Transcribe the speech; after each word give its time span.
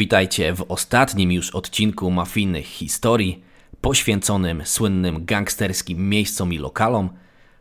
Witajcie 0.00 0.54
w 0.54 0.64
ostatnim 0.68 1.32
już 1.32 1.50
odcinku 1.50 2.10
mafijnych 2.10 2.66
historii, 2.66 3.42
poświęconym 3.80 4.62
słynnym 4.66 5.24
gangsterskim 5.24 6.08
miejscom 6.08 6.52
i 6.52 6.58
lokalom, 6.58 7.10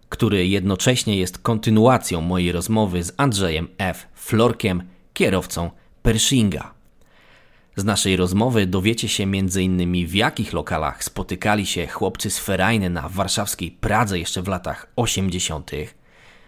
który 0.09 0.47
jednocześnie 0.47 1.17
jest 1.17 1.37
kontynuacją 1.37 2.21
mojej 2.21 2.51
rozmowy 2.51 3.03
z 3.03 3.13
Andrzejem 3.17 3.67
F. 3.77 4.07
Florkiem, 4.13 4.83
kierowcą 5.13 5.71
Pershinga. 6.01 6.73
Z 7.75 7.83
naszej 7.83 8.15
rozmowy 8.15 8.67
dowiecie 8.67 9.07
się 9.07 9.23
m.in. 9.23 10.07
w 10.07 10.15
jakich 10.15 10.53
lokalach 10.53 11.03
spotykali 11.03 11.65
się 11.65 11.87
chłopcy 11.87 12.29
z 12.29 12.39
Ferajny 12.39 12.89
na 12.89 13.09
warszawskiej 13.09 13.71
Pradze 13.71 14.19
jeszcze 14.19 14.41
w 14.41 14.47
latach 14.47 14.87
80., 14.95 15.71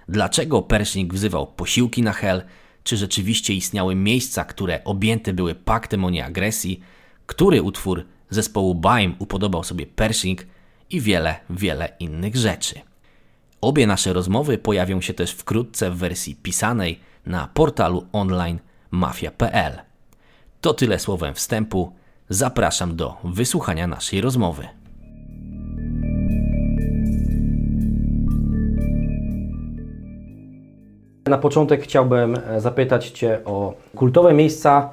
dlaczego 0.09 0.61
Pershing 0.61 1.13
wzywał 1.13 1.47
posiłki 1.47 2.01
na 2.01 2.13
hel, 2.13 2.43
czy 2.83 2.97
rzeczywiście 2.97 3.53
istniały 3.53 3.95
miejsca, 3.95 4.45
które 4.45 4.83
objęte 4.83 5.33
były 5.33 5.55
paktem 5.55 6.05
o 6.05 6.09
nieagresji, 6.09 6.79
który 7.25 7.61
utwór 7.61 8.05
zespołu 8.29 8.75
Baim 8.75 9.15
upodobał 9.19 9.63
sobie 9.63 9.85
Pershing 9.85 10.45
i 10.89 11.01
wiele, 11.01 11.35
wiele 11.49 11.89
innych 11.99 12.35
rzeczy. 12.35 12.75
Obie 13.61 13.87
nasze 13.87 14.13
rozmowy 14.13 14.57
pojawią 14.57 15.01
się 15.01 15.13
też 15.13 15.31
wkrótce 15.31 15.91
w 15.91 15.97
wersji 15.97 16.35
pisanej 16.35 16.99
na 17.25 17.47
portalu 17.47 18.07
online 18.13 18.59
mafia.pl. 18.91 19.79
To 20.61 20.73
tyle 20.73 20.99
słowem 20.99 21.33
wstępu. 21.33 21.95
Zapraszam 22.29 22.95
do 22.95 23.17
wysłuchania 23.23 23.87
naszej 23.87 24.21
rozmowy. 24.21 24.80
Na 31.25 31.37
początek 31.37 31.81
chciałbym 31.81 32.35
e, 32.47 32.61
zapytać 32.61 33.09
Cię 33.09 33.39
o 33.45 33.73
kultowe 33.95 34.33
miejsca 34.33 34.89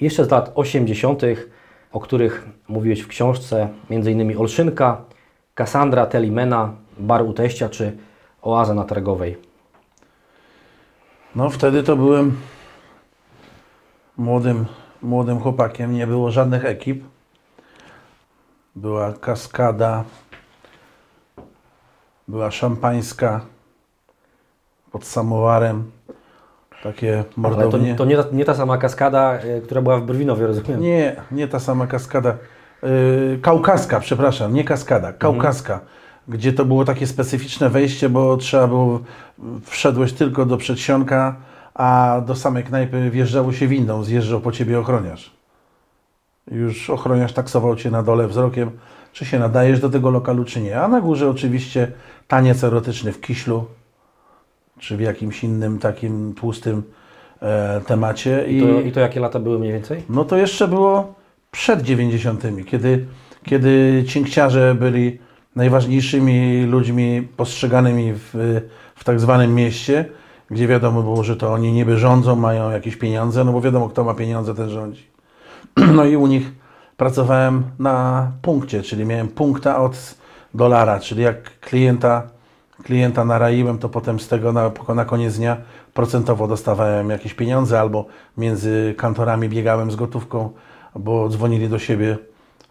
jeszcze 0.00 0.24
z 0.24 0.30
lat 0.30 0.52
80., 0.54 1.22
o 1.92 2.00
których 2.00 2.48
mówiłeś 2.68 3.00
w 3.00 3.08
książce, 3.08 3.68
m.in. 3.90 4.38
Olszynka, 4.38 5.04
Kassandra, 5.54 6.06
Telimena, 6.06 6.72
Bar 6.98 7.22
u 7.22 7.32
Teścia 7.32 7.68
czy 7.68 7.96
Oaza 8.42 8.74
na 8.74 8.84
Targowej. 8.84 9.36
No 11.34 11.50
wtedy 11.50 11.82
to 11.82 11.96
byłem 11.96 12.36
młodym, 14.16 14.66
młodym 15.02 15.40
chłopakiem, 15.40 15.94
nie 15.94 16.06
było 16.06 16.30
żadnych 16.30 16.64
ekip. 16.64 17.04
Była 18.76 19.12
kaskada, 19.12 20.04
była 22.28 22.50
szampańska 22.50 23.53
pod 24.94 25.04
samowarem, 25.06 25.90
takie 26.82 27.14
Ale 27.14 27.24
to, 27.24 27.40
mordownie. 27.40 27.94
to 27.94 28.04
nie, 28.04 28.16
ta, 28.16 28.24
nie 28.32 28.44
ta 28.44 28.54
sama 28.54 28.78
kaskada, 28.78 29.32
e, 29.32 29.60
która 29.60 29.82
była 29.82 29.98
w 29.98 30.04
Brwinowie, 30.04 30.46
rozumiem? 30.46 30.80
Nie, 30.80 31.16
nie 31.30 31.48
ta 31.48 31.60
sama 31.60 31.86
kaskada. 31.86 32.36
Yy, 32.82 33.38
kaukaska, 33.42 34.00
przepraszam, 34.00 34.54
nie 34.54 34.64
kaskada, 34.64 35.12
kaukaska, 35.12 35.80
gdzie 36.28 36.52
to 36.52 36.64
było 36.64 36.84
takie 36.84 37.06
specyficzne 37.06 37.70
wejście, 37.70 38.08
bo 38.08 38.36
trzeba 38.36 38.66
było, 38.66 39.00
wszedłeś 39.64 40.12
tylko 40.12 40.46
do 40.46 40.56
przedsionka, 40.56 41.36
a 41.74 42.20
do 42.26 42.36
samej 42.36 42.64
knajpy 42.64 43.10
wjeżdżało 43.10 43.52
się 43.52 43.66
windą, 43.66 44.04
zjeżdżał 44.04 44.40
po 44.40 44.52
ciebie 44.52 44.80
ochroniarz. 44.80 45.30
Już 46.50 46.90
ochroniarz 46.90 47.32
taksował 47.32 47.76
cię 47.76 47.90
na 47.90 48.02
dole 48.02 48.28
wzrokiem, 48.28 48.70
czy 49.12 49.24
się 49.24 49.38
nadajesz 49.38 49.80
do 49.80 49.90
tego 49.90 50.10
lokalu, 50.10 50.44
czy 50.44 50.60
nie. 50.60 50.80
A 50.80 50.88
na 50.88 51.00
górze 51.00 51.30
oczywiście 51.30 51.92
taniec 52.28 52.64
erotyczny 52.64 53.12
w 53.12 53.20
kiślu, 53.20 53.64
czy 54.78 54.96
w 54.96 55.00
jakimś 55.00 55.44
innym 55.44 55.78
takim 55.78 56.34
tłustym 56.34 56.82
e, 57.42 57.80
temacie. 57.86 58.44
I 58.48 58.60
to, 58.60 58.80
I 58.80 58.92
to 58.92 59.00
jakie 59.00 59.20
lata 59.20 59.38
były 59.38 59.58
mniej 59.58 59.72
więcej? 59.72 60.02
No 60.08 60.24
to 60.24 60.36
jeszcze 60.36 60.68
było 60.68 61.14
przed 61.50 61.82
90., 61.82 62.42
kiedy, 62.66 63.06
kiedy 63.44 64.04
cinkciarze 64.08 64.74
byli 64.74 65.18
najważniejszymi 65.56 66.64
ludźmi 66.66 67.28
postrzeganymi 67.36 68.12
w, 68.12 68.60
w 68.94 69.04
tak 69.04 69.20
zwanym 69.20 69.54
mieście, 69.54 70.04
gdzie 70.50 70.66
wiadomo 70.66 71.02
było, 71.02 71.24
że 71.24 71.36
to 71.36 71.52
oni 71.52 71.72
niby 71.72 71.98
rządzą, 71.98 72.36
mają 72.36 72.70
jakieś 72.70 72.96
pieniądze, 72.96 73.44
no 73.44 73.52
bo 73.52 73.60
wiadomo, 73.60 73.88
kto 73.88 74.04
ma 74.04 74.14
pieniądze, 74.14 74.54
ten 74.54 74.70
rządzi. 74.70 75.06
No 75.96 76.04
i 76.04 76.16
u 76.16 76.26
nich 76.26 76.52
pracowałem 76.96 77.62
na 77.78 78.30
punkcie, 78.42 78.82
czyli 78.82 79.04
miałem 79.04 79.28
punkta 79.28 79.82
od 79.82 80.14
dolara, 80.54 81.00
czyli 81.00 81.22
jak 81.22 81.60
klienta, 81.60 82.33
klienta 82.82 83.24
naraiłem, 83.24 83.78
to 83.78 83.88
potem 83.88 84.20
z 84.20 84.28
tego 84.28 84.52
na, 84.52 84.70
na 84.94 85.04
koniec 85.04 85.36
dnia 85.36 85.56
procentowo 85.94 86.48
dostawałem 86.48 87.10
jakieś 87.10 87.34
pieniądze, 87.34 87.80
albo 87.80 88.06
między 88.38 88.94
kantorami 88.98 89.48
biegałem 89.48 89.90
z 89.90 89.96
gotówką, 89.96 90.50
bo 90.94 91.28
dzwonili 91.28 91.68
do 91.68 91.78
siebie 91.78 92.18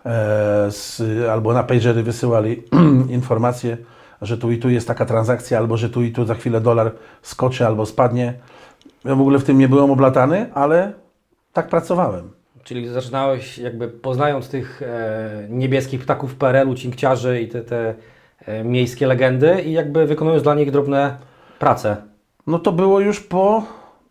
e, 0.06 0.72
z, 0.72 1.02
albo 1.30 1.54
na 1.54 1.64
pagery 1.64 2.04
wysyłali 2.04 2.64
informacje, 3.10 3.78
że 4.22 4.38
tu 4.38 4.52
i 4.52 4.58
tu 4.58 4.70
jest 4.70 4.88
taka 4.88 5.06
transakcja, 5.06 5.58
albo 5.58 5.78
że 5.78 5.90
tu 5.90 6.04
i 6.04 6.12
tu 6.12 6.26
za 6.26 6.36
chwilę 6.36 6.62
dolar 6.62 6.92
skoczy 7.22 7.66
albo 7.66 7.86
spadnie. 7.86 8.34
Ja 9.06 9.16
w 9.16 9.22
ogóle 9.22 9.40
w 9.40 9.44
tym 9.44 9.58
nie 9.58 9.70
byłem 9.70 9.92
oblatany, 9.92 10.54
ale 10.54 10.94
tak 11.54 11.68
pracowałem. 11.68 12.32
Czyli 12.64 12.88
zaczynałeś 12.88 13.58
jakby 13.58 13.88
poznając 13.88 14.50
tych 14.50 14.82
e, 14.82 15.48
niebieskich 15.50 16.02
ptaków 16.02 16.36
PRL-u, 16.36 16.76
cinkciarzy 16.76 17.42
i 17.42 17.48
te, 17.48 17.62
te 17.62 17.96
miejskie 18.64 19.08
legendy 19.08 19.62
i 19.62 19.72
jakby 19.72 20.06
wykonując 20.06 20.44
dla 20.44 20.56
nich 20.56 20.72
drobne 20.72 21.18
prace. 21.60 21.98
No 22.48 22.60
to 22.60 22.72
było 22.72 23.00
już 23.00 23.20
po 23.20 23.64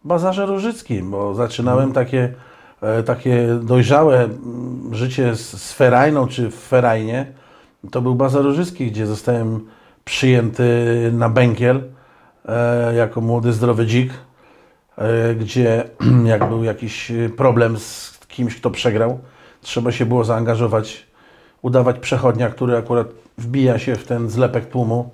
Bazarze 0.05 0.47
Różyckim, 0.47 1.11
bo 1.11 1.35
zaczynałem 1.35 1.93
takie, 1.93 2.35
e, 2.83 3.03
takie 3.03 3.59
dojrzałe 3.63 4.29
życie 4.91 5.37
z, 5.37 5.73
Ferajną 5.73 6.29
czy 6.29 6.51
w 6.51 6.55
Ferajnie. 6.55 7.27
To 7.91 8.03
był 8.03 8.15
Bazar 8.15 8.43
Różycki, 8.43 8.87
gdzie 8.87 9.07
zostałem 9.07 9.67
przyjęty 10.05 10.65
na 11.13 11.29
Bękiel 11.29 11.83
e, 12.49 12.95
jako 12.95 13.21
młody, 13.21 13.53
zdrowy 13.53 13.87
dzik, 13.87 14.13
e, 14.99 15.35
gdzie 15.35 15.85
jak 16.33 16.49
był 16.49 16.65
jakiś 16.65 17.13
problem 17.37 17.79
z 17.79 18.21
kimś, 18.29 18.57
kto 18.57 18.71
przegrał, 18.71 19.19
trzeba 19.61 19.93
się 19.93 20.07
było 20.07 20.25
zaangażować, 20.25 21.07
udawać 21.63 21.99
przechodnia, 21.99 22.49
który 22.49 22.77
akurat 22.77 23.07
wbija 23.39 23.79
się 23.79 23.95
w 23.97 24.07
ten 24.07 24.31
zlepek 24.31 24.67
tłumu 24.67 25.11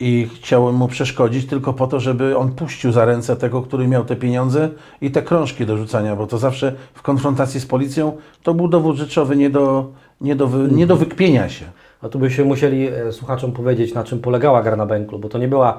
i 0.00 0.28
chciałem 0.34 0.74
mu 0.74 0.88
przeszkodzić 0.88 1.46
tylko 1.46 1.72
po 1.72 1.86
to, 1.86 2.00
żeby 2.00 2.36
on 2.36 2.52
puścił 2.52 2.92
za 2.92 3.04
ręce 3.04 3.36
tego, 3.36 3.62
który 3.62 3.88
miał 3.88 4.04
te 4.04 4.16
pieniądze 4.16 4.68
i 5.00 5.10
te 5.10 5.22
krążki 5.22 5.66
do 5.66 5.76
rzucania, 5.76 6.16
bo 6.16 6.26
to 6.26 6.38
zawsze 6.38 6.72
w 6.94 7.02
konfrontacji 7.02 7.60
z 7.60 7.66
policją 7.66 8.16
to 8.42 8.54
był 8.54 8.68
dowód 8.68 8.96
rzeczowy 8.96 9.36
nie 9.36 9.50
do, 9.50 9.86
nie 10.20 10.36
do, 10.36 10.46
wy, 10.46 10.68
nie 10.74 10.86
do 10.86 10.96
wykpienia 10.96 11.48
się. 11.48 11.64
No 12.02 12.08
tu 12.08 12.18
byśmy 12.18 12.44
musieli 12.44 12.88
e, 12.88 13.12
słuchaczom 13.12 13.52
powiedzieć, 13.52 13.94
na 13.94 14.04
czym 14.04 14.18
polegała 14.20 14.62
gra 14.62 14.76
na 14.76 14.86
bęklu, 14.86 15.18
bo 15.18 15.28
to 15.28 15.38
nie 15.38 15.48
była 15.48 15.78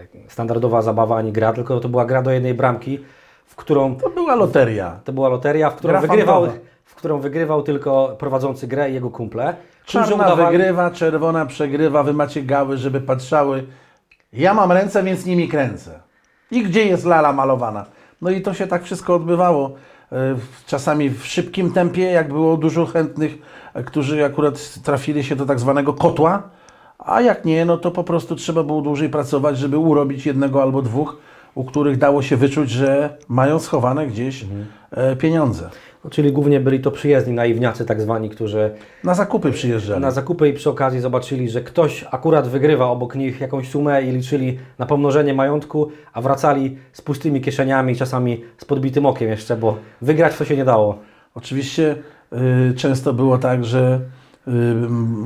e, 0.00 0.30
standardowa 0.30 0.82
zabawa 0.82 1.16
ani 1.16 1.32
gra, 1.32 1.52
tylko 1.52 1.80
to 1.80 1.88
była 1.88 2.04
gra 2.04 2.22
do 2.22 2.30
jednej 2.30 2.54
bramki, 2.54 2.98
w 3.46 3.56
którą 3.56 3.96
To 3.96 4.10
była 4.10 4.34
loteria. 4.34 5.00
to 5.04 5.12
była 5.12 5.28
loteria, 5.28 5.70
w 5.70 5.76
którą, 5.76 5.90
Gra 5.92 6.00
wygrywał, 6.00 6.46
fantowa. 6.46 6.66
W 6.86 6.94
którą 6.94 7.20
wygrywał 7.20 7.62
tylko 7.62 8.16
prowadzący 8.18 8.66
grę 8.66 8.90
i 8.90 8.94
jego 8.94 9.10
kumple. 9.10 9.54
Czarna 9.84 10.16
udawali- 10.16 10.50
wygrywa, 10.50 10.90
czerwona 10.90 11.46
przegrywa, 11.46 12.02
wy 12.02 12.12
macie 12.12 12.42
gały, 12.42 12.76
żeby 12.78 13.00
patrzały. 13.00 13.64
Ja 14.32 14.54
mam 14.54 14.72
ręce, 14.72 15.02
więc 15.02 15.26
nimi 15.26 15.48
kręcę. 15.48 16.00
I 16.50 16.62
gdzie 16.62 16.84
jest 16.86 17.04
lala 17.04 17.32
malowana? 17.32 17.84
No 18.22 18.30
i 18.30 18.42
to 18.42 18.54
się 18.54 18.66
tak 18.66 18.84
wszystko 18.84 19.14
odbywało. 19.14 19.70
E, 20.12 20.16
Czasami 20.66 21.10
w 21.10 21.26
szybkim 21.26 21.72
tempie, 21.72 22.02
jak 22.02 22.28
było 22.28 22.56
dużo 22.56 22.86
chętnych, 22.86 23.38
e, 23.74 23.82
którzy 23.82 24.24
akurat 24.24 24.82
trafili 24.82 25.24
się 25.24 25.36
do 25.36 25.46
tak 25.46 25.60
zwanego 25.60 25.92
kotła, 25.94 26.42
a 26.98 27.20
jak 27.20 27.44
nie, 27.44 27.64
no 27.64 27.76
to 27.76 27.90
po 27.90 28.04
prostu 28.04 28.36
trzeba 28.36 28.62
było 28.62 28.82
dłużej 28.82 29.08
pracować, 29.08 29.58
żeby 29.58 29.78
urobić 29.78 30.26
jednego 30.26 30.62
albo 30.62 30.82
dwóch, 30.82 31.16
u 31.54 31.64
których 31.64 31.98
dało 31.98 32.22
się 32.22 32.36
wyczuć, 32.36 32.70
że 32.70 33.16
mają 33.28 33.58
schowane 33.58 34.06
gdzieś 34.06 34.44
e, 34.90 35.16
pieniądze. 35.16 35.70
No, 36.06 36.10
czyli 36.10 36.32
głównie 36.32 36.60
byli 36.60 36.80
to 36.80 36.90
przyjezdni 36.90 37.32
naiwniacy 37.32 37.84
tak 37.84 38.00
zwani, 38.00 38.30
którzy 38.30 38.70
Na 39.04 39.14
zakupy 39.14 39.52
przyjeżdżali. 39.52 40.00
na 40.02 40.10
zakupy 40.10 40.48
i 40.48 40.52
przy 40.52 40.70
okazji 40.70 41.00
zobaczyli, 41.00 41.48
że 41.50 41.60
ktoś 41.60 42.04
akurat 42.10 42.48
wygrywa 42.48 42.86
obok 42.86 43.14
nich 43.14 43.40
jakąś 43.40 43.68
sumę 43.68 44.02
i 44.02 44.10
liczyli 44.10 44.58
na 44.78 44.86
pomnożenie 44.86 45.34
majątku, 45.34 45.90
a 46.12 46.20
wracali 46.20 46.78
z 46.92 47.02
pustymi 47.02 47.40
kieszeniami, 47.40 47.96
czasami 47.96 48.44
z 48.58 48.64
podbitym 48.64 49.06
okiem 49.06 49.28
jeszcze, 49.28 49.56
bo 49.56 49.76
wygrać 50.02 50.36
to 50.36 50.44
się 50.44 50.56
nie 50.56 50.64
dało. 50.64 50.98
Oczywiście 51.34 51.96
y, 52.70 52.74
często 52.74 53.12
było 53.12 53.38
tak, 53.38 53.64
że 53.64 54.00
y, 54.48 54.52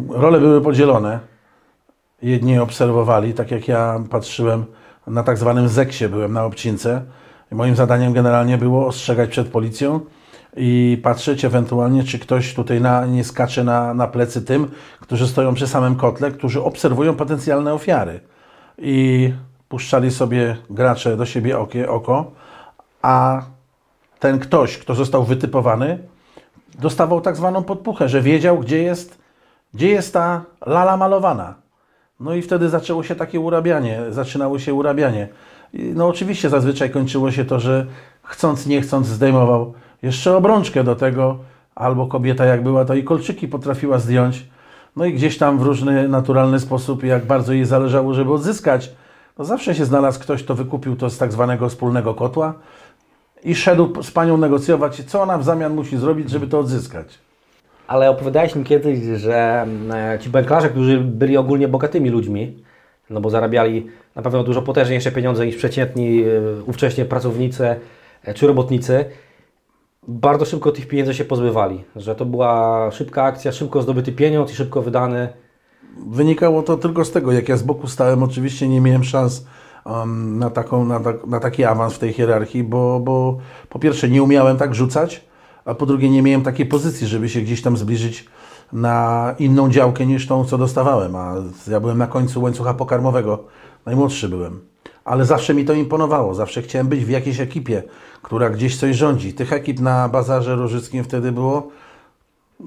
role 0.08 0.40
były 0.40 0.60
podzielone. 0.60 1.18
Jedni 2.22 2.58
obserwowali, 2.58 3.34
tak 3.34 3.50
jak 3.50 3.68
ja 3.68 4.00
patrzyłem 4.10 4.64
na 5.06 5.22
tak 5.22 5.38
zwanym 5.38 5.68
zeksie, 5.68 6.08
byłem 6.08 6.32
na 6.32 6.44
obcince. 6.44 7.02
Moim 7.50 7.76
zadaniem 7.76 8.12
generalnie 8.12 8.58
było 8.58 8.86
ostrzegać 8.86 9.30
przed 9.30 9.48
policją 9.48 10.00
i 10.56 11.00
patrzeć 11.02 11.44
ewentualnie, 11.44 12.04
czy 12.04 12.18
ktoś 12.18 12.54
tutaj 12.54 12.80
na, 12.80 13.06
nie 13.06 13.24
skacze 13.24 13.64
na, 13.64 13.94
na 13.94 14.06
plecy 14.06 14.42
tym, 14.42 14.70
którzy 15.00 15.28
stoją 15.28 15.54
przy 15.54 15.66
samym 15.66 15.96
kotle, 15.96 16.30
którzy 16.30 16.62
obserwują 16.62 17.14
potencjalne 17.14 17.74
ofiary. 17.74 18.20
I 18.78 19.32
puszczali 19.68 20.10
sobie 20.10 20.56
gracze 20.70 21.16
do 21.16 21.26
siebie 21.26 21.58
okie, 21.58 21.90
oko, 21.90 22.30
a 23.02 23.42
ten 24.18 24.38
ktoś, 24.38 24.78
kto 24.78 24.94
został 24.94 25.24
wytypowany, 25.24 25.98
dostawał 26.78 27.20
tak 27.20 27.36
zwaną 27.36 27.62
podpuchę, 27.62 28.08
że 28.08 28.22
wiedział, 28.22 28.58
gdzie 28.58 28.82
jest, 28.82 29.18
gdzie 29.74 29.88
jest 29.88 30.12
ta 30.12 30.44
lala 30.66 30.96
malowana. 30.96 31.54
No 32.20 32.34
i 32.34 32.42
wtedy 32.42 32.68
zaczęło 32.68 33.02
się 33.02 33.14
takie 33.14 33.40
urabianie, 33.40 34.00
zaczynało 34.10 34.58
się 34.58 34.74
urabianie. 34.74 35.28
No 35.72 36.08
oczywiście 36.08 36.48
zazwyczaj 36.48 36.90
kończyło 36.90 37.30
się 37.30 37.44
to, 37.44 37.60
że 37.60 37.86
chcąc, 38.22 38.66
nie 38.66 38.80
chcąc 38.80 39.06
zdejmował 39.06 39.74
jeszcze 40.02 40.36
obrączkę 40.36 40.84
do 40.84 40.96
tego, 40.96 41.38
albo 41.74 42.06
kobieta 42.06 42.44
jak 42.44 42.62
była, 42.62 42.84
to 42.84 42.94
i 42.94 43.04
kolczyki 43.04 43.48
potrafiła 43.48 43.98
zdjąć. 43.98 44.46
No 44.96 45.04
i 45.04 45.12
gdzieś 45.14 45.38
tam 45.38 45.58
w 45.58 45.62
różny 45.62 46.08
naturalny 46.08 46.60
sposób, 46.60 47.04
jak 47.04 47.26
bardzo 47.26 47.52
jej 47.52 47.64
zależało, 47.64 48.14
żeby 48.14 48.32
odzyskać, 48.32 48.92
no 49.38 49.44
zawsze 49.44 49.74
się 49.74 49.84
znalazł 49.84 50.20
ktoś, 50.20 50.42
kto 50.42 50.54
wykupił 50.54 50.96
to 50.96 51.10
z 51.10 51.18
tak 51.18 51.32
zwanego 51.32 51.68
wspólnego 51.68 52.14
kotła 52.14 52.54
i 53.44 53.54
szedł 53.54 54.02
z 54.02 54.10
panią 54.10 54.36
negocjować, 54.36 55.04
co 55.04 55.22
ona 55.22 55.38
w 55.38 55.44
zamian 55.44 55.74
musi 55.74 55.96
zrobić, 55.96 56.30
żeby 56.30 56.46
to 56.46 56.58
odzyskać. 56.58 57.18
Ale 57.86 58.10
opowiadałeś 58.10 58.56
mi 58.56 58.64
kiedyś, 58.64 58.98
że 58.98 59.66
e, 59.92 60.18
ci 60.20 60.30
banklarze, 60.30 60.68
którzy 60.68 60.98
byli 60.98 61.36
ogólnie 61.36 61.68
bogatymi 61.68 62.10
ludźmi, 62.10 62.56
no 63.10 63.20
bo 63.20 63.30
zarabiali 63.30 63.86
na 64.16 64.22
pewno 64.22 64.42
dużo 64.42 64.62
potężniejsze 64.62 65.12
pieniądze 65.12 65.46
niż 65.46 65.56
przeciętni 65.56 66.22
e, 66.22 66.26
ówcześnie 66.66 67.04
pracownicy 67.04 67.76
e, 68.24 68.34
czy 68.34 68.46
robotnicy, 68.46 69.04
bardzo 70.08 70.44
szybko 70.44 70.72
tych 70.72 70.88
pieniędzy 70.88 71.14
się 71.14 71.24
pozbywali. 71.24 71.84
Że 71.96 72.14
to 72.14 72.26
była 72.26 72.90
szybka 72.90 73.22
akcja, 73.22 73.52
szybko 73.52 73.82
zdobyty 73.82 74.12
pieniądz 74.12 74.52
i 74.52 74.54
szybko 74.54 74.82
wydany. 74.82 75.28
Wynikało 76.06 76.62
to 76.62 76.76
tylko 76.76 77.04
z 77.04 77.10
tego, 77.10 77.32
jak 77.32 77.48
ja 77.48 77.56
z 77.56 77.62
boku 77.62 77.86
stałem, 77.86 78.22
oczywiście 78.22 78.68
nie 78.68 78.80
miałem 78.80 79.04
szans 79.04 79.46
um, 79.84 80.38
na, 80.38 80.50
taką, 80.50 80.84
na, 80.84 81.00
na 81.26 81.40
taki 81.40 81.64
awans 81.64 81.94
w 81.94 81.98
tej 81.98 82.12
hierarchii, 82.12 82.64
bo, 82.64 83.00
bo 83.00 83.38
po 83.68 83.78
pierwsze 83.78 84.08
nie 84.08 84.22
umiałem 84.22 84.56
tak 84.56 84.74
rzucać, 84.74 85.24
a 85.64 85.74
po 85.74 85.86
drugie 85.86 86.10
nie 86.10 86.22
miałem 86.22 86.42
takiej 86.42 86.66
pozycji, 86.66 87.06
żeby 87.06 87.28
się 87.28 87.40
gdzieś 87.40 87.62
tam 87.62 87.76
zbliżyć 87.76 88.26
na 88.72 89.34
inną 89.38 89.70
działkę 89.70 90.06
niż 90.06 90.26
tą, 90.26 90.44
co 90.44 90.58
dostawałem, 90.58 91.16
a 91.16 91.34
ja 91.68 91.80
byłem 91.80 91.98
na 91.98 92.06
końcu 92.06 92.42
łańcucha 92.42 92.74
pokarmowego, 92.74 93.44
najmłodszy 93.86 94.28
byłem. 94.28 94.69
Ale 95.10 95.24
zawsze 95.24 95.54
mi 95.54 95.64
to 95.64 95.72
imponowało, 95.72 96.34
zawsze 96.34 96.62
chciałem 96.62 96.88
być 96.88 97.04
w 97.04 97.08
jakiejś 97.08 97.40
ekipie, 97.40 97.82
która 98.22 98.50
gdzieś 98.50 98.76
coś 98.76 98.96
rządzi. 98.96 99.34
Tych 99.34 99.52
ekip 99.52 99.80
na 99.80 100.08
Bazarze 100.08 100.56
Rożyckim 100.56 101.04
wtedy 101.04 101.32
było 101.32 101.68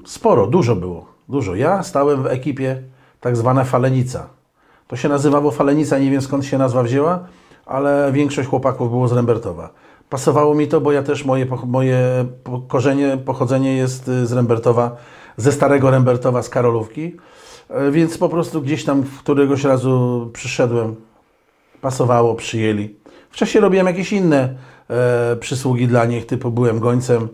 sporo, 0.05 0.47
dużo 0.47 0.75
było, 0.75 1.05
dużo. 1.29 1.55
Ja 1.55 1.83
stałem 1.83 2.23
w 2.23 2.27
ekipie 2.27 2.81
tak 3.21 3.37
zwana 3.37 3.63
Falenica. 3.63 4.27
To 4.87 4.95
się 4.95 5.09
nazywało 5.09 5.51
Falenica, 5.51 5.99
nie 5.99 6.11
wiem 6.11 6.21
skąd 6.21 6.45
się 6.45 6.57
nazwa 6.57 6.83
wzięła, 6.83 7.19
ale 7.65 8.11
większość 8.13 8.49
chłopaków 8.49 8.89
było 8.89 9.07
z 9.07 9.13
Rembertowa. 9.13 9.69
Pasowało 10.09 10.55
mi 10.55 10.67
to, 10.67 10.81
bo 10.81 10.91
ja 10.91 11.03
też 11.03 11.25
moje, 11.25 11.47
moje 11.65 12.25
korzenie, 12.67 13.17
pochodzenie 13.25 13.77
jest 13.77 14.07
y, 14.07 14.27
z 14.27 14.33
Rembertowa, 14.33 14.95
ze 15.37 15.51
starego 15.51 15.91
Rembertowa, 15.91 16.43
z 16.43 16.49
Karolówki, 16.49 17.15
e, 17.69 17.91
więc 17.91 18.17
po 18.17 18.29
prostu 18.29 18.61
gdzieś 18.61 18.85
tam 18.85 19.03
któregoś 19.19 19.63
razu 19.63 20.29
przyszedłem, 20.33 20.95
pasowało, 21.83 22.35
przyjęli. 22.35 22.95
Wcześniej 23.29 23.61
robiłem 23.61 23.87
jakieś 23.87 24.13
inne 24.13 24.55
e, 24.89 25.35
przysługi 25.35 25.87
dla 25.87 26.05
nich, 26.05 26.25
typu 26.25 26.51
byłem 26.51 26.79
gońcem, 26.79 27.27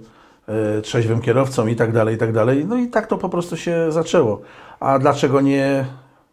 e, 0.48 0.81
trzeźwym 0.81 1.22
kierowcą 1.22 1.68
i 1.68 1.75
tak 1.75 1.92
dalej, 1.92 2.16
i 2.16 2.18
tak 2.18 2.34
dalej. 2.34 2.66
No 2.66 2.78
i 2.78 2.88
tak 2.88 3.07
to 3.07 3.18
po 3.18 3.30
prostu 3.30 3.57
się 3.57 3.92
zaczęło. 3.92 4.42
A 4.80 5.00
dlaczego 5.00 5.42
nie, 5.42 5.86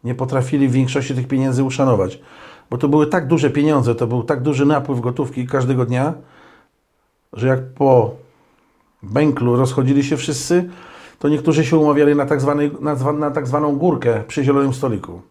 nie 0.03 0.15
potrafili 0.15 0.67
w 0.67 0.71
większości 0.71 1.15
tych 1.15 1.27
pieniędzy 1.27 1.63
uszanować? 1.63 2.19
Bo 2.69 2.77
to 2.77 2.87
były 2.87 3.07
tak 3.07 3.27
duże 3.27 3.49
pieniądze, 3.49 3.95
to 3.95 4.07
był 4.07 4.23
tak 4.23 4.41
duży 4.41 4.65
napływ 4.65 4.99
gotówki 4.99 5.47
każdego 5.47 5.85
dnia, 5.85 6.13
że 7.33 7.47
jak 7.47 7.73
po 7.73 8.15
bęklu 9.03 9.55
rozchodzili 9.55 10.03
się 10.03 10.17
wszyscy, 10.17 10.69
to 11.19 11.29
niektórzy 11.29 11.65
się 11.65 11.77
umawiali 11.77 12.15
na 12.15 12.25
tak, 12.25 12.41
zwany, 12.41 12.71
na, 12.79 13.11
na 13.13 13.31
tak 13.31 13.47
zwaną 13.47 13.75
górkę 13.75 14.23
przy 14.27 14.43
zielonym 14.43 14.73
stoliku. 14.73 15.21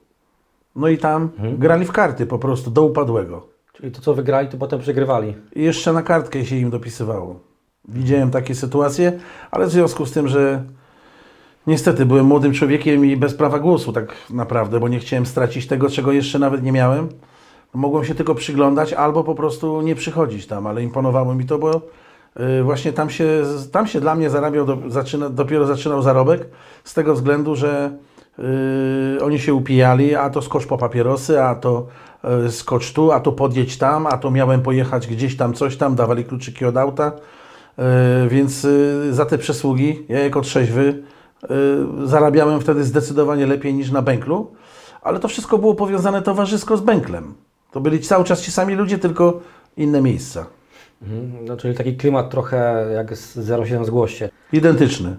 No 0.76 0.88
i 0.88 0.98
tam 0.98 1.22
mhm. 1.22 1.58
grali 1.58 1.84
w 1.84 1.92
karty 1.92 2.26
po 2.26 2.38
prostu 2.38 2.70
do 2.70 2.82
upadłego. 2.82 3.46
Czyli 3.72 3.92
to, 3.92 4.00
co 4.00 4.14
wygrali, 4.14 4.48
to 4.48 4.56
potem 4.56 4.80
przegrywali. 4.80 5.34
I 5.56 5.62
jeszcze 5.62 5.92
na 5.92 6.02
kartkę 6.02 6.44
się 6.44 6.56
im 6.56 6.70
dopisywało. 6.70 7.40
Widziałem 7.88 8.30
takie 8.30 8.54
sytuacje, 8.54 9.12
ale 9.50 9.66
w 9.66 9.70
związku 9.70 10.06
z 10.06 10.12
tym, 10.12 10.28
że 10.28 10.64
niestety 11.66 12.06
byłem 12.06 12.26
młodym 12.26 12.52
człowiekiem 12.52 13.04
i 13.06 13.16
bez 13.16 13.34
prawa 13.34 13.58
głosu 13.58 13.92
tak 13.92 14.14
naprawdę, 14.30 14.80
bo 14.80 14.88
nie 14.88 14.98
chciałem 14.98 15.26
stracić 15.26 15.66
tego, 15.66 15.90
czego 15.90 16.12
jeszcze 16.12 16.38
nawet 16.38 16.62
nie 16.62 16.72
miałem, 16.72 17.08
mogłem 17.74 18.04
się 18.04 18.14
tylko 18.14 18.34
przyglądać 18.34 18.92
albo 18.92 19.24
po 19.24 19.34
prostu 19.34 19.82
nie 19.82 19.94
przychodzić 19.94 20.46
tam, 20.46 20.66
ale 20.66 20.82
imponowało 20.82 21.34
mi 21.34 21.44
to, 21.44 21.58
bo 21.58 21.80
y, 22.60 22.62
właśnie 22.62 22.92
tam 22.92 23.10
się, 23.10 23.42
tam 23.72 23.86
się 23.86 24.00
dla 24.00 24.14
mnie 24.14 24.30
zarabiał, 24.30 24.66
do, 24.66 24.78
zaczyna, 24.88 25.30
dopiero 25.30 25.66
zaczynał 25.66 26.02
zarobek 26.02 26.48
z 26.84 26.94
tego 26.94 27.14
względu, 27.14 27.56
że 27.56 27.98
Yy, 28.38 29.24
oni 29.24 29.38
się 29.38 29.54
upijali, 29.54 30.14
a 30.14 30.30
to 30.30 30.42
skocz 30.42 30.66
po 30.66 30.78
papierosy, 30.78 31.42
a 31.42 31.54
to 31.54 31.86
yy, 32.24 32.52
skocz 32.52 32.92
tu, 32.92 33.12
a 33.12 33.20
to 33.20 33.32
podjedź 33.32 33.78
tam, 33.78 34.06
a 34.06 34.18
to 34.18 34.30
miałem 34.30 34.62
pojechać 34.62 35.06
gdzieś 35.06 35.36
tam, 35.36 35.54
coś 35.54 35.76
tam, 35.76 35.94
dawali 35.94 36.24
kluczyki 36.24 36.64
od 36.64 36.76
auta. 36.76 37.12
Yy, 37.78 37.84
więc 38.28 38.62
yy, 38.62 39.14
za 39.14 39.26
te 39.26 39.38
przysługi, 39.38 40.06
ja 40.08 40.18
jako 40.18 40.40
trzeźwy, 40.40 41.02
yy, 41.50 42.08
zarabiałem 42.08 42.60
wtedy 42.60 42.84
zdecydowanie 42.84 43.46
lepiej 43.46 43.74
niż 43.74 43.90
na 43.90 44.02
bęklu, 44.02 44.52
ale 45.02 45.18
to 45.18 45.28
wszystko 45.28 45.58
było 45.58 45.74
powiązane 45.74 46.22
towarzysko 46.22 46.76
z 46.76 46.80
bęklem. 46.80 47.34
To 47.70 47.80
byli 47.80 48.00
cały 48.00 48.24
czas 48.24 48.42
ci 48.42 48.52
sami 48.52 48.74
ludzie, 48.74 48.98
tylko 48.98 49.40
inne 49.76 50.02
miejsca. 50.02 50.46
Mhm. 51.02 51.44
No, 51.44 51.56
czyli 51.56 51.74
taki 51.74 51.96
klimat 51.96 52.30
trochę 52.30 52.86
jak 52.94 53.16
z 53.16 53.48
07 53.66 53.84
zgłoście. 53.84 54.30
Identyczny. 54.52 55.16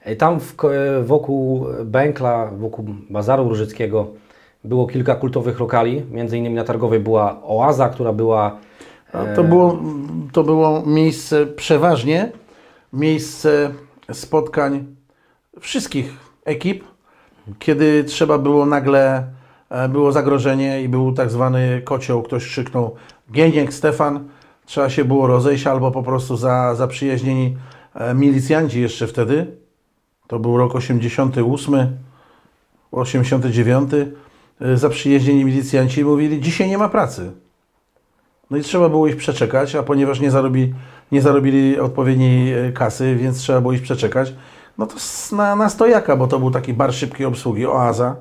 E, 0.00 0.16
tam 0.16 0.40
w, 0.40 0.64
e, 0.64 1.02
wokół 1.02 1.66
Bękla, 1.84 2.50
wokół 2.58 2.84
Bazaru 3.10 3.48
Różyckiego 3.48 4.06
było 4.64 4.86
kilka 4.86 5.14
kultowych 5.14 5.60
lokali. 5.60 6.02
Między 6.10 6.38
innymi 6.38 6.54
na 6.54 6.64
Targowej 6.64 7.00
była 7.00 7.42
Oaza, 7.42 7.88
która 7.88 8.12
była... 8.12 8.58
E... 9.12 9.34
To, 9.34 9.44
było, 9.44 9.78
to 10.32 10.44
było 10.44 10.82
miejsce 10.86 11.46
przeważnie, 11.46 12.32
miejsce 12.92 13.70
spotkań 14.12 14.86
wszystkich 15.60 16.16
ekip, 16.44 16.84
kiedy 17.58 18.04
trzeba 18.04 18.38
było 18.38 18.66
nagle, 18.66 19.26
e, 19.70 19.88
było 19.88 20.12
zagrożenie 20.12 20.82
i 20.82 20.88
był 20.88 21.12
tak 21.12 21.30
zwany 21.30 21.82
kocioł, 21.84 22.22
ktoś 22.22 22.44
krzyknął 22.44 22.94
Gieniek, 23.32 23.72
Stefan, 23.72 24.28
trzeba 24.66 24.90
się 24.90 25.04
było 25.04 25.26
rozejść 25.26 25.66
albo 25.66 25.90
po 25.90 26.02
prostu 26.02 26.36
za, 26.36 26.74
zaprzyjaźnieni 26.74 27.56
milicjanci 28.14 28.80
jeszcze 28.80 29.06
wtedy, 29.06 29.56
to 30.28 30.38
był 30.38 30.56
rok 30.56 30.74
88, 30.74 31.98
89. 32.92 33.92
Y, 34.62 34.76
zaprzyjeździeni 34.76 35.44
milicjanci 35.44 36.04
mówili, 36.04 36.40
dzisiaj 36.40 36.68
nie 36.68 36.78
ma 36.78 36.88
pracy. 36.88 37.32
No 38.50 38.56
i 38.56 38.62
trzeba 38.62 38.88
było 38.88 39.06
ich 39.06 39.16
przeczekać, 39.16 39.74
a 39.74 39.82
ponieważ 39.82 40.20
nie, 40.20 40.30
zarobi, 40.30 40.74
nie 41.12 41.22
zarobili 41.22 41.80
odpowiedniej 41.80 42.66
y, 42.68 42.72
kasy, 42.72 43.16
więc 43.16 43.38
trzeba 43.38 43.60
było 43.60 43.72
ich 43.72 43.82
przeczekać, 43.82 44.34
no 44.78 44.86
to 44.86 44.94
na, 45.36 45.56
na 45.56 45.68
stojaka, 45.68 46.16
bo 46.16 46.26
to 46.26 46.38
był 46.38 46.50
taki 46.50 46.74
bar 46.74 46.94
szybkiej 46.94 47.26
obsługi, 47.26 47.66
oaza, 47.66 48.16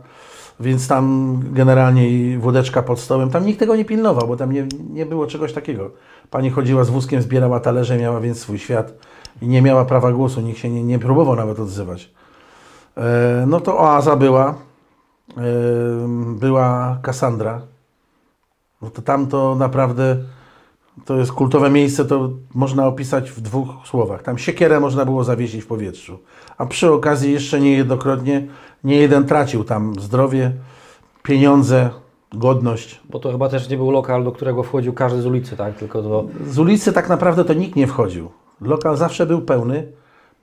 więc 0.59 0.87
tam 0.87 1.39
generalnie 1.51 2.37
wódeczka 2.37 2.83
pod 2.83 2.99
stołem, 2.99 3.29
tam 3.29 3.45
nikt 3.45 3.59
tego 3.59 3.75
nie 3.75 3.85
pilnował, 3.85 4.27
bo 4.27 4.37
tam 4.37 4.51
nie, 4.51 4.67
nie 4.89 5.05
było 5.05 5.27
czegoś 5.27 5.53
takiego. 5.53 5.91
Pani 6.29 6.49
chodziła 6.49 6.83
z 6.83 6.89
wózkiem, 6.89 7.21
zbierała 7.21 7.59
talerze, 7.59 7.97
miała 7.97 8.19
więc 8.19 8.39
swój 8.39 8.59
świat 8.59 8.93
i 9.41 9.47
nie 9.47 9.61
miała 9.61 9.85
prawa 9.85 10.11
głosu, 10.11 10.41
nikt 10.41 10.59
się 10.59 10.69
nie, 10.69 10.83
nie 10.83 10.99
próbował 10.99 11.35
nawet 11.35 11.59
odzywać. 11.59 12.11
E, 12.97 13.45
no 13.47 13.59
to 13.59 13.79
oaza 13.79 14.15
była, 14.15 14.49
e, 14.49 15.43
była 16.39 16.97
Kassandra. 17.01 17.61
No 18.81 18.89
to 18.89 19.01
tam 19.01 19.27
to 19.27 19.55
naprawdę 19.55 20.17
to 21.05 21.17
jest 21.17 21.31
kultowe 21.31 21.69
miejsce, 21.69 22.05
to 22.05 22.29
można 22.53 22.87
opisać 22.87 23.31
w 23.31 23.41
dwóch 23.41 23.69
słowach. 23.85 24.23
Tam 24.23 24.37
siekierę 24.37 24.79
można 24.79 25.05
było 25.05 25.23
zawiesić 25.23 25.63
w 25.63 25.67
powietrzu. 25.67 26.19
A 26.57 26.65
przy 26.65 26.91
okazji 26.91 27.33
jeszcze 27.33 27.59
niejednokrotnie 27.59 28.47
nie 28.83 28.97
jeden 28.97 29.25
tracił 29.25 29.63
tam 29.63 29.99
zdrowie, 29.99 30.51
pieniądze, 31.23 31.89
godność. 32.33 33.01
Bo 33.09 33.19
to 33.19 33.31
chyba 33.31 33.49
też 33.49 33.69
nie 33.69 33.77
był 33.77 33.91
lokal, 33.91 34.23
do 34.23 34.31
którego 34.31 34.63
wchodził 34.63 34.93
każdy 34.93 35.21
z 35.21 35.25
ulicy, 35.25 35.57
tak? 35.57 35.75
Tylko 35.75 36.01
do... 36.01 36.25
Z 36.47 36.59
ulicy 36.59 36.93
tak 36.93 37.09
naprawdę 37.09 37.45
to 37.45 37.53
nikt 37.53 37.75
nie 37.75 37.87
wchodził. 37.87 38.29
Lokal 38.61 38.97
zawsze 38.97 39.25
był 39.25 39.41
pełny. 39.41 39.87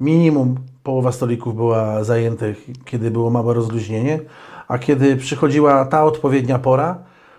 Minimum 0.01 0.57
połowa 0.83 1.13
stolików 1.13 1.57
była 1.57 2.05
zajętych, 2.05 2.67
kiedy 2.85 3.11
było 3.11 3.31
małe 3.31 3.55
rozluźnienie, 3.55 4.21
a 4.69 4.79
kiedy 4.79 5.17
przychodziła 5.17 5.85
ta 5.85 6.05
odpowiednia 6.05 6.59
pora, 6.59 6.99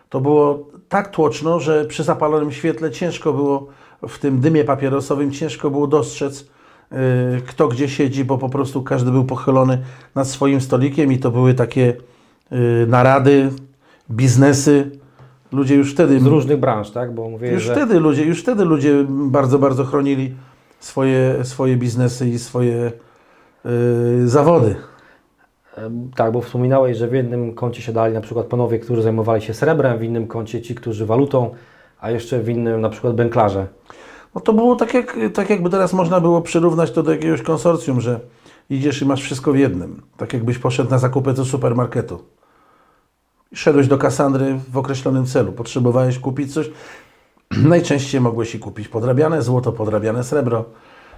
to 0.09 0.21
było 0.21 0.59
tak 0.89 1.11
tłoczno, 1.11 1.59
że 1.59 1.85
przy 1.85 2.03
zapalonym 2.03 2.51
świetle 2.51 2.91
ciężko 2.91 3.33
było, 3.33 3.67
w 4.07 4.19
tym 4.19 4.39
dymie 4.39 4.63
papierosowym, 4.63 5.31
ciężko 5.31 5.69
było 5.69 5.87
dostrzec, 5.87 6.47
yy, 6.91 6.97
kto 7.47 7.67
gdzie 7.67 7.89
siedzi, 7.89 8.25
bo 8.25 8.37
po 8.37 8.49
prostu 8.49 8.83
każdy 8.83 9.11
był 9.11 9.23
pochylony 9.23 9.81
nad 10.15 10.27
swoim 10.27 10.61
stolikiem 10.61 11.11
i 11.11 11.17
to 11.17 11.31
były 11.31 11.53
takie 11.53 11.93
yy, 12.51 12.85
narady, 12.87 13.49
biznesy. 14.11 14.91
Ludzie 15.51 15.75
już 15.75 15.93
wtedy. 15.93 16.19
Z 16.19 16.25
różnych 16.25 16.59
branż, 16.59 16.91
tak? 16.91 17.15
Bo 17.15 17.29
mówię, 17.29 17.51
już 17.51 17.63
że... 17.63 17.75
wtedy 17.75 17.99
ludzie, 17.99 18.25
już 18.25 18.41
wtedy 18.41 18.65
ludzie 18.65 19.05
bardzo, 19.09 19.59
bardzo 19.59 19.85
chronili 19.85 20.35
swoje, 20.79 21.45
swoje 21.45 21.77
biznesy 21.77 22.29
i 22.29 22.39
swoje 22.39 22.91
y, 23.65 24.29
zawody. 24.29 24.75
Tak, 26.15 26.31
bo 26.31 26.41
wspominałeś, 26.41 26.97
że 26.97 27.07
w 27.07 27.13
jednym 27.13 27.53
kącie 27.53 27.81
siadali 27.81 28.13
na 28.13 28.21
przykład 28.21 28.45
panowie, 28.45 28.79
którzy 28.79 29.01
zajmowali 29.01 29.41
się 29.41 29.53
srebrem, 29.53 29.97
w 29.97 30.03
innym 30.03 30.27
kącie 30.27 30.61
ci, 30.61 30.75
którzy 30.75 31.05
walutą, 31.05 31.49
a 31.99 32.11
jeszcze 32.11 32.39
w 32.39 32.49
innym 32.49 32.81
na 32.81 32.89
przykład 32.89 33.15
bęklarze. 33.15 33.67
No 34.35 34.41
to 34.41 34.53
było 34.53 34.75
tak, 34.75 34.93
jak, 34.93 35.17
tak 35.33 35.49
jakby 35.49 35.69
teraz 35.69 35.93
można 35.93 36.19
było 36.19 36.41
przyrównać 36.41 36.91
to 36.91 37.03
do 37.03 37.11
jakiegoś 37.11 37.41
konsorcjum, 37.41 38.01
że 38.01 38.19
idziesz 38.69 39.01
i 39.01 39.05
masz 39.05 39.21
wszystko 39.21 39.51
w 39.51 39.57
jednym. 39.57 40.01
Tak 40.17 40.33
jakbyś 40.33 40.57
poszedł 40.57 40.89
na 40.89 40.97
zakupy 40.97 41.33
do 41.33 41.45
supermarketu. 41.45 42.23
Szedłeś 43.53 43.87
do 43.87 43.97
Kasandry 43.97 44.59
w 44.71 44.77
określonym 44.77 45.25
celu. 45.25 45.51
Potrzebowałeś 45.51 46.19
kupić 46.19 46.53
coś. 46.53 46.71
Najczęściej 47.73 48.21
mogłeś 48.21 48.55
i 48.55 48.59
kupić 48.59 48.87
podrabiane 48.87 49.41
złoto, 49.41 49.71
podrabiane 49.71 50.23
srebro. 50.23 50.65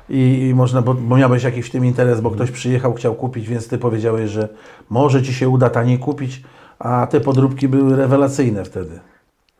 I, 0.10 0.54
można, 0.56 0.82
bo, 0.82 0.94
bo 0.94 1.18
miałeś 1.18 1.44
jakiś 1.44 1.68
w 1.68 1.72
tym 1.72 1.86
interes, 1.86 2.22
bo 2.22 2.32
ktoś 2.32 2.52
przyjechał, 2.52 2.94
chciał 2.94 3.16
kupić, 3.16 3.48
więc 3.48 3.68
ty 3.68 3.78
powiedziałeś, 3.78 4.32
że 4.32 4.50
może 4.90 5.24
ci 5.24 5.34
się 5.34 5.50
uda 5.50 5.70
taniej 5.70 6.00
kupić, 6.00 6.44
a 6.80 7.08
te 7.08 7.22
podróbki 7.22 7.68
były 7.68 7.96
rewelacyjne 7.96 8.66
wtedy. 8.66 9.00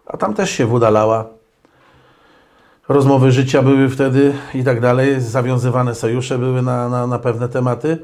A 0.06 0.18
tam 0.18 0.34
też 0.34 0.52
się 0.52 0.66
woda 0.66 0.90
lała. 0.90 1.26
Rozmowy 2.90 3.32
życia 3.32 3.62
były 3.62 3.90
wtedy 3.90 4.34
i 4.54 4.64
tak 4.64 4.82
dalej, 4.82 5.22
zawiązywane 5.22 5.96
sojusze 5.96 6.38
były 6.38 6.62
na, 6.62 6.90
na, 6.90 7.08
na 7.08 7.20
pewne 7.20 7.50
tematy, 7.50 7.98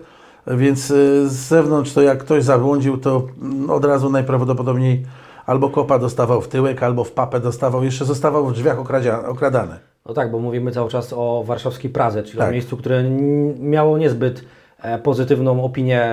więc 0.47 0.91
y, 0.91 1.29
z 1.29 1.33
zewnątrz 1.33 1.93
to 1.93 2.01
jak 2.01 2.19
ktoś 2.19 2.43
zabłądził, 2.43 2.97
to 2.97 3.27
mm, 3.41 3.69
od 3.69 3.85
razu 3.85 4.09
najprawdopodobniej 4.09 5.05
albo 5.45 5.69
kopa 5.69 5.99
dostawał 5.99 6.41
w 6.41 6.47
tyłek, 6.47 6.83
albo 6.83 7.03
w 7.03 7.11
papę 7.11 7.39
dostawał, 7.39 7.83
jeszcze 7.83 8.05
zostawał 8.05 8.47
w 8.47 8.53
drzwiach 8.53 8.79
okradany. 9.27 9.75
No 10.05 10.13
tak, 10.13 10.31
bo 10.31 10.39
mówimy 10.39 10.71
cały 10.71 10.89
czas 10.89 11.13
o 11.13 11.43
warszawskiej 11.45 11.91
Pradze, 11.91 12.23
czyli 12.23 12.37
Tak. 12.37 12.49
o 12.49 12.51
miejscu, 12.51 12.77
które 12.77 13.03
miało 13.59 13.97
niezbyt 13.97 14.45
e, 14.81 14.99
pozytywną 14.99 15.63
opinię 15.63 16.11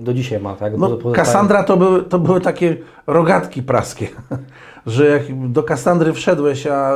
do 0.00 0.14
dzisiaj 0.14 0.40
ma, 0.40 0.54
tak? 0.54 0.78
No, 0.78 0.98
Kassandra 1.14 1.64
to 1.64 1.76
były, 1.76 2.02
to 2.02 2.18
były 2.18 2.40
takie 2.40 2.76
rogatki 3.06 3.62
praskie, 3.62 4.08
że 4.86 5.06
jak 5.06 5.50
do 5.52 5.62
Kassandry 5.62 6.12
wszedłeś, 6.12 6.66
a, 6.66 6.92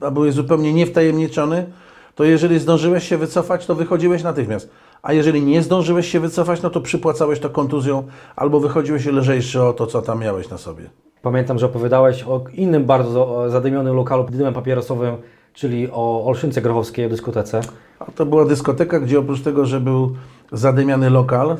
a 0.00 0.10
byłeś 0.10 0.34
zupełnie 0.34 0.72
niewtajemniczony, 0.72 1.66
to 2.14 2.24
jeżeli 2.24 2.58
zdążyłeś 2.58 3.08
się 3.08 3.16
wycofać, 3.16 3.66
to 3.66 3.74
wychodziłeś 3.74 4.22
natychmiast. 4.22 4.70
A 5.04 5.12
jeżeli 5.12 5.42
nie 5.42 5.62
zdążyłeś 5.62 6.08
się 6.08 6.20
wycofać, 6.20 6.62
no 6.62 6.70
to 6.70 6.80
przypłacałeś 6.80 7.40
to 7.40 7.50
kontuzją 7.50 8.02
albo 8.36 8.60
wychodziłeś 8.60 9.06
lżejszy 9.06 9.62
o 9.62 9.72
to, 9.72 9.86
co 9.86 10.02
tam 10.02 10.20
miałeś 10.20 10.50
na 10.50 10.58
sobie. 10.58 10.90
Pamiętam, 11.22 11.58
że 11.58 11.66
opowiadałeś 11.66 12.22
o 12.22 12.44
innym 12.52 12.84
bardzo 12.84 13.50
zadymionym 13.50 13.96
lokalu 13.96 14.24
pod 14.24 14.36
dymem 14.36 14.54
papierosowym, 14.54 15.16
czyli 15.52 15.88
o 15.92 16.26
Olszynce 16.26 16.62
Grochowskiej, 16.62 17.06
o 17.06 17.08
dyskotece. 17.08 17.60
A 17.98 18.04
to 18.04 18.26
była 18.26 18.44
dyskoteka, 18.44 19.00
gdzie 19.00 19.18
oprócz 19.18 19.40
tego, 19.40 19.66
że 19.66 19.80
był 19.80 20.14
zadymiany 20.52 21.10
lokal, 21.10 21.56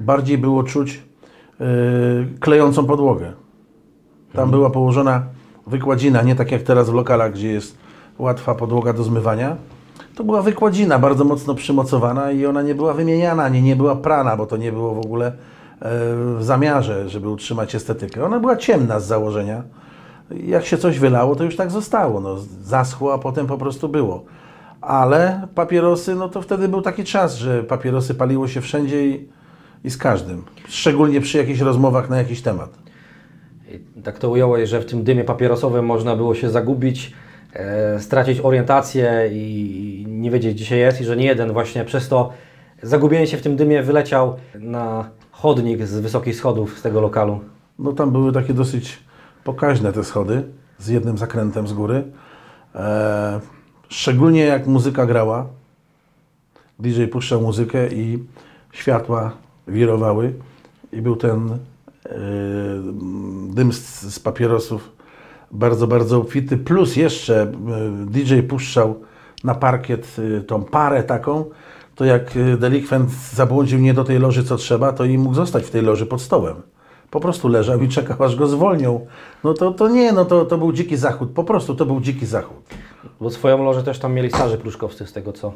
bardziej 0.00 0.38
było 0.38 0.62
czuć 0.62 1.02
yy, 1.60 1.66
klejącą 2.40 2.86
podłogę. 2.86 3.32
Tam 4.32 4.50
była 4.50 4.70
położona 4.70 5.22
wykładzina, 5.66 6.22
nie 6.22 6.36
tak 6.36 6.52
jak 6.52 6.62
teraz 6.62 6.90
w 6.90 6.94
lokalach, 6.94 7.32
gdzie 7.32 7.48
jest 7.48 7.78
łatwa 8.18 8.54
podłoga 8.54 8.92
do 8.92 9.02
zmywania. 9.02 9.56
To 10.14 10.24
była 10.24 10.42
wykładzina 10.42 10.98
bardzo 10.98 11.24
mocno 11.24 11.54
przymocowana 11.54 12.30
i 12.30 12.46
ona 12.46 12.62
nie 12.62 12.74
była 12.74 12.94
wymieniana, 12.94 13.44
ani 13.44 13.62
nie 13.62 13.76
była 13.76 13.96
prana, 13.96 14.36
bo 14.36 14.46
to 14.46 14.56
nie 14.56 14.72
było 14.72 14.94
w 14.94 14.98
ogóle 14.98 15.26
e, 15.26 15.32
w 16.38 16.38
zamiarze, 16.40 17.08
żeby 17.08 17.28
utrzymać 17.28 17.74
estetykę. 17.74 18.24
Ona 18.24 18.40
była 18.40 18.56
ciemna 18.56 19.00
z 19.00 19.06
założenia. 19.06 19.62
Jak 20.46 20.64
się 20.64 20.78
coś 20.78 20.98
wylało, 20.98 21.36
to 21.36 21.44
już 21.44 21.56
tak 21.56 21.70
zostało. 21.70 22.20
No, 22.20 22.36
zaschło, 22.62 23.14
a 23.14 23.18
potem 23.18 23.46
po 23.46 23.58
prostu 23.58 23.88
było. 23.88 24.24
Ale 24.80 25.48
papierosy, 25.54 26.14
no 26.14 26.28
to 26.28 26.42
wtedy 26.42 26.68
był 26.68 26.82
taki 26.82 27.04
czas, 27.04 27.36
że 27.36 27.62
papierosy 27.62 28.14
paliło 28.14 28.48
się 28.48 28.60
wszędzie 28.60 29.08
i, 29.08 29.28
i 29.84 29.90
z 29.90 29.96
każdym. 29.96 30.44
Szczególnie 30.68 31.20
przy 31.20 31.38
jakichś 31.38 31.60
rozmowach 31.60 32.10
na 32.10 32.18
jakiś 32.18 32.42
temat. 32.42 32.70
I 33.98 34.02
tak 34.02 34.18
to 34.18 34.30
ująłeś, 34.30 34.68
że 34.68 34.80
w 34.80 34.86
tym 34.86 35.04
dymie 35.04 35.24
papierosowym 35.24 35.86
można 35.86 36.16
było 36.16 36.34
się 36.34 36.50
zagubić, 36.50 37.12
stracić 37.98 38.40
orientację 38.40 39.28
i 39.32 40.04
nie 40.08 40.30
wiedzieć 40.30 40.54
gdzie 40.54 40.64
się 40.64 40.76
jest 40.76 41.00
i 41.00 41.04
że 41.04 41.16
nie 41.16 41.26
jeden 41.26 41.52
właśnie 41.52 41.84
przez 41.84 42.08
to 42.08 42.32
zagubienie 42.82 43.26
się 43.26 43.36
w 43.36 43.42
tym 43.42 43.56
dymie 43.56 43.82
wyleciał 43.82 44.36
na 44.54 45.10
chodnik 45.30 45.86
z 45.86 46.00
wysokich 46.00 46.36
schodów 46.36 46.78
z 46.78 46.82
tego 46.82 47.00
lokalu. 47.00 47.40
No 47.78 47.92
tam 47.92 48.10
były 48.10 48.32
takie 48.32 48.54
dosyć 48.54 48.98
pokaźne 49.44 49.92
te 49.92 50.04
schody 50.04 50.42
z 50.78 50.88
jednym 50.88 51.18
zakrętem 51.18 51.68
z 51.68 51.72
góry. 51.72 52.04
E, 52.74 53.40
szczególnie 53.88 54.44
jak 54.44 54.66
muzyka 54.66 55.06
grała. 55.06 55.46
DJ 56.78 57.04
puszczał 57.04 57.40
muzykę 57.40 57.88
i 57.88 58.18
światła 58.72 59.32
wirowały 59.68 60.34
i 60.92 61.02
był 61.02 61.16
ten 61.16 61.50
e, 61.50 61.58
dym 63.48 63.72
z, 63.72 64.00
z 64.14 64.18
papierosów 64.20 64.92
bardzo, 65.50 65.86
bardzo 65.86 66.18
obfity. 66.18 66.56
Plus 66.56 66.96
jeszcze 66.96 67.42
e, 67.42 67.50
DJ 68.06 68.40
puszczał 68.40 69.00
na 69.44 69.54
parkiet 69.54 70.16
e, 70.38 70.40
tą 70.40 70.64
parę 70.64 71.02
taką, 71.02 71.44
to 71.94 72.04
jak 72.04 72.36
e, 72.36 72.56
delikwent 72.56 73.10
zabłądził 73.10 73.78
nie 73.78 73.94
do 73.94 74.04
tej 74.04 74.18
loży 74.18 74.44
co 74.44 74.56
trzeba, 74.56 74.92
to 74.92 75.04
i 75.04 75.18
mógł 75.18 75.34
zostać 75.34 75.64
w 75.64 75.70
tej 75.70 75.82
loży 75.82 76.06
pod 76.06 76.22
stołem. 76.22 76.54
Po 77.10 77.20
prostu 77.20 77.48
leżał 77.48 77.80
i 77.80 77.88
czekał, 77.88 78.22
aż 78.24 78.36
go 78.36 78.46
zwolnią. 78.46 79.06
No 79.44 79.54
to, 79.54 79.72
to 79.72 79.88
nie, 79.88 80.12
no 80.12 80.24
to, 80.24 80.44
to 80.44 80.58
był 80.58 80.72
dziki 80.72 80.96
zachód. 80.96 81.30
Po 81.30 81.44
prostu 81.44 81.74
to 81.74 81.86
był 81.86 82.00
dziki 82.00 82.26
zachód. 82.26 82.56
Bo 83.20 83.30
swoją 83.30 83.64
lożę 83.64 83.82
też 83.82 83.98
tam 83.98 84.12
mieli 84.12 84.30
starzy 84.30 84.58
pruszkowscy 84.58 85.06
z 85.06 85.12
tego 85.12 85.32
co. 85.32 85.52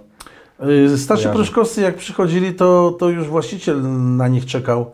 Starsi 0.97 1.23
Kojarzę. 1.23 1.33
pruszkowscy 1.33 1.81
jak 1.81 1.97
przychodzili, 1.97 2.55
to, 2.55 2.97
to 2.99 3.09
już 3.09 3.29
właściciel 3.29 3.83
na 4.17 4.29
nich 4.29 4.47
czekał 4.47 4.93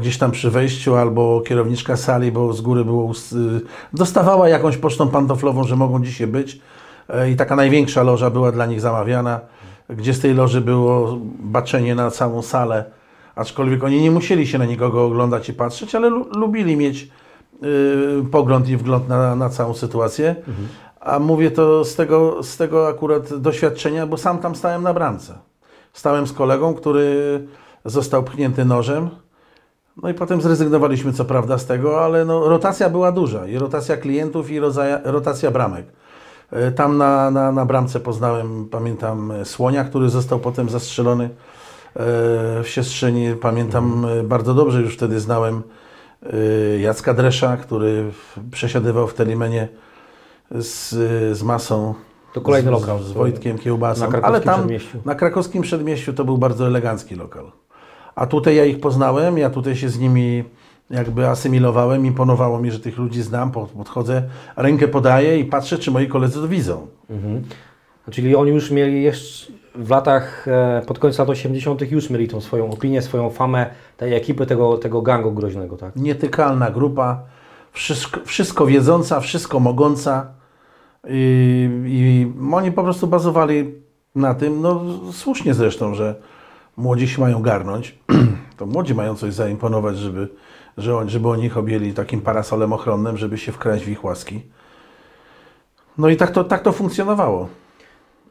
gdzieś 0.00 0.18
tam 0.18 0.30
przy 0.30 0.50
wejściu 0.50 0.96
albo 0.96 1.40
kierowniczka 1.40 1.96
sali, 1.96 2.32
bo 2.32 2.52
z 2.52 2.60
góry 2.60 2.84
było, 2.84 3.12
y, 3.12 3.60
dostawała 3.92 4.48
jakąś 4.48 4.76
pocztą 4.76 5.08
pantoflową, 5.08 5.64
że 5.64 5.76
mogą 5.76 6.04
dzisiaj 6.04 6.26
być 6.26 6.60
E, 7.14 7.30
i 7.30 7.36
taka 7.36 7.56
największa 7.56 8.02
loża 8.02 8.30
była 8.30 8.52
dla 8.52 8.66
nich 8.66 8.80
zamawiana, 8.80 9.40
gdzie 9.88 10.14
z 10.14 10.20
tej 10.20 10.34
loży 10.34 10.60
było 10.60 11.18
baczenie 11.38 11.94
na 11.94 12.10
całą 12.10 12.42
salę, 12.42 12.84
aczkolwiek 13.34 13.84
oni 13.84 14.02
nie 14.02 14.10
musieli 14.10 14.46
się 14.46 14.58
na 14.58 14.64
nikogo 14.64 15.04
oglądać 15.04 15.48
i 15.48 15.54
patrzeć, 15.54 15.94
ale 15.94 16.08
lu- 16.08 16.28
lubili 16.36 16.76
mieć 16.76 17.08
y, 17.64 18.24
pogląd 18.30 18.68
i 18.68 18.76
wgląd 18.76 19.08
na, 19.08 19.36
na 19.36 19.48
całą 19.48 19.74
sytuację. 19.74 20.36
A 21.00 21.18
mówię 21.18 21.50
to 21.50 21.84
z 21.84 21.94
tego, 21.94 22.42
z 22.42 22.56
tego 22.56 22.88
akurat 22.88 23.34
doświadczenia, 23.34 24.06
bo 24.06 24.16
sam 24.16 24.38
tam 24.38 24.54
stałem 24.54 24.82
na 24.82 24.94
bramce. 24.94 25.38
Stałem 25.92 26.26
z 26.26 26.32
kolegą, 26.32 26.74
który 26.74 27.40
został 27.84 28.22
pchnięty 28.22 28.64
nożem. 28.64 29.10
No 30.02 30.08
i 30.08 30.14
potem 30.14 30.40
zrezygnowaliśmy 30.40 31.12
co 31.12 31.24
prawda 31.24 31.58
z 31.58 31.66
tego, 31.66 32.04
ale 32.04 32.24
no, 32.24 32.48
rotacja 32.48 32.90
była 32.90 33.12
duża. 33.12 33.46
I 33.46 33.58
rotacja 33.58 33.96
klientów, 33.96 34.50
i 34.50 34.60
rozaja, 34.60 35.00
rotacja 35.04 35.50
bramek. 35.50 35.86
E, 36.50 36.72
Tam 36.72 36.98
na, 36.98 37.30
na, 37.30 37.52
na 37.52 37.66
bramce 37.66 38.00
poznałem, 38.00 38.68
pamiętam, 38.70 39.30
e, 39.30 39.44
Słonia, 39.44 39.84
który 39.84 40.08
został 40.08 40.38
potem 40.38 40.68
zastrzelony 40.68 41.24
e, 41.24 41.30
w 42.62 42.64
Siestrzeni. 42.64 43.34
Pamiętam 43.40 44.06
e, 44.20 44.22
bardzo 44.22 44.54
dobrze, 44.54 44.80
już 44.80 44.94
wtedy 44.94 45.20
znałem 45.20 45.62
Jacka 46.80 47.14
Dresza, 47.14 47.56
który 47.56 48.10
przesiadywał 48.50 49.06
w 49.06 49.14
Telimenie 49.14 49.68
z, 50.50 50.88
z 51.38 51.42
masą. 51.42 51.94
To 52.34 52.40
kolejny 52.40 52.70
lokal. 52.70 53.02
Z 53.02 53.12
Wojtkiem 53.12 53.58
Kiełbasą. 53.58 54.00
Na 54.00 54.06
krakowskim 54.06 54.34
Ale 54.34 54.40
tam 54.44 54.54
przedmieściu. 54.60 54.98
na 55.04 55.14
krakowskim 55.14 55.62
przedmieściu 55.62 56.12
to 56.12 56.24
był 56.24 56.38
bardzo 56.38 56.66
elegancki 56.66 57.14
lokal. 57.14 57.52
A 58.20 58.26
tutaj 58.26 58.56
ja 58.56 58.64
ich 58.64 58.80
poznałem, 58.80 59.38
ja 59.38 59.50
tutaj 59.50 59.76
się 59.76 59.88
z 59.88 59.98
nimi 59.98 60.44
jakby 60.90 61.28
asymilowałem, 61.28 62.06
imponowało 62.06 62.60
mi, 62.60 62.70
że 62.70 62.80
tych 62.80 62.98
ludzi 62.98 63.22
znam, 63.22 63.50
pod- 63.50 63.70
podchodzę, 63.70 64.22
rękę 64.56 64.88
podaję 64.88 65.38
i 65.38 65.44
patrzę, 65.44 65.78
czy 65.78 65.90
moi 65.90 66.08
koledzy 66.08 66.40
to 66.40 66.48
widzą. 66.48 66.86
Mhm. 67.10 67.42
Czyli 68.10 68.36
oni 68.36 68.50
już 68.50 68.70
mieli 68.70 69.02
jeszcze 69.02 69.52
w 69.74 69.90
latach, 69.90 70.48
e, 70.48 70.82
pod 70.86 70.98
koniec 70.98 71.18
lat 71.18 71.28
80. 71.28 71.90
już 71.92 72.10
mieli 72.10 72.28
tą 72.28 72.40
swoją 72.40 72.70
opinię, 72.70 73.02
swoją 73.02 73.30
famę 73.30 73.70
tej 73.96 74.14
ekipy, 74.14 74.46
tego, 74.46 74.78
tego 74.78 75.02
gangu 75.02 75.32
groźnego, 75.32 75.76
tak? 75.76 75.96
Nietykalna 75.96 76.70
grupa, 76.70 77.22
wszystko, 77.72 78.20
wszystko 78.24 78.66
wiedząca, 78.66 79.20
wszystko 79.20 79.60
mogąca 79.60 80.26
i, 81.08 81.70
i 81.86 82.32
oni 82.54 82.72
po 82.72 82.82
prostu 82.82 83.06
bazowali 83.06 83.74
na 84.14 84.34
tym, 84.34 84.60
no 84.60 84.82
słusznie 85.12 85.54
zresztą, 85.54 85.94
że 85.94 86.14
młodzi 86.80 87.08
się 87.08 87.20
mają 87.20 87.42
garnąć, 87.42 87.98
to 88.58 88.66
młodzi 88.66 88.94
mają 88.94 89.14
coś 89.16 89.34
zaimponować, 89.34 89.98
żeby, 89.98 90.28
żeby 91.06 91.28
oni 91.28 91.44
ich 91.44 91.56
objęli 91.58 91.92
takim 91.92 92.20
parasolem 92.20 92.72
ochronnym, 92.72 93.16
żeby 93.16 93.38
się 93.38 93.52
wkraść 93.52 93.84
w 93.84 93.88
ich 93.88 94.04
łaski. 94.04 94.42
No 95.98 96.08
i 96.08 96.16
tak 96.16 96.30
to, 96.30 96.44
tak 96.44 96.62
to 96.62 96.72
funkcjonowało. 96.72 97.48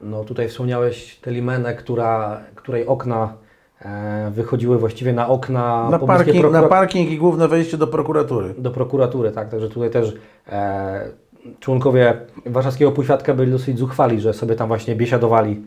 No 0.01 0.24
tutaj 0.24 0.48
wspomniałeś 0.50 1.15
Telimenę, 1.15 1.75
która, 1.75 2.41
której 2.56 2.88
okna 2.88 3.34
e, 3.82 4.32
wychodziły 4.36 4.77
właściwie 4.77 5.13
na 5.13 5.27
okna 5.27 5.88
Na 5.91 6.00
parking, 6.00 6.46
prokura- 6.46 6.51
na 6.51 6.63
parking 6.68 7.10
i 7.12 7.18
główne 7.18 7.48
wejście 7.48 7.77
do 7.77 7.88
prokuratury. 7.88 8.53
do 8.58 8.72
prokuratury, 8.72 9.32
tak? 9.32 9.50
Także 9.50 9.70
tutaj 9.70 9.89
też 9.89 10.15
e, 10.50 11.10
członkowie 11.60 12.22
warszawskiego 12.46 12.91
półświadka 12.91 13.34
byli 13.34 13.51
dosyć 13.51 13.77
zuchwali, 13.79 14.22
że 14.22 14.34
sobie 14.34 14.56
tam 14.56 14.68
właśnie 14.68 14.96
biesiadowali 14.96 15.62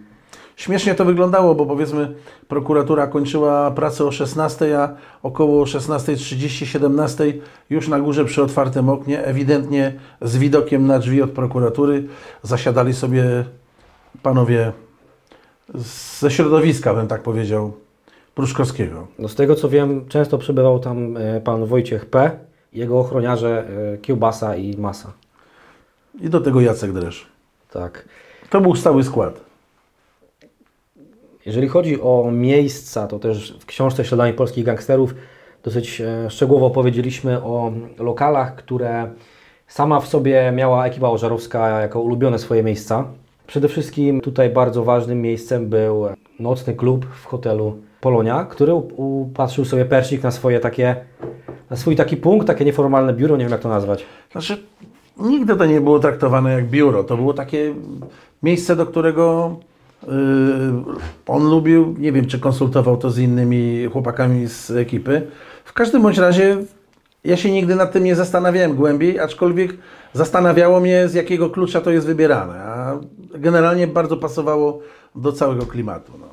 śmiesznie 0.57 0.95
to 0.95 1.05
wyglądało, 1.05 1.55
bo 1.55 1.67
powiedzmy 1.67 2.15
prokuratura 2.49 3.07
kończyła 3.07 3.71
pracę 3.71 4.05
o 4.05 4.13
16, 4.13 4.81
a 4.81 4.97
około 5.23 5.65
16.30, 5.65 6.65
17 6.65 7.35
już 7.71 7.89
na 7.89 8.01
górze 8.01 8.25
przy 8.25 8.43
otwartym 8.43 8.89
oknie, 8.89 9.25
ewidentnie 9.25 9.93
z 10.21 10.37
widokiem 10.37 10.87
na 10.87 10.99
drzwi 10.99 11.23
od 11.23 11.31
prokuratury 11.31 12.05
zasiadali 12.43 12.95
sobie 12.95 13.45
panowie 14.23 14.73
ze 16.21 16.31
środowiska, 16.31 16.95
bym 16.95 17.09
tak 17.09 17.23
powiedział, 17.23 17.73
Pruszkowskiego. 18.35 19.07
No 19.19 19.29
z 19.29 19.35
tego 19.35 19.55
co 19.55 19.69
wiem, 19.69 20.09
często 20.09 20.39
przebywał 20.39 20.79
tam 20.79 21.17
e, 21.17 21.41
pan 21.41 21.67
Wojciech 21.67 22.07
P., 22.07 22.31
jego 22.73 23.01
ochroniarze 23.01 23.65
e, 23.95 23.99
Kiełbasa 23.99 24.57
i 24.57 24.77
Masa. 24.77 25.13
I 26.21 26.31
do 26.31 26.41
tego 26.41 26.61
Jacek 26.61 26.93
Dresz. 26.93 27.27
Tak. 27.71 28.09
To 28.51 28.61
był 28.61 28.77
stały 28.77 29.05
skład. 29.05 29.52
Jeżeli 31.47 31.69
chodzi 31.69 32.03
o 32.03 32.31
miejsca, 32.33 33.07
to 33.07 33.19
też 33.19 33.59
w 33.61 33.67
książce 33.67 34.05
Śladami 34.05 34.33
polskich 34.33 34.65
gangsterów 34.65 35.15
dosyć 35.63 36.01
e, 36.01 36.31
szczegółowo 36.31 36.67
opowiedzieliśmy 36.67 37.43
o 37.43 37.73
lokalach, 37.99 38.55
które 38.55 39.11
sama 39.67 40.01
w 40.01 40.09
sobie 40.09 40.53
miała 40.55 40.87
ekipa 40.87 41.09
ożarowska 41.09 41.81
jako 41.81 42.01
ulubione 42.01 42.39
swoje 42.39 42.63
miejsca. 42.63 43.05
Przede 43.47 43.69
wszystkim 43.69 44.21
tutaj 44.21 44.51
bardzo 44.51 44.85
ważnym 44.85 45.23
miejscem 45.23 45.69
był 45.69 46.07
nocny 46.41 46.75
klub 46.75 47.07
w 47.07 47.25
hotelu 47.25 47.77
Polonia, 48.01 48.45
który 48.45 48.75
upatrzył 48.75 49.65
sobie 49.65 49.85
Persik 49.85 50.23
na 50.23 50.31
swoje 50.31 50.61
takie, 50.61 50.97
na 51.71 51.77
swój 51.77 51.97
taki 51.97 52.17
punkt, 52.17 52.47
takie 52.47 52.65
nieformalne 52.65 53.13
biuro, 53.13 53.37
nie 53.37 53.45
wiem 53.45 53.53
jak 53.53 53.61
to 53.61 53.69
nazwać. 53.69 54.05
Znaczy, 54.33 54.63
nigdy 55.17 55.57
to 55.57 55.67
nie 55.67 55.81
było 55.81 55.99
traktowane 55.99 56.53
jak 56.53 56.71
biuro. 56.71 57.05
To 57.05 57.17
było 57.17 57.35
takie 57.35 57.75
miejsce, 58.43 58.77
do 58.77 58.87
którego 58.87 59.57
on 61.27 61.51
lubił, 61.51 61.95
nie 61.99 62.13
wiem, 62.13 62.27
czy 62.27 62.39
konsultował 62.39 62.97
to 62.97 63.11
z 63.11 63.19
innymi 63.19 63.89
chłopakami 63.93 64.47
z 64.47 64.71
ekipy. 64.71 65.27
W 65.65 65.73
każdym 65.73 66.03
bądź 66.03 66.19
razie 66.19 66.57
ja 67.25 67.37
się 67.37 67.51
nigdy 67.51 67.75
nad 67.75 67.93
tym 67.93 68.05
nie 68.05 68.17
zastanawiałem 68.17 68.77
głębiej, 68.77 69.19
aczkolwiek 69.19 69.75
zastanawiało 70.13 70.81
mnie, 70.81 71.09
z 71.09 71.15
jakiego 71.15 71.51
klucza 71.51 71.81
to 71.81 71.91
jest 71.91 72.07
wybierane. 72.07 72.55
A 72.63 72.99
generalnie 73.35 73.87
bardzo 73.87 74.17
pasowało 74.17 74.81
do 75.15 75.33
całego 75.33 75.67
klimatu. 75.67 76.13
No. 76.21 76.27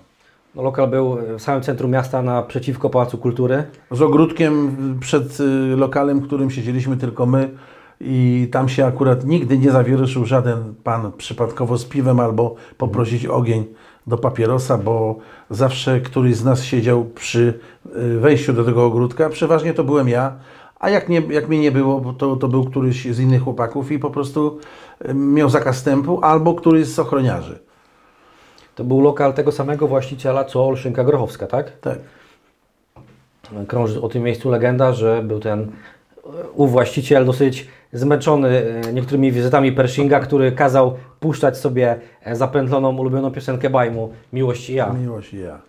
No, 0.56 0.64
lokal 0.64 0.88
był 0.88 1.18
w 1.38 1.42
samym 1.42 1.62
centrum 1.62 1.92
miasta 1.92 2.22
naprzeciwko 2.22 2.90
Pałacu 2.90 3.18
Kultury. 3.18 3.64
Z 3.92 4.02
ogródkiem 4.02 4.78
przed 5.00 5.40
y, 5.40 5.76
lokalem, 5.76 6.20
w 6.20 6.28
którym 6.28 6.52
siedzieliśmy 6.52 6.98
tylko 6.98 7.26
my 7.26 7.50
i 8.02 8.48
tam 8.52 8.70
się 8.70 8.86
akurat 8.86 9.26
nigdy 9.26 9.58
nie 9.58 9.72
zawieruszył 9.72 10.26
żaden 10.26 10.76
pan 10.84 11.12
przypadkowo 11.12 11.78
z 11.78 11.86
piwem 11.86 12.20
albo 12.20 12.56
poprosić 12.78 13.26
ogień 13.26 13.66
do 14.08 14.18
papierosa, 14.18 14.78
bo 14.78 15.18
zawsze 15.50 16.02
któryś 16.02 16.36
z 16.36 16.44
nas 16.44 16.64
siedział 16.64 17.06
przy 17.06 17.60
y, 17.96 18.20
wejściu 18.20 18.54
do 18.54 18.64
tego 18.64 18.86
ogródka. 18.86 19.30
Przeważnie 19.30 19.74
to 19.74 19.84
byłem 19.84 20.10
ja, 20.10 20.36
a 20.80 20.90
jak, 20.90 21.10
nie, 21.10 21.22
jak 21.30 21.48
mnie 21.48 21.60
nie 21.60 21.72
było, 21.72 22.14
to, 22.14 22.36
to 22.36 22.48
był 22.48 22.66
któryś 22.66 23.06
z 23.06 23.20
innych 23.20 23.44
chłopaków 23.44 23.92
i 23.92 24.00
po 24.00 24.10
prostu 24.10 24.60
y, 25.10 25.14
miał 25.14 25.50
zakaz 25.50 25.76
wstępu 25.76 26.20
albo 26.24 26.54
któryś 26.54 26.88
z 26.88 27.00
ochroniarzy. 27.00 27.60
To 28.76 28.84
był 28.84 29.02
lokal 29.02 29.34
tego 29.34 29.52
samego 29.52 29.88
właściciela, 29.88 30.44
co 30.44 30.68
Olszynka 30.68 31.04
Grochowska, 31.04 31.48
tak? 31.48 31.80
Tak. 31.80 32.00
Krąży 33.68 34.02
o 34.02 34.10
tym 34.10 34.24
miejscu 34.24 34.50
legenda, 34.50 34.94
że 34.94 35.24
był 35.24 35.40
ten 35.40 35.72
ów 36.56 36.72
właściciel 36.72 37.26
dosyć 37.26 37.68
zmęczony 37.94 38.50
e, 38.88 38.94
niektórymi 38.94 39.32
wizytami 39.32 39.72
Pershinga, 39.72 40.20
który 40.20 40.52
kazał 40.52 40.94
puszczać 41.20 41.58
sobie 41.58 42.00
e, 42.24 42.36
zapętloną, 42.36 42.98
ulubioną 42.98 43.32
piosenkę 43.32 43.70
Bajmu 43.70 44.14
Miłość 44.34 44.70
i 44.70 44.74
ja. 44.74 44.94
Miłość 44.94 45.34
i 45.34 45.40
ja. 45.40 45.62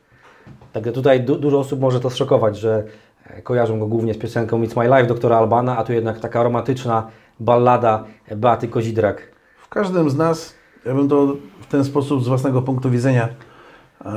Także 0.73 0.93
tutaj 0.93 1.21
du 1.21 1.37
dużo 1.37 1.59
osób 1.59 1.81
może 1.81 2.01
to 2.01 2.11
zszokować, 2.11 2.59
że 2.59 2.85
e, 3.27 3.43
kojarzą 3.43 3.79
go 3.79 3.87
głównie 3.87 4.15
z 4.15 4.19
piosenką 4.19 4.63
It's 4.63 4.79
My 4.79 4.85
Life 4.85 5.07
doktora 5.07 5.39
Albana, 5.39 5.77
a 5.79 5.85
tu 5.85 5.93
jednak 5.93 6.21
taka 6.21 6.43
romantyczna 6.43 7.07
ballada 7.41 8.05
Beaty 8.37 8.69
Kozidrak. 8.69 9.33
W 9.59 9.69
każdym 9.69 10.11
z 10.11 10.17
nas, 10.17 10.55
ja 10.87 10.95
bym 10.95 11.09
to 11.09 11.37
w 11.61 11.67
ten 11.67 11.85
sposób 11.85 12.25
z 12.25 12.29
własnego 12.29 12.63
punktu 12.63 12.91
widzenia 12.91 13.29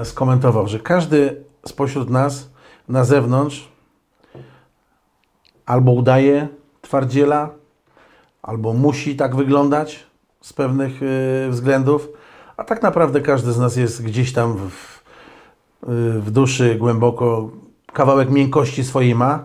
skomentował, 0.04 0.68
że 0.68 0.80
każdy 0.80 1.44
spośród 1.66 2.10
nas 2.10 2.50
na 2.90 3.04
zewnątrz 3.04 3.73
albo 5.66 5.92
udaje 5.92 6.48
twardziela, 6.82 7.50
albo 8.42 8.74
musi 8.74 9.16
tak 9.16 9.36
wyglądać 9.36 10.06
z 10.42 10.54
pewnych 10.54 11.04
y, 11.04 11.50
względów, 11.50 12.10
a 12.58 12.64
tak 12.64 12.82
naprawdę 12.82 13.22
każdy 13.22 13.52
z 13.52 13.60
nas 13.60 13.76
jest 13.76 14.04
gdzieś 14.04 14.34
tam 14.34 14.58
w, 14.58 15.04
y, 15.84 16.22
w 16.22 16.32
duszy 16.32 16.76
głęboko 16.76 17.50
kawałek 17.94 18.30
miękkości 18.30 18.84
swojej 18.84 19.16
ma 19.16 19.44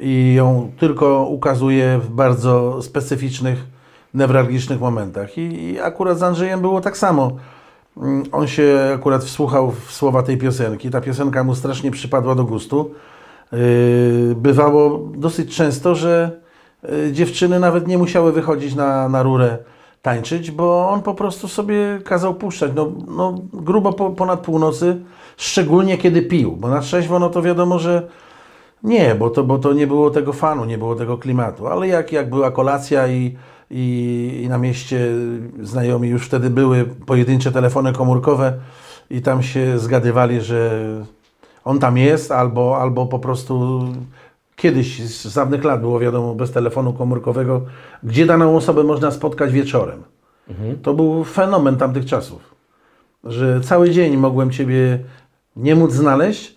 i 0.00 0.34
ją 0.36 0.72
tylko 0.78 1.24
ukazuje 1.24 1.98
w 1.98 2.10
bardzo 2.10 2.82
specyficznych, 2.82 3.66
newralgicznych 4.14 4.80
momentach. 4.80 5.38
I, 5.38 5.70
I, 5.70 5.80
akurat 5.80 6.18
z 6.18 6.22
Andrzejem 6.22 6.60
było 6.60 6.80
tak 6.80 6.96
samo. 6.96 7.32
Mm, 7.96 8.22
on 8.32 8.46
się 8.46 8.92
akurat 8.94 9.24
wsłuchał 9.24 9.70
w 9.70 9.92
słowa 9.92 10.22
tej 10.22 10.38
piosenki. 10.38 10.90
Ta 10.90 11.00
piosenka 11.00 11.44
mu 11.44 11.54
strasznie 11.54 11.90
przypadła 11.90 12.34
do 12.34 12.44
gustu. 12.44 12.94
Yy, 13.52 14.34
bywało 14.36 14.98
dosyć 15.14 15.56
często, 15.56 15.94
że 15.94 16.40
yy, 16.82 17.12
dziewczyny 17.12 17.60
nawet 17.60 17.88
nie 17.88 17.98
musiały 17.98 18.32
wychodzić 18.32 18.74
na, 18.74 19.08
na 19.08 19.22
rurę 19.22 19.58
tańczyć, 20.02 20.50
bo 20.50 20.90
on 20.90 21.02
po 21.02 21.14
prostu 21.14 21.48
sobie 21.48 21.98
kazał 22.04 22.34
puszczać. 22.34 22.72
No, 22.74 22.92
no 23.16 23.34
grubo 23.52 23.92
po, 23.92 24.10
ponad 24.10 24.40
północy, 24.40 24.96
szczególnie 25.36 25.98
kiedy 25.98 26.22
pił, 26.22 26.56
bo 26.56 26.68
na 26.68 26.80
trzeźwo 26.80 27.18
no 27.18 27.30
to 27.30 27.42
wiadomo, 27.42 27.78
że 27.78 28.08
nie, 28.82 29.14
bo 29.14 29.30
to, 29.30 29.44
bo 29.44 29.58
to 29.58 29.72
nie 29.72 29.86
było 29.86 30.10
tego 30.10 30.32
fanu, 30.32 30.64
nie 30.64 30.78
było 30.78 30.94
tego 30.94 31.18
klimatu. 31.18 31.66
Ale 31.66 31.88
jak, 31.88 32.12
jak 32.12 32.30
była 32.30 32.50
kolacja 32.50 33.08
i, 33.08 33.36
i, 33.70 34.40
i 34.44 34.48
na 34.48 34.58
mieście 34.58 35.06
znajomi 35.62 36.08
już 36.08 36.26
wtedy 36.26 36.50
były 36.50 36.84
pojedyncze 37.06 37.52
telefony 37.52 37.92
komórkowe 37.92 38.54
i 39.10 39.22
tam 39.22 39.42
się 39.42 39.78
zgadywali, 39.78 40.40
że 40.40 40.84
on 41.64 41.78
tam 41.78 41.98
jest, 41.98 42.32
albo, 42.32 42.78
albo 42.80 43.06
po 43.06 43.18
prostu 43.18 43.80
kiedyś 44.56 45.02
z 45.02 45.34
dawnych 45.34 45.64
lat 45.64 45.80
było 45.80 46.00
wiadomo 46.00 46.34
bez 46.34 46.52
telefonu 46.52 46.92
komórkowego, 46.92 47.62
gdzie 48.02 48.26
daną 48.26 48.56
osobę 48.56 48.84
można 48.84 49.10
spotkać 49.10 49.52
wieczorem. 49.52 50.02
Mhm. 50.48 50.78
To 50.82 50.94
był 50.94 51.24
fenomen 51.24 51.76
tamtych 51.76 52.06
czasów, 52.06 52.54
że 53.24 53.60
cały 53.60 53.90
dzień 53.90 54.16
mogłem 54.16 54.50
Ciebie 54.50 54.98
nie 55.56 55.74
móc 55.74 55.92
znaleźć, 55.92 56.54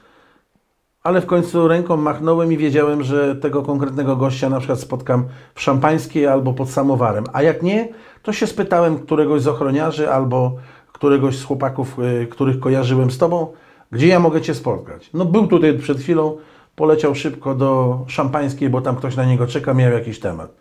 ale 1.03 1.21
w 1.21 1.25
końcu 1.25 1.67
ręką 1.67 1.97
machnąłem 1.97 2.53
i 2.53 2.57
wiedziałem, 2.57 3.03
że 3.03 3.35
tego 3.35 3.61
konkretnego 3.61 4.15
gościa 4.15 4.49
na 4.49 4.57
przykład 4.57 4.79
spotkam 4.79 5.25
w 5.55 5.61
szampańskiej 5.61 6.27
albo 6.27 6.53
pod 6.53 6.69
samowarem. 6.69 7.23
A 7.33 7.41
jak 7.41 7.63
nie, 7.63 7.87
to 8.23 8.33
się 8.33 8.47
spytałem 8.47 8.99
któregoś 8.99 9.41
z 9.41 9.47
ochroniarzy 9.47 10.11
albo 10.11 10.55
któregoś 10.91 11.37
z 11.37 11.43
chłopaków, 11.43 11.99
y, 11.99 12.27
których 12.27 12.59
kojarzyłem 12.59 13.11
z 13.11 13.17
Tobą, 13.17 13.47
gdzie 13.93 14.07
ja 14.07 14.19
mogę 14.19 14.41
Cię 14.41 14.55
spotkać? 14.55 15.09
No 15.13 15.25
był 15.25 15.47
tutaj 15.47 15.79
przed 15.79 15.99
chwilą, 15.99 16.37
poleciał 16.75 17.15
szybko 17.15 17.55
do 17.55 17.99
szampańskiej, 18.07 18.69
bo 18.69 18.81
tam 18.81 18.95
ktoś 18.95 19.15
na 19.15 19.25
niego 19.25 19.47
czeka, 19.47 19.73
miał 19.73 19.91
jakiś 19.91 20.19
temat. 20.19 20.51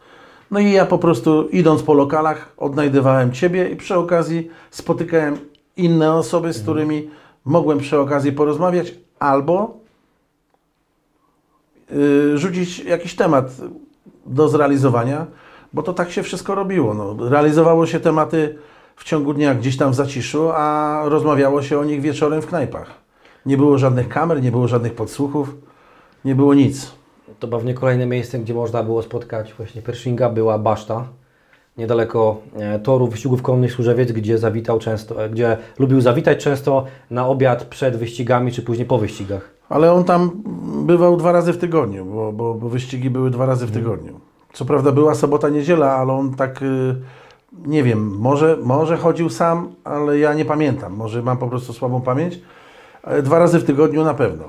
No 0.51 0.61
i 0.61 0.73
ja 0.73 0.87
po 0.87 0.99
prostu 0.99 1.49
idąc 1.49 1.83
po 1.83 1.95
lokalach 1.95 2.53
odnajdywałem 2.57 3.33
Ciebie 3.33 3.68
i 3.68 3.77
przy 3.77 3.95
okazji 3.95 4.51
spotykałem 4.71 5.37
inne 5.77 6.14
osoby, 6.14 6.53
z 6.53 6.59
mhm. 6.59 6.62
którymi 6.62 7.11
mogłem 7.45 7.79
przy 7.79 7.99
okazji 7.99 8.33
porozmawiać 8.33 8.95
albo 9.18 9.77
yy, 11.90 12.38
rzucić 12.38 12.79
jakiś 12.79 13.14
temat 13.14 13.57
do 14.27 14.49
zrealizowania, 14.49 15.27
bo 15.73 15.83
to 15.83 15.92
tak 15.92 16.11
się 16.11 16.23
wszystko 16.23 16.55
robiło. 16.55 16.95
No, 16.95 17.29
realizowało 17.29 17.87
się 17.87 18.01
tematy 18.01 18.59
w 18.97 19.05
ciągu 19.05 19.35
dnia 19.35 19.55
gdzieś 19.55 19.77
tam 19.77 19.90
w 19.90 19.95
zaciszu, 19.95 20.51
a 20.55 21.01
rozmawiało 21.05 21.62
się 21.62 21.79
o 21.79 21.85
nich 21.85 22.01
wieczorem 22.01 22.42
w 22.42 22.47
knajpach. 22.47 23.01
Nie 23.46 23.57
było 23.57 23.78
żadnych 23.78 24.09
kamer, 24.09 24.42
nie 24.42 24.50
było 24.50 24.68
żadnych 24.68 24.94
podsłuchów, 24.94 25.55
nie 26.24 26.35
było 26.35 26.55
nic. 26.55 26.92
To 27.38 27.48
pewnie 27.48 27.74
kolejne 27.74 28.07
miejsce, 28.07 28.38
gdzie 28.38 28.55
można 28.55 28.83
było 28.83 29.02
spotkać 29.02 29.55
właśnie 29.55 29.83
Pershinga, 29.83 30.28
była 30.28 30.59
Baszta, 30.59 31.09
niedaleko 31.78 32.37
e, 32.57 32.78
toru 32.78 33.09
wyścigów 33.09 33.42
konnych 33.42 33.72
Służewiec, 33.72 34.12
gdzie 34.12 34.38
zawitał 34.38 34.78
często, 34.78 35.24
e, 35.24 35.31
gdzie 35.31 35.57
lubił 35.78 36.00
zawitać 36.00 36.44
często 36.44 36.85
na 37.11 37.26
obiad 37.28 37.64
przed 37.64 37.96
wyścigami, 37.96 38.52
czy 38.52 38.62
później 38.62 38.87
po 38.87 38.98
wyścigach. 38.98 39.50
Ale 39.68 39.92
on 39.92 40.05
tam 40.05 40.31
bywał 40.87 41.16
dwa 41.16 41.33
razy 41.33 41.52
w 41.52 41.59
tygodniu, 41.59 42.05
bo, 42.05 42.33
bo, 42.33 42.55
bo 42.55 42.68
wyścigi 42.68 43.11
były 43.11 43.31
dwa 43.31 43.46
razy 43.46 43.66
w 43.66 43.76
mhm. 43.76 43.85
tygodniu. 43.85 44.20
Co 44.52 44.64
prawda 44.64 44.92
była 44.92 45.14
sobota, 45.14 45.48
niedziela, 45.48 45.92
ale 45.92 46.12
on 46.12 46.35
tak, 46.35 46.62
y, 46.62 46.94
nie 47.66 47.83
wiem, 47.83 48.18
może, 48.18 48.57
może 48.62 48.96
chodził 48.96 49.31
sam, 49.31 49.74
ale 49.85 50.18
ja 50.18 50.35
nie 50.35 50.44
pamiętam. 50.44 50.92
Może 50.92 51.22
mam 51.22 51.38
po 51.38 51.48
prostu 51.48 51.72
słabą 51.72 52.00
pamięć 52.00 52.40
dwa 53.22 53.38
razy 53.38 53.58
w 53.58 53.64
tygodniu 53.64 54.04
na 54.04 54.14
pewno. 54.14 54.44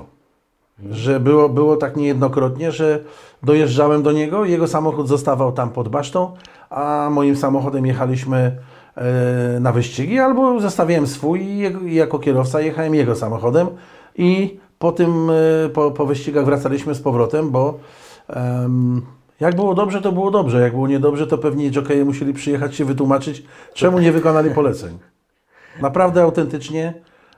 Że 0.90 1.20
było, 1.20 1.48
było 1.48 1.76
tak 1.76 1.96
niejednokrotnie, 1.96 2.72
że 2.72 3.04
dojeżdżałem 3.42 4.02
do 4.02 4.12
niego, 4.12 4.44
jego 4.44 4.68
samochód 4.68 5.08
zostawał 5.08 5.52
tam 5.52 5.70
pod 5.70 5.88
basztą, 5.88 6.32
a 6.70 7.08
moim 7.10 7.36
samochodem 7.36 7.86
jechaliśmy 7.86 8.56
e, 8.96 9.60
na 9.60 9.72
wyścigi, 9.72 10.18
albo 10.18 10.60
zostawiałem 10.60 11.06
swój 11.06 11.40
i 11.40 11.94
jako 11.94 12.18
kierowca 12.18 12.60
jechałem 12.60 12.94
jego 12.94 13.16
samochodem 13.16 13.68
i 14.16 14.58
po 14.78 14.92
tym, 14.92 15.30
e, 15.30 15.68
po, 15.68 15.90
po 15.90 16.06
wyścigach 16.06 16.44
wracaliśmy 16.44 16.94
z 16.94 17.00
powrotem, 17.00 17.50
bo 17.50 17.78
em, 18.28 19.02
jak 19.40 19.56
było 19.56 19.74
dobrze, 19.74 20.00
to 20.00 20.12
było 20.12 20.30
dobrze. 20.30 20.60
Jak 20.60 20.72
było 20.72 20.88
niedobrze, 20.88 21.26
to 21.26 21.38
pewnie 21.38 21.70
jokeje 21.70 22.04
musieli 22.04 22.32
przyjechać 22.32 22.74
się 22.74 22.84
wytłumaczyć, 22.84 23.42
czemu 23.74 23.98
nie 23.98 24.12
wykonali 24.12 24.50
poleceń. 24.50 24.98
Naprawdę 25.80 26.22
autentycznie, 26.22 26.94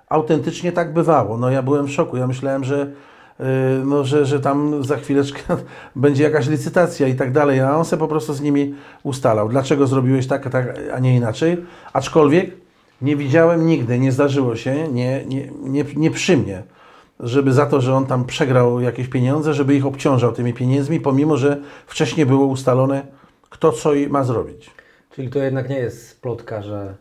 autentycznie 0.09 0.73
tak 0.73 0.93
bywało. 0.93 1.39
No 1.39 1.51
ja 1.51 1.63
byłem 1.63 1.87
w 1.87 1.91
szoku. 1.91 2.17
Ja 2.17 2.27
myślałem, 2.27 2.65
że, 2.65 2.91
yy, 3.39 3.47
no, 3.85 4.05
że, 4.05 4.27
że 4.27 4.41
tam 4.41 4.85
za 4.85 4.97
chwileczkę 4.97 5.57
będzie 5.97 6.25
jakaś 6.25 6.49
licytacja 6.49 7.09
i 7.09 7.15
tak 7.15 7.33
dalej, 7.33 7.61
a 7.61 7.77
on 7.77 7.85
se 7.85 7.97
po 7.97 8.09
prostu 8.09 8.35
z 8.35 8.41
nimi 8.41 8.75
ustalał. 9.03 9.49
Dlaczego 9.49 9.87
zrobiłeś 9.87 10.27
tak, 10.27 10.51
tak, 10.51 10.81
a 10.95 10.99
nie 10.99 11.17
inaczej? 11.17 11.65
Aczkolwiek 11.93 12.51
nie 13.03 13.17
widziałem 13.17 13.67
nigdy, 13.67 13.99
nie 13.99 14.13
zdarzyło 14.13 14.57
się, 14.57 14.89
nie, 14.89 15.25
nie, 15.27 15.51
nie, 15.63 15.85
nie 15.97 16.11
przy 16.11 16.37
mnie, 16.37 16.63
żeby 17.21 17.53
za 17.53 17.67
to, 17.67 17.81
że 17.81 17.95
on 17.95 18.07
tam 18.07 18.25
przegrał 18.25 18.81
jakieś 18.81 19.09
pieniądze, 19.09 19.55
żeby 19.55 19.75
ich 19.75 19.87
obciążał 19.87 20.33
tymi 20.33 20.55
pieniędzmi, 20.55 21.01
pomimo, 21.01 21.37
że 21.37 21.61
wcześniej 21.87 22.27
było 22.27 22.47
ustalone, 22.47 23.07
kto 23.51 23.73
co 23.73 23.95
i 23.95 24.09
ma 24.09 24.25
zrobić. 24.25 24.71
Czyli 25.11 25.29
to 25.29 25.39
jednak 25.39 25.69
nie 25.69 25.79
jest 25.79 26.21
plotka, 26.21 26.63
że 26.63 26.95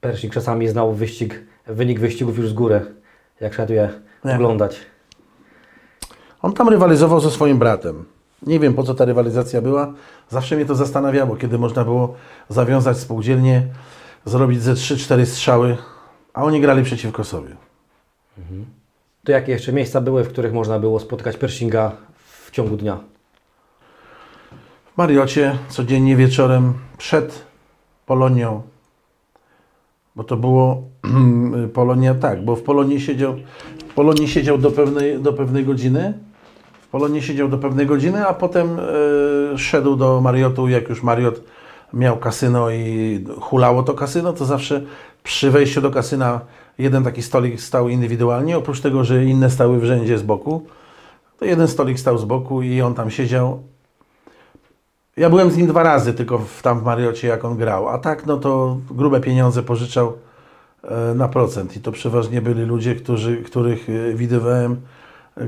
Pershing 0.00 0.32
czasami 0.32 0.68
znał 0.68 0.92
wyścig, 0.92 1.44
wynik 1.68 2.00
wyścigów 2.00 2.38
już 2.38 2.48
z 2.48 2.52
góry, 2.52 2.94
jak 3.40 3.54
szedł 3.54 3.72
je 3.72 3.90
Nie. 4.24 4.34
oglądać. 4.34 4.80
On 6.42 6.52
tam 6.52 6.68
rywalizował 6.68 7.20
ze 7.20 7.30
swoim 7.30 7.58
bratem. 7.58 8.04
Nie 8.42 8.60
wiem 8.60 8.74
po 8.74 8.82
co 8.82 8.94
ta 8.94 9.04
rywalizacja 9.04 9.62
była. 9.62 9.92
Zawsze 10.28 10.56
mnie 10.56 10.66
to 10.66 10.74
zastanawiało, 10.74 11.36
kiedy 11.36 11.58
można 11.58 11.84
było 11.84 12.14
zawiązać 12.48 12.98
spółdzielnie, 12.98 13.66
zrobić 14.24 14.62
ze 14.62 14.74
3-4 14.74 15.26
strzały, 15.26 15.76
a 16.34 16.42
oni 16.44 16.60
grali 16.60 16.82
przeciwko 16.82 17.24
sobie. 17.24 17.56
To 19.24 19.32
jakie 19.32 19.52
jeszcze 19.52 19.72
miejsca 19.72 20.00
były, 20.00 20.24
w 20.24 20.28
których 20.28 20.52
można 20.52 20.78
było 20.78 21.00
spotkać 21.00 21.36
Pershinga 21.36 21.92
w 22.46 22.50
ciągu 22.50 22.76
dnia? 22.76 22.98
W 24.94 24.96
Mariocie 24.96 25.58
codziennie 25.68 26.16
wieczorem 26.16 26.74
przed 26.98 27.44
Polonią, 28.06 28.62
bo 30.18 30.24
to 30.24 30.36
było 30.36 30.82
Polonia, 31.78 32.14
tak, 32.14 32.44
bo 32.44 32.56
w 32.56 32.62
Polonii 32.62 33.00
siedział, 33.00 33.34
w 33.88 33.94
Polonii 33.94 34.28
siedział 34.28 34.58
do 34.58 34.70
pewnej, 34.70 35.18
do 35.18 35.32
pewnej 35.32 35.64
godziny. 35.64 36.18
W 36.82 36.88
Polonii 36.88 37.22
siedział 37.22 37.48
do 37.48 37.58
pewnej 37.58 37.86
godziny, 37.86 38.26
a 38.26 38.34
potem 38.34 38.68
e, 39.54 39.58
szedł 39.58 39.96
do 39.96 40.20
Mariotu, 40.20 40.68
jak 40.68 40.88
już 40.88 41.02
Mariot 41.02 41.42
miał 41.92 42.16
kasyno 42.16 42.70
i 42.70 43.24
hulało 43.40 43.82
to 43.82 43.94
kasyno, 43.94 44.32
to 44.32 44.44
zawsze 44.44 44.82
przy 45.22 45.50
wejściu 45.50 45.80
do 45.80 45.90
kasyna 45.90 46.40
jeden 46.78 47.04
taki 47.04 47.22
stolik 47.22 47.60
stał 47.60 47.88
indywidualnie, 47.88 48.58
oprócz 48.58 48.80
tego, 48.80 49.04
że 49.04 49.24
inne 49.24 49.50
stały 49.50 49.80
w 49.80 49.84
rzędzie 49.84 50.18
z 50.18 50.22
boku. 50.22 50.66
To 51.38 51.44
jeden 51.44 51.68
stolik 51.68 52.00
stał 52.00 52.18
z 52.18 52.24
boku 52.24 52.62
i 52.62 52.80
on 52.80 52.94
tam 52.94 53.10
siedział, 53.10 53.62
ja 55.18 55.30
byłem 55.30 55.50
z 55.50 55.56
nim 55.56 55.66
dwa 55.66 55.82
razy 55.82 56.14
tylko 56.14 56.38
w, 56.38 56.62
tam 56.62 56.80
w 56.80 56.84
Mariocie, 56.84 57.28
jak 57.28 57.44
on 57.44 57.56
grał. 57.56 57.88
A 57.88 57.98
tak, 57.98 58.26
no 58.26 58.36
to 58.36 58.78
grube 58.90 59.20
pieniądze 59.20 59.62
pożyczał 59.62 60.12
e, 60.82 61.14
na 61.14 61.28
procent. 61.28 61.76
I 61.76 61.80
to 61.80 61.92
przeważnie 61.92 62.42
byli 62.42 62.62
ludzie, 62.62 62.94
którzy, 62.94 63.36
których 63.36 63.88
e, 63.90 64.14
widywałem 64.14 64.76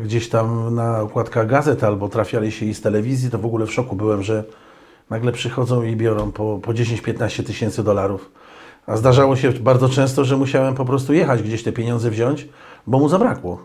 gdzieś 0.05 0.29
tam 0.29 0.75
na 0.75 1.01
okładkach 1.01 1.47
gazet 1.47 1.85
albo 1.85 2.09
trafiali 2.09 2.53
się 2.53 2.67
i 2.67 2.75
z 2.75 2.81
telewizji. 2.81 3.31
To 3.31 3.39
w 3.39 3.47
ogóle 3.47 3.67
w 3.67 3.73
szoku 3.73 3.97
byłem, 3.97 4.23
że 4.23 4.45
nagle 5.11 5.33
przychodzą 5.33 5.83
i 5.83 5.97
biorą 5.97 6.33
po, 6.33 6.59
po 6.63 6.73
10-15 6.73 7.45
tysięcy 7.45 7.85
dolarów. 7.85 8.31
A 8.87 8.97
zdarzało 8.97 9.37
się 9.37 9.53
bardzo 9.53 9.89
często, 9.89 10.25
że 10.25 10.37
musiałem 10.37 10.75
po 10.75 10.85
prostu 10.85 11.13
jechać 11.13 11.43
gdzieś 11.43 11.63
te 11.63 11.73
pieniądze 11.73 12.11
wziąć, 12.11 12.49
bo 12.87 12.99
mu 12.99 13.09
zabrakło. 13.09 13.63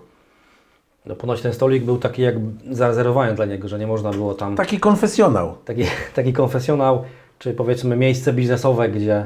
No 1.07 1.15
ponoć 1.15 1.41
ten 1.41 1.53
stolik 1.53 1.83
był 1.83 1.97
taki 1.97 2.21
jak 2.21 2.35
zarezerwowany 2.71 3.35
dla 3.35 3.45
niego, 3.45 3.67
że 3.67 3.79
nie 3.79 3.87
można 3.87 4.11
było 4.11 4.33
tam... 4.33 4.55
Taki 4.55 4.79
konfesjonał. 4.79 5.55
Taki, 5.65 5.83
taki 6.15 6.33
konfesjonał, 6.33 7.03
czy 7.39 7.53
powiedzmy 7.53 7.95
miejsce 7.95 8.33
biznesowe, 8.33 8.89
gdzie 8.89 9.25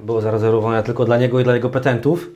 było 0.00 0.20
zarezerwowane 0.20 0.82
tylko 0.82 1.04
dla 1.04 1.18
niego 1.18 1.40
i 1.40 1.44
dla 1.44 1.54
jego 1.54 1.70
petentów. 1.70 2.30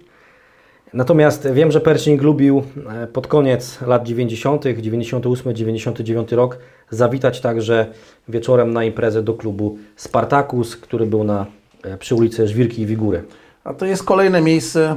Natomiast 0.94 1.49
wiem, 1.53 1.70
że 1.70 1.81
Pershing 1.81 2.23
lubił 2.23 2.62
e, 2.90 3.07
pod 3.07 3.27
koniec 3.27 3.81
lat 3.81 4.07
90., 4.07 4.64
98, 4.81 5.55
99 5.55 6.33
rok, 6.33 6.59
zawitać 6.90 7.40
także 7.40 7.87
wieczorem 8.29 8.73
na 8.73 8.85
imprezę 8.85 9.23
do 9.23 9.35
klubu 9.35 9.79
Spartacus, 9.97 10.77
który 10.77 11.07
był 11.07 11.25
na, 11.25 11.47
e, 11.83 11.99
przy 11.99 12.14
ulicy 12.14 12.49
Żwirki 12.49 12.83
i 12.83 12.87
Wigury. 12.87 13.25
A 13.64 13.75
to 13.75 13.87
jest 13.87 14.05
kolejne 14.05 14.40
miejsce, 14.40 14.97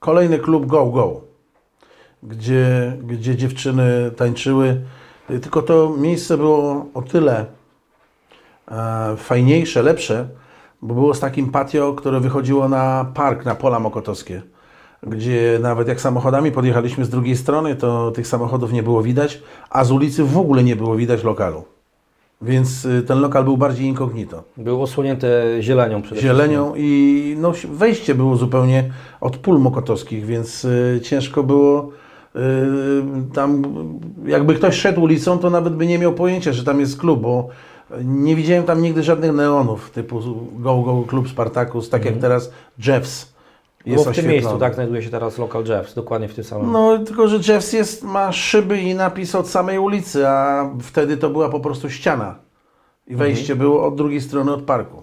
kolejny 0.00 0.38
klub 0.38 0.66
Go 0.66 0.86
Go, 0.86 1.31
gdzie, 2.22 2.96
gdzie 3.02 3.36
dziewczyny 3.36 4.10
tańczyły. 4.16 4.80
Tylko 5.26 5.62
to 5.62 5.94
miejsce 5.98 6.36
było 6.36 6.86
o 6.94 7.02
tyle 7.02 7.46
e, 8.70 9.16
fajniejsze, 9.16 9.82
lepsze, 9.82 10.28
bo 10.82 10.94
było 10.94 11.14
z 11.14 11.20
takim 11.20 11.50
patio, 11.50 11.94
które 11.94 12.20
wychodziło 12.20 12.68
na 12.68 13.06
park, 13.14 13.44
na 13.44 13.54
pola 13.54 13.80
mokotowskie, 13.80 14.42
gdzie 15.02 15.58
nawet 15.62 15.88
jak 15.88 16.00
samochodami 16.00 16.52
podjechaliśmy 16.52 17.04
z 17.04 17.10
drugiej 17.10 17.36
strony, 17.36 17.76
to 17.76 18.10
tych 18.10 18.26
samochodów 18.26 18.72
nie 18.72 18.82
było 18.82 19.02
widać, 19.02 19.42
a 19.70 19.84
z 19.84 19.90
ulicy 19.90 20.24
w 20.24 20.38
ogóle 20.38 20.64
nie 20.64 20.76
było 20.76 20.96
widać 20.96 21.24
lokalu. 21.24 21.64
Więc 22.42 22.84
y, 22.84 23.02
ten 23.02 23.20
lokal 23.20 23.44
był 23.44 23.56
bardziej 23.56 23.86
incognito 23.86 24.42
Był 24.56 24.82
osłonięte 24.82 25.56
zielenią 25.60 26.02
przede 26.02 26.20
zielenią 26.20 26.72
i 26.76 27.36
no, 27.38 27.52
wejście 27.72 28.14
było 28.14 28.36
zupełnie 28.36 28.90
od 29.20 29.36
pól 29.36 29.58
mokotowskich, 29.58 30.26
więc 30.26 30.64
y, 30.64 31.00
ciężko 31.02 31.42
było 31.42 31.92
tam, 33.34 33.62
jakby 34.26 34.54
ktoś 34.54 34.76
szedł 34.76 35.02
ulicą, 35.02 35.38
to 35.38 35.50
nawet 35.50 35.76
by 35.76 35.86
nie 35.86 35.98
miał 35.98 36.12
pojęcia, 36.12 36.52
że 36.52 36.64
tam 36.64 36.80
jest 36.80 37.00
klub, 37.00 37.20
bo 37.20 37.48
nie 38.04 38.36
widziałem 38.36 38.64
tam 38.64 38.82
nigdy 38.82 39.02
żadnych 39.02 39.32
neonów 39.32 39.90
typu 39.90 40.20
Go 40.52 40.82
Go 40.82 41.04
Klub 41.06 41.28
Spartacus, 41.28 41.90
tak 41.90 42.04
jak 42.04 42.16
teraz 42.16 42.52
Jeffs 42.86 43.32
Było 43.86 43.96
jest 43.96 44.10
w 44.10 44.14
tym 44.14 44.26
miejscu, 44.26 44.58
tak, 44.58 44.74
znajduje 44.74 45.02
się 45.02 45.10
teraz 45.10 45.38
Local 45.38 45.64
Jeffs, 45.64 45.94
dokładnie 45.94 46.28
w 46.28 46.34
tym 46.34 46.44
samym. 46.44 46.72
No, 46.72 46.98
tylko 46.98 47.28
że 47.28 47.52
Jeffs 47.52 47.72
jest, 47.72 48.02
ma 48.02 48.32
szyby 48.32 48.80
i 48.80 48.94
napis 48.94 49.34
od 49.34 49.48
samej 49.48 49.78
ulicy, 49.78 50.28
a 50.28 50.70
wtedy 50.80 51.16
to 51.16 51.30
była 51.30 51.48
po 51.48 51.60
prostu 51.60 51.90
ściana. 51.90 52.34
I 53.06 53.16
wejście 53.16 53.56
było 53.56 53.86
od 53.86 53.94
drugiej 53.94 54.20
strony 54.20 54.52
od 54.52 54.62
parku. 54.62 55.02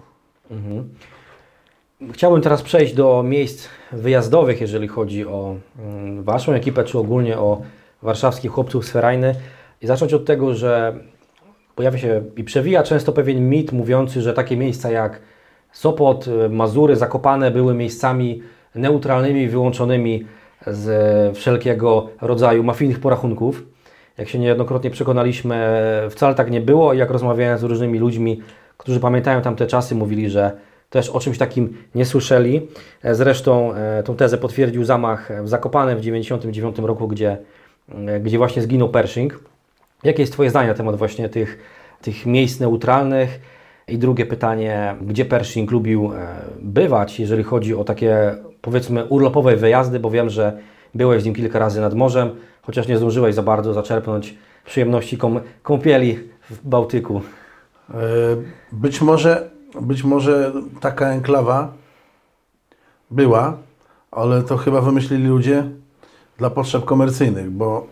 Chciałbym 2.12 2.42
teraz 2.42 2.62
przejść 2.62 2.94
do 2.94 3.22
miejsc 3.22 3.68
wyjazdowych, 3.92 4.60
jeżeli 4.60 4.88
chodzi 4.88 5.26
o 5.26 5.54
mm, 5.78 6.22
Waszą 6.22 6.52
ekipę, 6.52 6.84
czy 6.84 6.98
ogólnie 6.98 7.38
o 7.38 7.62
warszawskich 8.02 8.50
chłopców 8.50 8.84
z 8.84 8.90
Ferajny. 8.90 9.34
I 9.82 9.86
zacząć 9.86 10.14
od 10.14 10.24
tego, 10.24 10.54
że 10.54 10.94
pojawia 11.74 11.98
się 11.98 12.22
i 12.36 12.44
przewija 12.44 12.82
często 12.82 13.12
pewien 13.12 13.48
mit 13.48 13.72
mówiący, 13.72 14.22
że 14.22 14.32
takie 14.32 14.56
miejsca 14.56 14.90
jak 14.90 15.20
Sopot, 15.72 16.26
y, 16.26 16.48
Mazury, 16.48 16.96
Zakopane 16.96 17.50
były 17.50 17.74
miejscami 17.74 18.42
neutralnymi, 18.74 19.48
wyłączonymi 19.48 20.24
z 20.66 21.36
wszelkiego 21.36 22.08
rodzaju 22.20 22.64
mafijnych 22.64 23.00
porachunków. 23.00 23.66
Jak 24.18 24.28
się 24.28 24.38
niejednokrotnie 24.38 24.90
przekonaliśmy, 24.90 25.82
wcale 26.10 26.34
tak 26.34 26.50
nie 26.50 26.60
było. 26.60 26.94
I 26.94 26.98
Jak 26.98 27.10
rozmawiałem 27.10 27.58
z 27.58 27.62
różnymi 27.62 27.98
ludźmi, 27.98 28.42
którzy 28.76 29.00
pamiętają 29.00 29.42
tamte 29.42 29.66
czasy, 29.66 29.94
mówili, 29.94 30.30
że 30.30 30.69
też 30.90 31.10
o 31.10 31.20
czymś 31.20 31.38
takim 31.38 31.76
nie 31.94 32.04
słyszeli. 32.04 32.68
E, 33.02 33.14
Zresztą 33.14 33.74
e, 33.74 34.02
tą 34.02 34.16
tezę 34.16 34.38
potwierdził 34.38 34.84
zamach 34.84 35.28
w 35.42 35.48
Zakopanem 35.48 35.98
w 35.98 36.00
1999 36.00 36.88
roku, 36.88 37.08
gdzie, 37.08 37.38
e, 38.06 38.20
gdzie 38.20 38.38
właśnie 38.38 38.62
zginął 38.62 38.88
Pershing. 38.88 39.40
Jakie 40.04 40.22
jest 40.22 40.32
Twoje 40.32 40.50
zdanie 40.50 40.68
na 40.68 40.74
temat 40.74 40.96
właśnie 40.96 41.28
tych, 41.28 41.58
tych 42.02 42.26
miejsc 42.26 42.60
neutralnych? 42.60 43.40
I 43.88 43.98
drugie 43.98 44.26
pytanie, 44.26 44.96
gdzie 45.02 45.24
Pershing 45.24 45.70
lubił 45.70 46.10
bywać, 46.60 47.20
jeżeli 47.20 47.42
chodzi 47.42 47.74
o 47.74 47.84
takie 47.84 48.34
powiedzmy 48.60 49.04
urlopowe 49.04 49.56
wyjazdy, 49.56 50.00
bo 50.00 50.10
wiem, 50.10 50.30
że 50.30 50.58
byłeś 50.94 51.22
z 51.22 51.24
nim 51.24 51.34
kilka 51.34 51.58
razy 51.58 51.80
nad 51.80 51.94
morzem, 51.94 52.30
chociaż 52.62 52.88
nie 52.88 52.96
zdążyłeś 52.96 53.34
za 53.34 53.42
bardzo 53.42 53.74
zaczerpnąć 53.74 54.34
przyjemności 54.64 55.18
kąp- 55.18 55.40
kąpieli 55.62 56.18
w 56.50 56.68
Bałtyku. 56.68 57.20
Być 58.72 59.00
może, 59.00 59.50
być 59.80 60.04
może 60.04 60.52
taka 60.80 61.06
enklawa 61.06 61.72
była, 63.10 63.56
ale 64.10 64.42
to 64.42 64.56
chyba 64.56 64.80
wymyślili 64.80 65.28
ludzie 65.28 65.70
dla 66.38 66.50
potrzeb 66.50 66.84
komercyjnych, 66.84 67.50
bo 67.50 67.86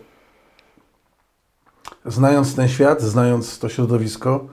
znając 2.05 2.55
ten 2.55 2.67
świat, 2.67 3.01
znając 3.01 3.59
to 3.59 3.69
środowisko, 3.69 4.45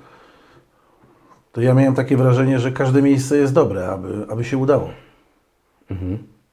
to 1.53 1.61
ja 1.61 1.75
miałem 1.75 1.95
takie 1.95 2.17
wrażenie, 2.17 2.59
że 2.59 2.73
każde 2.73 3.03
miejsce 3.03 3.37
jest 3.37 3.53
dobre, 3.53 3.89
aby, 3.89 4.27
aby 4.31 4.45
się 4.45 4.59
udało. 4.59 4.89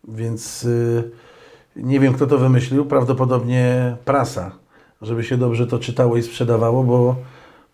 Więc 0.07 0.63
y, 0.63 1.11
nie 1.75 1.99
wiem, 1.99 2.13
kto 2.13 2.27
to 2.27 2.37
wymyślił, 2.37 2.85
prawdopodobnie 2.85 3.95
prasa, 4.05 4.51
żeby 5.01 5.23
się 5.23 5.37
dobrze 5.37 5.67
to 5.67 5.79
czytało 5.79 6.17
i 6.17 6.23
sprzedawało, 6.23 6.83
bo 6.83 7.15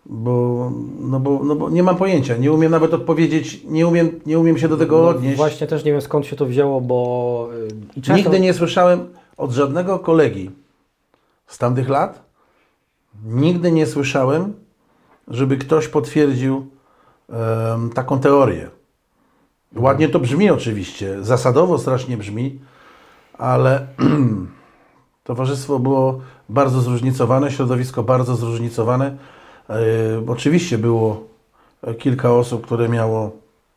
bo, 0.06 0.72
no 1.00 1.20
bo, 1.20 1.44
no 1.44 1.56
bo 1.56 1.70
nie 1.70 1.82
mam 1.82 1.96
pojęcia, 1.96 2.36
nie 2.36 2.52
umiem 2.52 2.72
nawet 2.72 2.94
odpowiedzieć, 2.94 3.64
nie 3.64 3.86
umiem, 3.86 4.20
nie 4.26 4.38
umiem 4.38 4.58
się 4.58 4.68
do 4.68 4.76
tego 4.76 5.02
No, 5.02 5.08
odnieść. 5.08 5.36
Właśnie 5.36 5.66
też 5.66 5.84
nie 5.84 5.92
wiem 5.92 6.00
skąd 6.00 6.26
się 6.26 6.36
to 6.36 6.46
wzięło, 6.46 6.80
bo 6.80 7.48
y, 7.94 7.98
i 7.98 8.02
często... 8.02 8.16
Nigdy 8.16 8.40
nie 8.40 8.54
słyszałem 8.54 9.08
od 9.36 9.52
żadnego 9.52 9.98
kolegi 9.98 10.50
z 11.46 11.58
tamtych 11.58 11.88
lat, 11.88 12.22
nigdy 13.24 13.72
nie 13.72 13.86
słyszałem, 13.86 14.52
żeby 15.28 15.56
ktoś 15.56 15.88
potwierdził 15.88 16.66
em, 17.28 17.90
taką 17.90 18.20
teorię. 18.20 18.70
Ładnie 19.76 20.08
to 20.08 20.20
brzmi 20.20 20.50
oczywiście, 20.50 21.24
zasadowo 21.24 21.78
strasznie 21.78 22.16
brzmi, 22.16 22.60
ale 23.38 23.86
towarzystwo 25.24 25.78
było 25.78 26.20
bardzo 26.48 26.80
zróżnicowane, 26.80 27.50
środowisko 27.50 28.02
bardzo 28.02 28.36
zróżnicowane. 28.36 29.16
E, 29.70 29.74
oczywiście 30.26 30.78
było 30.78 31.24
kilka 31.98 32.32
osób, 32.32 32.66
które 32.66 32.88
miało 32.88 33.30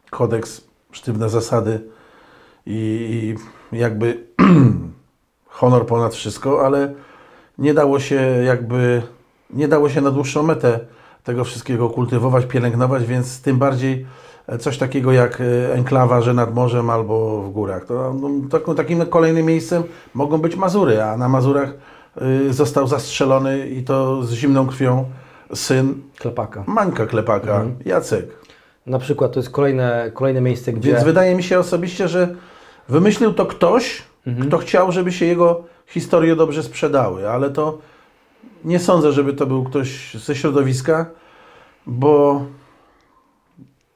kodeks, 0.09 0.61
sztywne 0.91 1.29
zasady 1.29 1.81
i, 2.65 3.35
i 3.71 3.77
jakby 3.77 4.23
honor 5.47 5.85
ponad 5.85 6.15
wszystko, 6.15 6.65
ale 6.65 6.93
nie 7.57 7.73
dało 7.73 7.99
się 7.99 8.15
jakby, 8.45 9.01
nie 9.49 9.67
dało 9.67 9.89
się 9.89 10.01
na 10.01 10.11
dłuższą 10.11 10.43
metę 10.43 10.79
tego 11.23 11.43
wszystkiego 11.43 11.89
kultywować, 11.89 12.45
pielęgnować, 12.45 13.05
więc 13.05 13.41
tym 13.41 13.57
bardziej 13.57 14.05
coś 14.59 14.77
takiego 14.77 15.11
jak 15.11 15.41
e, 15.41 15.73
enklawa, 15.73 16.21
że 16.21 16.33
nad 16.33 16.53
morzem 16.53 16.89
albo 16.89 17.41
w 17.41 17.51
górach. 17.51 17.85
To, 17.85 18.13
no, 18.13 18.29
taką, 18.49 18.75
takim 18.75 19.05
kolejnym 19.05 19.45
miejscem 19.45 19.83
mogą 20.13 20.37
być 20.37 20.55
Mazury, 20.55 21.03
a 21.03 21.17
na 21.17 21.29
Mazurach 21.29 21.73
y, 22.47 22.53
został 22.53 22.87
zastrzelony 22.87 23.69
i 23.69 23.83
to 23.83 24.23
z 24.23 24.33
zimną 24.33 24.67
krwią 24.67 25.05
syn 25.53 26.01
Klepaka. 26.17 26.63
Mańka 26.67 27.05
Klepaka, 27.05 27.65
Jacek. 27.85 28.25
Na 28.85 28.99
przykład 28.99 29.31
to 29.31 29.39
jest 29.39 29.49
kolejne, 29.49 30.11
kolejne 30.13 30.41
miejsce, 30.41 30.73
gdzie... 30.73 30.91
Więc 30.91 31.03
wydaje 31.03 31.35
mi 31.35 31.43
się 31.43 31.59
osobiście, 31.59 32.07
że 32.07 32.35
wymyślił 32.89 33.33
to 33.33 33.45
ktoś, 33.45 34.03
kto 34.47 34.57
chciał, 34.57 34.91
żeby 34.91 35.11
się 35.11 35.25
jego 35.25 35.63
historie 35.87 36.35
dobrze 36.35 36.63
sprzedały, 36.63 37.29
ale 37.29 37.49
to 37.49 37.77
nie 38.63 38.79
sądzę, 38.79 39.11
żeby 39.11 39.33
to 39.33 39.45
był 39.45 39.63
ktoś 39.63 40.13
ze 40.13 40.35
środowiska, 40.35 41.05
bo, 41.85 42.45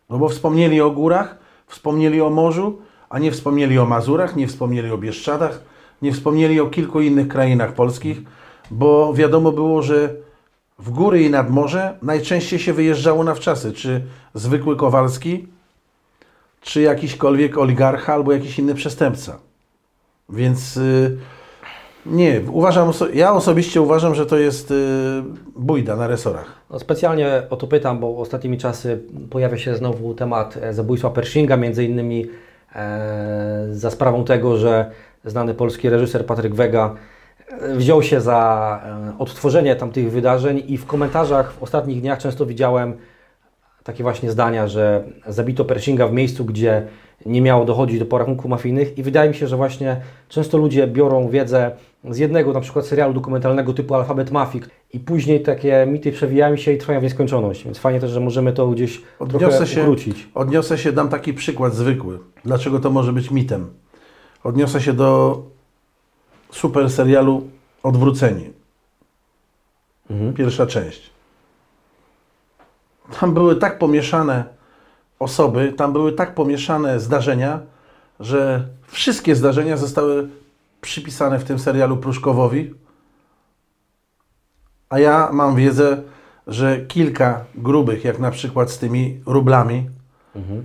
no 0.10 0.18
bo 0.18 0.30
wspomnieli 0.30 0.82
o 0.82 0.92
górach, 0.92 1.38
wspomnieli 1.68 2.22
o 2.22 2.30
morzu, 2.30 2.82
a 3.10 3.20
nie 3.20 3.32
wspomnieli 3.32 3.80
o 3.80 3.86
Mazurach, 3.86 4.36
nie 4.36 4.48
wspomnieli 4.48 4.92
o 4.92 4.98
Bieszczadach, 4.98 5.62
nie 6.02 6.12
wspomnieli 6.12 6.60
o 6.60 6.68
kilku 6.68 7.02
innych 7.02 7.28
krainach 7.28 7.74
polskich, 7.74 8.22
bo 8.72 9.14
wiadomo 9.14 9.52
było, 9.52 9.82
że 9.82 10.27
w 10.80 10.90
góry 10.90 11.24
i 11.24 11.30
nad 11.30 11.50
morze 11.50 11.98
najczęściej 12.02 12.60
się 12.60 12.74
wyjeżdżało 12.74 13.24
na 13.24 13.34
wczasy, 13.34 13.74
czy 13.74 14.02
zwykły 14.34 14.76
Kowalski, 14.76 15.48
czy 16.62 16.82
jakiśkolwiek 16.82 17.58
oligarcha 17.58 18.14
albo 18.14 18.32
jakiś 18.32 18.60
inny 18.60 18.76
przestępca. 18.76 19.38
Więc 20.30 20.78
y, 20.78 21.18
nie, 22.06 22.42
uważam, 22.52 22.92
ja 23.14 23.34
osobiście 23.34 23.82
uważam, 23.82 24.16
że 24.16 24.26
to 24.26 24.38
jest 24.38 24.72
y, 24.72 25.24
bójda 25.56 25.96
na 25.96 26.08
resorach. 26.08 26.58
No 26.70 26.80
specjalnie 26.80 27.42
o 27.50 27.56
to 27.56 27.68
pytam, 27.68 28.00
bo 28.00 28.18
ostatnimi 28.18 28.58
czasy 28.58 29.04
pojawia 29.30 29.58
się 29.58 29.76
znowu 29.76 30.14
temat 30.14 30.58
e, 30.62 30.74
zabójstwa 30.74 31.10
Pershinga, 31.10 31.58
między 31.58 31.86
innymi 31.86 32.26
e, 32.76 33.68
za 33.72 33.92
sprawą 33.92 34.26
tego, 34.26 34.58
że 34.58 34.92
znany 35.26 35.54
polski 35.54 35.90
reżyser 35.90 36.26
Patryk 36.26 36.56
Wega 36.56 36.96
wziął 37.76 38.04
się 38.04 38.22
za 38.22 38.82
e, 38.86 39.20
odtworzenie 39.20 39.76
tamtych 39.76 40.12
wydarzeń 40.12 40.64
i 40.68 40.78
w 40.78 40.86
komentarzach 40.86 41.54
w 41.54 41.64
ostatnich 41.64 42.02
dniach 42.02 42.20
często 42.20 42.46
widziałem 42.46 42.94
takie 43.84 44.04
właśnie 44.04 44.32
zdania, 44.32 44.68
że 44.68 45.04
zabito 45.28 45.66
Pershinga 45.66 46.08
w 46.08 46.14
miejscu, 46.14 46.46
gdzie 46.46 46.88
nie 47.26 47.42
miało 47.42 47.66
dochodzić 47.66 48.00
do 48.00 48.06
porachunków 48.06 48.46
mafijnych 48.46 48.98
i 48.98 49.04
wydaje 49.04 49.30
mi 49.30 49.36
się, 49.36 49.48
że 49.48 49.58
właśnie 49.58 50.02
często 50.30 50.58
ludzie 50.58 50.88
biorą 50.88 51.30
wiedzę 51.30 51.72
z 52.10 52.18
jednego 52.18 52.54
na 52.54 52.60
przykład 52.62 52.86
serialu 52.86 53.14
dokumentalnego 53.14 53.74
typu 53.74 53.96
Alfabet 53.96 54.32
Mafik 54.32 54.70
i 54.94 55.00
później 55.00 55.42
takie 55.42 55.86
mity 55.90 56.12
przewijają 56.12 56.56
się 56.56 56.74
i 56.74 56.78
trwają 56.78 57.00
w 57.00 57.04
nieskończoność, 57.04 57.64
więc 57.64 57.78
fajnie 57.78 58.00
też, 58.00 58.12
że 58.12 58.20
możemy 58.20 58.54
to 58.54 58.68
gdzieś 58.68 59.02
trochę 59.18 59.36
Odniosę 59.36 59.68
się, 59.68 59.82
ukrócić. 59.82 60.30
odniosę 60.36 60.78
się, 60.78 60.92
dam 60.92 61.10
taki 61.10 61.34
przykład 61.34 61.74
zwykły. 61.74 62.20
Dlaczego 62.46 62.80
to 62.80 62.90
może 62.90 63.14
być 63.14 63.32
mitem? 63.32 63.68
Odniosę 64.44 64.82
się 64.82 64.94
do 64.94 65.42
super 66.52 66.90
serialu 66.90 67.50
Odwróceni. 67.84 68.54
Mhm. 70.10 70.34
Pierwsza 70.34 70.68
część. 70.68 71.10
Tam 73.20 73.34
były 73.34 73.56
tak 73.56 73.80
pomieszane 73.80 74.44
osoby, 75.20 75.74
tam 75.74 75.94
były 75.94 76.12
tak 76.12 76.36
pomieszane 76.36 77.00
zdarzenia, 77.00 77.60
że 78.20 78.68
wszystkie 78.88 79.36
zdarzenia 79.36 79.78
zostały 79.78 80.30
przypisane 80.82 81.40
w 81.40 81.44
tym 81.44 81.60
serialu 81.60 81.98
Pruszkowowi. 81.98 82.74
A 84.90 85.00
ja 85.00 85.30
mam 85.34 85.56
wiedzę, 85.56 86.02
że 86.48 86.86
kilka 86.86 87.46
grubych, 87.56 88.04
jak 88.04 88.20
na 88.20 88.32
przykład 88.32 88.72
z 88.72 88.80
tymi 88.80 89.22
rublami, 89.26 89.90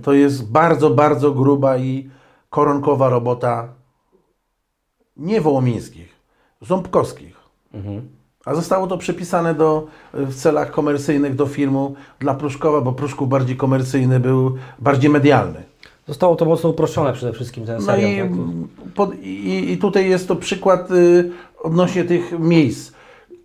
to 0.03 0.13
jest 0.13 0.51
bardzo, 0.51 0.89
bardzo 0.89 1.31
gruba 1.31 1.77
i 1.77 2.09
koronkowa 2.49 3.09
robota 3.09 3.67
nie 5.17 5.41
wołomińskich, 5.41 6.15
ząbkowskich. 6.61 7.35
A 8.45 8.55
zostało 8.55 8.87
to 8.87 8.97
przypisane 8.97 9.55
do, 9.55 9.87
w 10.13 10.35
celach 10.35 10.71
komercyjnych 10.71 11.35
do 11.35 11.45
filmu 11.45 11.95
dla 12.19 12.33
Pruszkowa, 12.33 12.81
bo 12.81 12.93
Pruszków 12.93 13.29
bardziej 13.29 13.57
komercyjny 13.57 14.19
był, 14.19 14.55
bardziej 14.79 15.09
medialny. 15.09 15.63
Zostało 16.07 16.35
to 16.35 16.45
mocno 16.45 16.69
uproszczone 16.69 17.13
przede 17.13 17.33
wszystkim 17.33 17.65
ten 17.65 17.75
No 17.75 17.81
serial. 17.81 18.11
i, 18.11 18.17
tak? 18.29 18.29
pod, 18.95 19.15
i, 19.23 19.71
i 19.71 19.77
tutaj 19.77 20.09
jest 20.09 20.27
to 20.27 20.35
przykład 20.35 20.91
y, 20.91 21.31
odnośnie 21.63 22.03
tych 22.03 22.39
miejsc. 22.39 22.91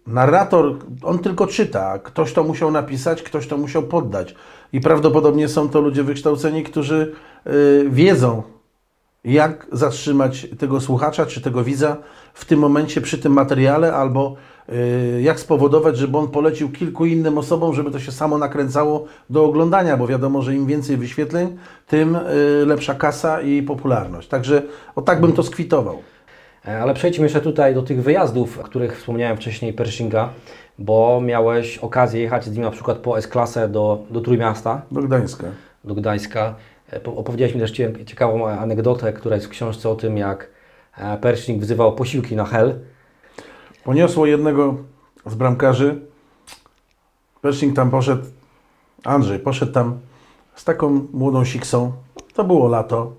Narrator, 0.07 0.77
on 1.03 1.19
tylko 1.19 1.47
czyta, 1.47 1.99
ktoś 1.99 2.33
to 2.33 2.45
musiał 2.45 2.71
napisać, 2.71 3.23
ktoś 3.23 3.47
to 3.49 3.57
musiał 3.57 3.83
poddać. 3.83 4.35
I 4.73 4.81
prawdopodobnie 4.81 5.49
są 5.49 5.69
to 5.69 5.81
ludzie 5.81 6.03
wykształceni, 6.05 6.63
którzy 6.63 7.13
y, 7.47 7.87
wiedzą, 7.91 8.43
jak 9.29 9.67
zatrzymać 9.73 10.47
tego 10.59 10.81
słuchacza 10.81 11.27
czy 11.27 11.41
tego 11.41 11.65
widza 11.65 11.97
w 12.35 12.45
tym 12.45 12.59
momencie 12.59 13.01
przy 13.01 13.19
tym 13.19 13.33
materiale, 13.33 13.95
albo 13.95 14.35
y, 14.69 15.23
jak 15.23 15.41
spowodować, 15.41 15.97
żeby 15.97 16.19
on 16.19 16.29
polecił 16.29 16.71
kilku 16.71 17.07
innym 17.07 17.39
osobom, 17.39 17.75
żeby 17.75 17.91
to 17.91 18.01
się 18.01 18.13
samo 18.13 18.39
nakręcało 18.39 19.05
do 19.31 19.45
oglądania, 19.45 19.97
bo 19.97 20.07
wiadomo, 20.07 20.43
że 20.43 20.55
im 20.55 20.67
więcej 20.67 20.97
wyświetleń, 20.97 21.57
tym 21.87 22.17
y, 22.17 22.21
lepsza 22.67 22.95
kasa 22.95 23.41
i 23.43 23.63
popularność. 23.63 24.29
Także 24.29 24.63
o 24.97 25.03
tak 25.03 25.21
bym 25.21 25.33
to 25.33 25.43
skwitował. 25.43 25.99
E, 26.69 26.83
Ale 26.83 26.95
przejdźmy 26.95 27.25
jeszcze 27.25 27.41
tutaj 27.41 27.75
do 27.75 27.83
tych 27.83 28.03
wyjazdów, 28.03 28.59
o 28.59 28.63
których 28.63 28.99
wspomniałem 28.99 29.37
wcześniej 29.37 29.73
Pershinga, 29.73 30.29
bo 30.79 31.21
miałeś 31.25 31.79
okazję 31.79 32.21
jechać 32.21 32.45
z 32.45 32.53
nim 32.53 32.63
na 32.63 32.71
przykład 32.71 32.99
po 32.99 33.19
S-klasę 33.19 33.69
do, 33.69 33.99
do 34.11 34.21
Trójmiasta, 34.21 34.83
Do 34.91 35.01
Gdańska. 35.03 35.47
do 35.85 35.95
Gdańska. 35.95 36.55
E, 36.91 37.01
po- 37.01 37.17
Opowiedziałeś 37.17 37.55
mi 37.55 37.61
też 37.61 37.73
cie- 37.73 38.05
ciekawą 38.07 38.49
anegdotę, 38.49 39.13
która 39.13 39.35
jest 39.37 39.47
w 39.47 39.51
książce 39.51 39.91
o 39.91 39.95
tym, 39.95 40.17
jak 40.17 40.51
e, 40.99 41.19
Pershing 41.19 41.63
wzywał 41.63 41.95
posiłki 41.95 42.37
na 42.37 42.45
hel. 42.45 42.79
Poniosło 43.85 44.27
jednego 44.27 44.77
z 45.27 45.35
bramkarzy. 45.35 46.01
Pershing 47.41 47.77
tam 47.77 47.91
poszedł, 47.91 48.23
Andrzej 49.05 49.39
poszedł 49.39 49.73
tam 49.73 49.99
z 50.55 50.65
taką 50.65 51.07
młodą 51.13 51.45
siksą. 51.45 51.93
To 52.35 52.45
było 52.45 52.69
lato. 52.69 53.13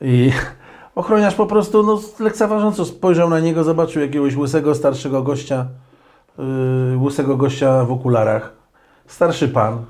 I 0.00 0.32
ochroniarz 0.94 1.34
po 1.34 1.46
prostu 1.46 1.82
no, 1.82 2.00
lekceważąco 2.20 2.84
spojrzał 2.84 3.30
na 3.30 3.40
niego, 3.40 3.64
zobaczył 3.64 4.02
jakiegoś 4.02 4.36
łysego, 4.36 4.74
starszego 4.74 5.22
gościa, 5.22 5.66
yy, 6.38 6.98
łysego 6.98 7.36
gościa 7.36 7.84
w 7.84 7.92
okularach. 7.92 8.52
Starszy 9.06 9.48
pan. 9.48 9.84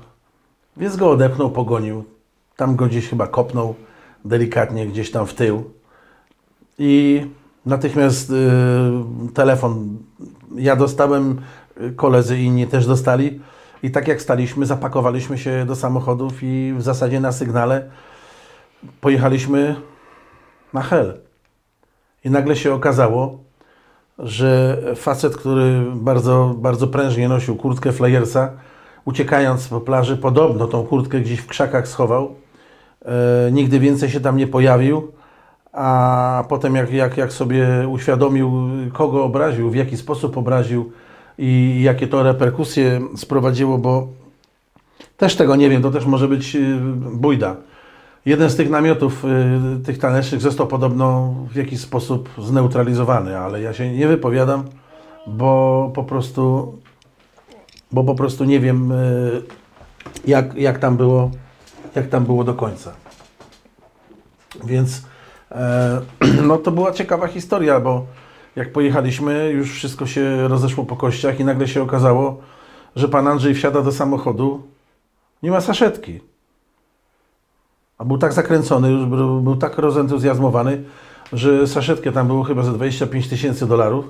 Więc 0.77 0.95
go 0.95 1.09
odepchnął, 1.11 1.49
pogonił. 1.51 2.03
Tam 2.55 2.75
go 2.75 2.85
gdzieś 2.85 3.09
chyba 3.09 3.27
kopnął 3.27 3.75
delikatnie, 4.25 4.87
gdzieś 4.87 5.11
tam 5.11 5.25
w 5.25 5.33
tył. 5.33 5.71
I 6.79 7.25
natychmiast 7.65 8.29
y, 8.29 8.33
telefon 9.33 9.97
ja 10.55 10.75
dostałem, 10.75 11.41
koledzy 11.95 12.39
inni 12.39 12.67
też 12.67 12.87
dostali. 12.87 13.39
I 13.83 13.91
tak 13.91 14.07
jak 14.07 14.21
staliśmy, 14.21 14.65
zapakowaliśmy 14.65 15.37
się 15.37 15.65
do 15.65 15.75
samochodów 15.75 16.33
i 16.43 16.73
w 16.77 16.81
zasadzie 16.81 17.19
na 17.19 17.31
sygnale 17.31 17.89
pojechaliśmy 19.01 19.75
na 20.73 20.81
hel. 20.81 21.21
I 22.23 22.29
nagle 22.29 22.55
się 22.55 22.73
okazało, 22.73 23.39
że 24.19 24.77
facet, 24.95 25.37
który 25.37 25.85
bardzo, 25.95 26.55
bardzo 26.57 26.87
prężnie 26.87 27.29
nosił 27.29 27.55
kurtkę 27.55 27.91
Flyersa, 27.91 28.49
uciekając 29.05 29.67
po 29.67 29.81
plaży, 29.81 30.17
podobno 30.17 30.67
tą 30.67 30.83
kurtkę 30.83 31.21
gdzieś 31.21 31.39
w 31.39 31.47
krzakach 31.47 31.87
schował. 31.87 32.35
E, 33.05 33.51
nigdy 33.51 33.79
więcej 33.79 34.09
się 34.09 34.19
tam 34.19 34.37
nie 34.37 34.47
pojawił. 34.47 35.11
A 35.73 36.43
potem, 36.49 36.75
jak, 36.75 36.93
jak, 36.93 37.17
jak 37.17 37.33
sobie 37.33 37.67
uświadomił, 37.89 38.51
kogo 38.93 39.23
obraził, 39.23 39.69
w 39.69 39.75
jaki 39.75 39.97
sposób 39.97 40.37
obraził 40.37 40.91
i 41.37 41.81
jakie 41.83 42.07
to 42.07 42.23
reperkusje 42.23 43.01
sprowadziło, 43.15 43.77
bo 43.77 44.07
też 45.17 45.35
tego 45.35 45.55
nie 45.55 45.69
wiem, 45.69 45.81
to 45.81 45.91
też 45.91 46.05
może 46.05 46.27
być 46.27 46.55
y, 46.55 46.77
bójda. 47.13 47.55
Jeden 48.25 48.49
z 48.49 48.55
tych 48.55 48.69
namiotów, 48.69 49.25
y, 49.25 49.83
tych 49.85 49.97
tanecznych 49.97 50.41
został 50.41 50.67
podobno 50.67 51.35
w 51.51 51.55
jakiś 51.55 51.79
sposób 51.79 52.29
zneutralizowany, 52.37 53.37
ale 53.37 53.61
ja 53.61 53.73
się 53.73 53.91
nie 53.91 54.07
wypowiadam, 54.07 54.63
bo 55.27 55.91
po 55.95 56.03
prostu, 56.03 56.73
bo 57.91 58.03
po 58.03 58.15
prostu 58.15 58.43
nie 58.43 58.59
wiem, 58.59 58.91
y, 58.91 59.41
jak, 60.27 60.55
jak, 60.55 60.79
tam, 60.79 60.97
było, 60.97 61.31
jak 61.95 62.07
tam 62.07 62.25
było 62.25 62.43
do 62.43 62.53
końca. 62.53 62.93
Więc 64.63 65.01
e, 65.51 66.01
no 66.47 66.57
to 66.57 66.71
była 66.71 66.91
ciekawa 66.91 67.27
historia, 67.27 67.79
bo 67.79 68.05
jak 68.55 68.71
pojechaliśmy, 68.71 69.49
już 69.49 69.71
wszystko 69.71 70.05
się 70.05 70.47
rozeszło 70.47 70.85
po 70.85 70.95
kościach 70.95 71.39
i 71.39 71.45
nagle 71.45 71.67
się 71.67 71.81
okazało, 71.81 72.37
że 72.95 73.07
pan 73.07 73.27
Andrzej 73.27 73.53
wsiada 73.53 73.81
do 73.81 73.91
samochodu, 73.91 74.63
nie 75.43 75.51
ma 75.51 75.61
saszetki. 75.61 76.19
A 77.97 78.05
był 78.05 78.17
tak 78.17 78.33
zakręcony, 78.33 78.91
już 78.91 79.05
był, 79.05 79.41
był 79.41 79.55
tak 79.55 79.77
rozentuzjazmowany, 79.77 80.83
że 81.33 81.67
saszetkę 81.67 82.11
tam 82.11 82.27
było 82.27 82.43
chyba 82.43 82.63
za 82.63 82.71
25 82.71 83.27
tysięcy 83.27 83.67
dolarów, 83.67 84.05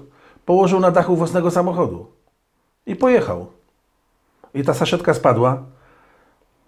położył 0.45 0.79
na 0.79 0.91
dachu 0.91 1.15
własnego 1.15 1.51
samochodu 1.51 2.07
i 2.85 2.95
pojechał. 2.95 3.47
I 4.53 4.63
ta 4.63 4.73
saszetka 4.73 5.13
spadła. 5.13 5.63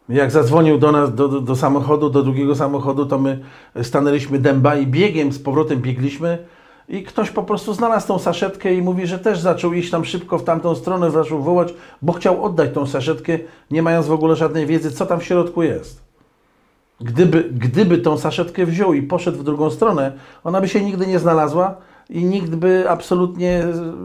Jak 0.09 0.31
zadzwonił 0.31 0.77
do 0.77 0.91
nas, 0.91 1.15
do, 1.15 1.27
do, 1.27 1.41
do 1.41 1.55
samochodu, 1.55 2.09
do 2.09 2.23
drugiego 2.23 2.55
samochodu, 2.55 3.05
to 3.05 3.19
my 3.19 3.39
stanęliśmy 3.81 4.39
dęba 4.39 4.75
i 4.75 4.87
biegiem 4.87 5.31
z 5.31 5.39
powrotem 5.39 5.81
biegliśmy 5.81 6.37
i 6.89 7.03
ktoś 7.03 7.31
po 7.31 7.43
prostu 7.43 7.73
znalazł 7.73 8.07
tą 8.07 8.19
saszetkę 8.19 8.73
i 8.73 8.81
mówi, 8.81 9.07
że 9.07 9.19
też 9.19 9.39
zaczął 9.39 9.73
iść 9.73 9.91
tam 9.91 10.05
szybko 10.05 10.37
w 10.37 10.43
tamtą 10.43 10.75
stronę, 10.75 11.11
zaczął 11.11 11.43
wołać, 11.43 11.73
bo 12.01 12.13
chciał 12.13 12.43
oddać 12.43 12.73
tą 12.73 12.85
saszetkę, 12.85 13.39
nie 13.71 13.81
mając 13.81 14.07
w 14.07 14.11
ogóle 14.11 14.35
żadnej 14.35 14.65
wiedzy, 14.65 14.91
co 14.91 15.05
tam 15.05 15.19
w 15.19 15.23
środku 15.23 15.63
jest. 15.63 16.03
Gdyby, 17.01 17.49
gdyby 17.51 17.97
tą 17.97 18.17
saszetkę 18.17 18.65
wziął 18.65 18.93
i 18.93 19.01
poszedł 19.01 19.37
w 19.37 19.43
drugą 19.43 19.69
stronę, 19.69 20.11
ona 20.43 20.61
by 20.61 20.67
się 20.67 20.81
nigdy 20.81 21.07
nie 21.07 21.19
znalazła 21.19 21.75
i 22.09 22.23
nikt 22.25 22.55
by 22.55 22.89
absolutnie 22.89 23.63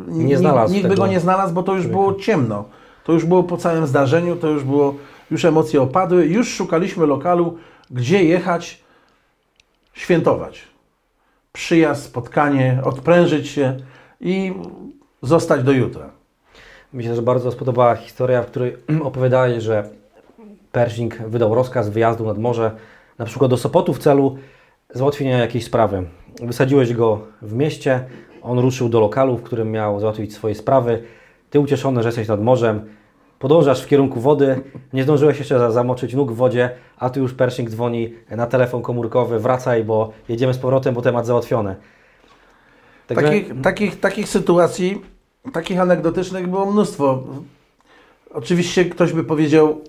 Nie 0.08 0.38
znalazł 0.38 0.74
nikt 0.74 0.88
by 0.88 0.94
go 0.94 1.06
nie 1.06 1.20
znalazł, 1.20 1.54
bo 1.54 1.62
to 1.62 1.74
już 1.74 1.86
było 1.86 2.14
ciemno. 2.14 2.64
To 3.04 3.12
już 3.12 3.24
było 3.24 3.42
po 3.42 3.56
całym 3.56 3.86
zdarzeniu, 3.86 4.36
to 4.36 4.48
już 4.48 4.64
było, 4.64 4.94
już 5.30 5.44
emocje 5.44 5.82
opadły, 5.82 6.26
już 6.26 6.54
szukaliśmy 6.54 7.06
lokalu, 7.06 7.58
gdzie 7.90 8.24
jechać, 8.24 8.82
świętować. 9.92 10.62
Przyjazd, 11.52 12.04
spotkanie, 12.04 12.80
odprężyć 12.84 13.48
się 13.48 13.76
i 14.20 14.52
zostać 15.22 15.62
do 15.62 15.72
jutra. 15.72 16.10
Myślę, 16.92 17.16
że 17.16 17.22
bardzo 17.22 17.52
spodobała 17.52 17.96
historia, 17.96 18.42
w 18.42 18.46
której 18.46 18.76
opowiadałeś, 19.02 19.62
że 19.62 19.88
Pershing 20.72 21.18
wydał 21.22 21.54
rozkaz 21.54 21.88
wyjazdu 21.88 22.26
nad 22.26 22.38
morze, 22.38 22.70
na 23.18 23.24
przykład 23.24 23.50
do 23.50 23.56
Sopotu 23.56 23.94
w 23.94 23.98
celu 23.98 24.38
załatwienia 24.90 25.38
jakiejś 25.38 25.64
sprawy. 25.64 26.04
Wysadziłeś 26.42 26.94
go 26.94 27.20
w 27.42 27.52
mieście, 27.52 28.04
on 28.42 28.58
ruszył 28.58 28.88
do 28.88 29.00
lokalu, 29.00 29.36
w 29.36 29.42
którym 29.42 29.70
miał 29.70 30.00
załatwić 30.00 30.34
swoje 30.34 30.54
sprawy. 30.54 31.02
Ty 31.50 31.60
ucieszony, 31.60 32.02
że 32.02 32.08
jesteś 32.08 32.28
nad 32.28 32.42
morzem, 32.42 32.88
podążasz 33.38 33.82
w 33.82 33.86
kierunku 33.86 34.20
wody, 34.20 34.60
nie 34.92 35.02
zdążyłeś 35.02 35.38
jeszcze 35.38 35.58
za- 35.58 35.70
zamoczyć 35.70 36.14
nóg 36.14 36.32
w 36.32 36.36
wodzie, 36.36 36.70
a 36.98 37.10
tu 37.10 37.20
już 37.20 37.34
Pershing 37.34 37.70
dzwoni 37.70 38.14
na 38.30 38.46
telefon 38.46 38.82
komórkowy, 38.82 39.38
wracaj, 39.38 39.84
bo 39.84 40.12
jedziemy 40.28 40.54
z 40.54 40.58
powrotem, 40.58 40.94
bo 40.94 41.02
temat 41.02 41.26
załatwiony. 41.26 41.76
Także- 43.06 43.22
Takich, 43.28 43.60
takich, 43.62 44.00
takich 44.00 44.28
sytuacji, 44.28 45.02
takich 45.52 45.80
anegdotycznych 45.80 46.46
było 46.48 46.66
mnóstwo. 46.72 47.22
Oczywiście 48.30 48.84
ktoś 48.84 49.12
by 49.12 49.24
powiedział, 49.24 49.80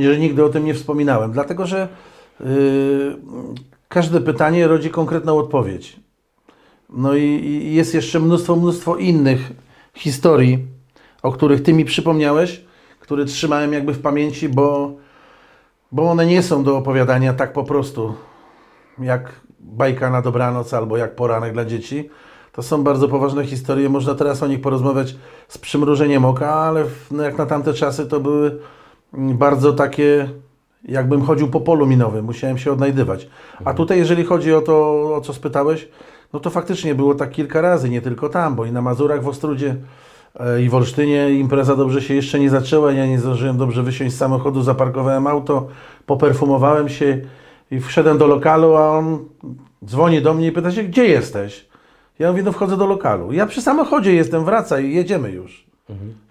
że 0.00 0.18
nigdy 0.18 0.44
o 0.44 0.48
tym 0.48 0.64
nie 0.64 0.74
wspominałem, 0.74 1.32
dlatego 1.32 1.66
że 1.66 1.88
yy, 2.40 2.46
każde 3.88 4.20
pytanie 4.20 4.66
rodzi 4.68 4.90
konkretną 4.90 5.38
odpowiedź. 5.38 5.96
No 6.90 7.14
i, 7.14 7.22
i 7.44 7.74
jest 7.74 7.94
jeszcze 7.94 8.20
mnóstwo, 8.20 8.56
mnóstwo 8.56 8.96
innych 8.96 9.52
historii, 9.94 10.58
o 11.22 11.32
których 11.32 11.62
Ty 11.62 11.72
mi 11.72 11.84
przypomniałeś, 11.84 12.64
które 13.12 13.24
trzymałem 13.24 13.72
jakby 13.72 13.92
w 13.92 14.00
pamięci, 14.00 14.48
bo, 14.48 14.92
bo 15.92 16.10
one 16.10 16.26
nie 16.26 16.42
są 16.42 16.64
do 16.64 16.76
opowiadania 16.76 17.32
tak 17.32 17.52
po 17.52 17.64
prostu 17.64 18.14
jak 18.98 19.40
bajka 19.60 20.10
na 20.10 20.22
dobranoc 20.22 20.74
albo 20.74 20.96
jak 20.96 21.16
poranek 21.16 21.52
dla 21.52 21.64
dzieci. 21.64 22.10
To 22.52 22.62
są 22.62 22.84
bardzo 22.84 23.08
poważne 23.08 23.46
historie. 23.46 23.88
Można 23.88 24.14
teraz 24.14 24.42
o 24.42 24.46
nich 24.46 24.60
porozmawiać 24.60 25.16
z 25.48 25.58
przymrużeniem 25.58 26.24
oka, 26.24 26.54
ale 26.54 26.84
no 27.10 27.22
jak 27.22 27.38
na 27.38 27.46
tamte 27.46 27.74
czasy 27.74 28.06
to 28.06 28.20
były 28.20 28.58
bardzo 29.12 29.72
takie, 29.72 30.28
jakbym 30.84 31.22
chodził 31.22 31.48
po 31.48 31.60
polu 31.60 31.86
minowym. 31.86 32.24
Musiałem 32.24 32.58
się 32.58 32.72
odnajdywać. 32.72 33.28
A 33.64 33.74
tutaj, 33.74 33.98
jeżeli 33.98 34.24
chodzi 34.24 34.54
o 34.54 34.60
to, 34.60 35.02
o 35.14 35.20
co 35.20 35.32
spytałeś, 35.32 35.88
no 36.32 36.40
to 36.40 36.50
faktycznie 36.50 36.94
było 36.94 37.14
tak 37.14 37.30
kilka 37.30 37.60
razy, 37.60 37.90
nie 37.90 38.02
tylko 38.02 38.28
tam, 38.28 38.54
bo 38.54 38.64
i 38.64 38.72
na 38.72 38.82
Mazurach, 38.82 39.22
w 39.22 39.28
Ostrudzie 39.28 39.76
i 40.62 40.68
w 40.68 40.74
Olsztynie 40.74 41.30
impreza 41.30 41.76
dobrze 41.76 42.02
się 42.02 42.14
jeszcze 42.14 42.38
nie 42.38 42.50
zaczęła. 42.50 42.92
Ja 42.92 43.06
nie 43.06 43.18
zdążyłem 43.18 43.56
dobrze 43.56 43.82
wysiąść 43.82 44.14
z 44.14 44.18
samochodu, 44.18 44.62
zaparkowałem 44.62 45.26
auto, 45.26 45.68
poperfumowałem 46.06 46.88
się 46.88 47.18
i 47.70 47.80
wszedłem 47.80 48.18
do 48.18 48.26
lokalu, 48.26 48.76
a 48.76 48.98
on 48.98 49.18
dzwoni 49.84 50.22
do 50.22 50.34
mnie 50.34 50.46
i 50.46 50.52
pyta 50.52 50.70
się, 50.70 50.82
gdzie 50.82 51.04
jesteś? 51.04 51.66
Ja 52.18 52.30
mówię, 52.30 52.42
no 52.42 52.52
wchodzę 52.52 52.76
do 52.76 52.86
lokalu. 52.86 53.32
Ja 53.32 53.46
przy 53.46 53.62
samochodzie 53.62 54.14
jestem, 54.14 54.44
wracaj, 54.44 54.92
jedziemy 54.92 55.30
już. 55.30 55.66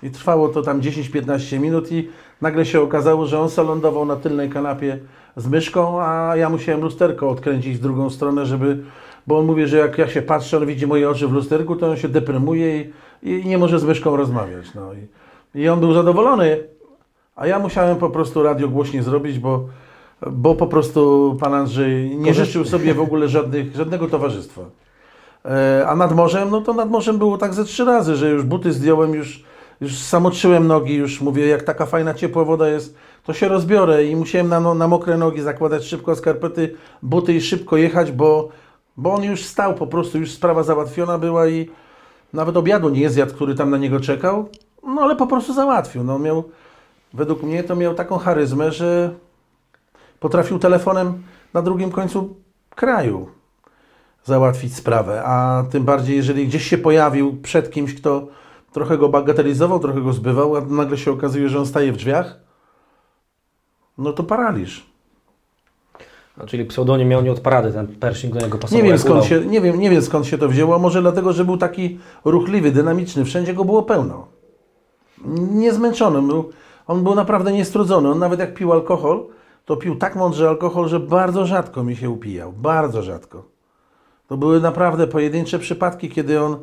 I 0.03 0.09
trwało 0.09 0.49
to 0.49 0.61
tam 0.61 0.81
10-15 0.81 1.59
minut 1.59 1.91
i 1.91 2.09
nagle 2.41 2.65
się 2.65 2.81
okazało, 2.81 3.25
że 3.25 3.39
on 3.39 3.49
se 3.49 3.63
lądował 3.63 4.05
na 4.05 4.15
tylnej 4.15 4.49
kanapie 4.49 4.99
z 5.35 5.47
myszką, 5.47 6.01
a 6.01 6.33
ja 6.35 6.49
musiałem 6.49 6.81
lusterko 6.81 7.29
odkręcić 7.29 7.77
w 7.77 7.81
drugą 7.81 8.09
stronę, 8.09 8.45
żeby... 8.45 8.83
Bo 9.27 9.39
on 9.39 9.45
mówi, 9.45 9.67
że 9.67 9.77
jak 9.77 9.97
ja 9.97 10.07
się 10.07 10.21
patrzę, 10.21 10.57
on 10.57 10.65
widzi 10.65 10.87
moje 10.87 11.09
oczy 11.09 11.27
w 11.27 11.31
lusterku, 11.31 11.75
to 11.75 11.89
on 11.89 11.97
się 11.97 12.09
deprymuje 12.09 12.81
i, 12.81 12.93
i 13.23 13.45
nie 13.45 13.57
może 13.57 13.79
z 13.79 13.83
myszką 13.83 14.15
rozmawiać. 14.15 14.73
No. 14.75 14.93
I, 14.93 15.61
I 15.61 15.69
on 15.69 15.79
był 15.79 15.93
zadowolony, 15.93 16.63
a 17.35 17.47
ja 17.47 17.59
musiałem 17.59 17.97
po 17.97 18.09
prostu 18.09 18.43
radio 18.43 18.67
głośniej 18.67 19.03
zrobić, 19.03 19.39
bo, 19.39 19.65
bo 20.31 20.55
po 20.55 20.67
prostu 20.67 21.37
pan 21.39 21.53
Andrzej 21.53 22.17
nie 22.17 22.33
życzył 22.33 22.65
sobie 22.65 22.93
w 22.93 23.01
ogóle 23.01 23.27
żadnych, 23.27 23.75
żadnego 23.75 24.07
towarzystwa. 24.07 24.61
E, 25.45 25.87
A 25.87 25.95
nad 25.95 26.15
morzem, 26.15 26.49
no 26.49 26.61
to 26.61 26.73
nad 26.73 26.89
morzem 26.89 27.17
było 27.17 27.37
tak 27.37 27.53
ze 27.53 27.65
trzy 27.65 27.85
razy, 27.85 28.15
że 28.15 28.29
już 28.29 28.43
buty 28.43 28.71
zdjąłem, 28.71 29.13
już, 29.13 29.43
już 29.81 29.97
samoczyłem 29.97 30.67
nogi, 30.67 30.95
już 30.95 31.21
mówię, 31.21 31.47
jak 31.47 31.63
taka 31.63 31.85
fajna, 31.85 32.13
ciepła 32.13 32.43
woda 32.43 32.69
jest, 32.69 32.95
to 33.23 33.33
się 33.33 33.47
rozbiorę 33.47 34.05
i 34.05 34.15
musiałem 34.15 34.49
na, 34.49 34.73
na 34.73 34.87
mokre 34.87 35.17
nogi 35.17 35.41
zakładać 35.41 35.83
szybko 35.83 36.15
skarpety, 36.15 36.75
buty 37.01 37.33
i 37.33 37.41
szybko 37.41 37.77
jechać, 37.77 38.11
bo, 38.11 38.49
bo 38.97 39.13
on 39.13 39.23
już 39.23 39.45
stał 39.45 39.73
po 39.73 39.87
prostu, 39.87 40.19
już 40.19 40.31
sprawa 40.31 40.63
załatwiona 40.63 41.17
była 41.17 41.47
i 41.47 41.69
nawet 42.33 42.57
obiadu 42.57 42.89
nie 42.89 43.09
zjadł, 43.09 43.33
który 43.33 43.55
tam 43.55 43.69
na 43.69 43.77
niego 43.77 43.99
czekał, 43.99 44.49
no 44.83 45.01
ale 45.01 45.15
po 45.15 45.27
prostu 45.27 45.53
załatwił. 45.53 46.03
No 46.03 46.19
miał, 46.19 46.43
według 47.13 47.43
mnie 47.43 47.63
to 47.63 47.75
miał 47.75 47.95
taką 47.95 48.17
charyzmę, 48.17 48.71
że 48.71 49.13
potrafił 50.19 50.59
telefonem 50.59 51.23
na 51.53 51.61
drugim 51.61 51.91
końcu 51.91 52.35
kraju 52.69 53.27
załatwić 54.23 54.75
sprawę, 54.75 55.23
a 55.25 55.63
tym 55.71 55.83
bardziej, 55.83 56.15
jeżeli 56.15 56.47
gdzieś 56.47 56.67
się 56.67 56.77
pojawił 56.77 57.41
przed 57.41 57.71
kimś, 57.71 57.95
kto 57.95 58.27
trochę 58.71 58.97
go 58.97 59.09
bagatelizował, 59.09 59.79
trochę 59.79 60.01
go 60.01 60.13
zbywał, 60.13 60.55
a 60.55 60.61
nagle 60.61 60.97
się 60.97 61.11
okazuje, 61.11 61.49
że 61.49 61.59
on 61.59 61.65
staje 61.65 61.93
w 61.93 61.97
drzwiach, 61.97 62.39
no 63.97 64.13
to 64.13 64.23
paraliż. 64.23 64.90
Czyli 66.45 66.65
pseudonim 66.65 67.07
miał 67.07 67.21
nie 67.21 67.31
od 67.31 67.39
parady, 67.39 67.73
ten 67.73 67.87
Pershing 67.87 68.33
do 68.33 68.39
niego 68.39 68.57
pasował. 68.57 68.83
Nie 68.83 68.89
wiem, 68.89 68.99
skąd 68.99 69.25
się, 69.25 69.45
nie, 69.45 69.61
wiem, 69.61 69.79
nie 69.79 69.89
wiem 69.89 70.01
skąd 70.01 70.25
się 70.25 70.37
to 70.37 70.49
wzięło, 70.49 70.79
może 70.79 71.01
dlatego, 71.01 71.33
że 71.33 71.45
był 71.45 71.57
taki 71.57 71.99
ruchliwy, 72.25 72.71
dynamiczny, 72.71 73.25
wszędzie 73.25 73.53
go 73.53 73.65
było 73.65 73.83
pełno. 73.83 74.27
Niezmęczony, 75.51 76.21
był, 76.21 76.49
on 76.87 77.03
był 77.03 77.15
naprawdę 77.15 77.51
niestrudzony. 77.51 78.09
On 78.09 78.19
nawet 78.19 78.39
jak 78.39 78.53
pił 78.53 78.73
alkohol, 78.73 79.25
to 79.65 79.77
pił 79.77 79.95
tak 79.95 80.15
mądrze 80.15 80.49
alkohol, 80.49 80.87
że 80.87 80.99
bardzo 80.99 81.45
rzadko 81.45 81.83
mi 81.83 81.95
się 81.95 82.09
upijał. 82.09 82.51
Bardzo 82.51 83.01
rzadko. 83.03 83.43
To 84.27 84.37
były 84.37 84.61
naprawdę 84.61 85.07
pojedyncze 85.07 85.59
przypadki, 85.59 86.09
kiedy 86.09 86.41
on 86.41 86.57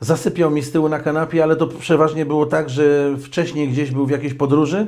zasypiał 0.00 0.50
mi 0.50 0.62
z 0.62 0.72
tyłu 0.72 0.88
na 0.88 0.98
kanapie, 0.98 1.42
ale 1.42 1.56
to 1.56 1.66
przeważnie 1.66 2.26
było 2.26 2.46
tak, 2.46 2.70
że 2.70 3.16
wcześniej 3.18 3.68
gdzieś 3.68 3.90
był 3.90 4.06
w 4.06 4.10
jakiejś 4.10 4.34
podróży 4.34 4.86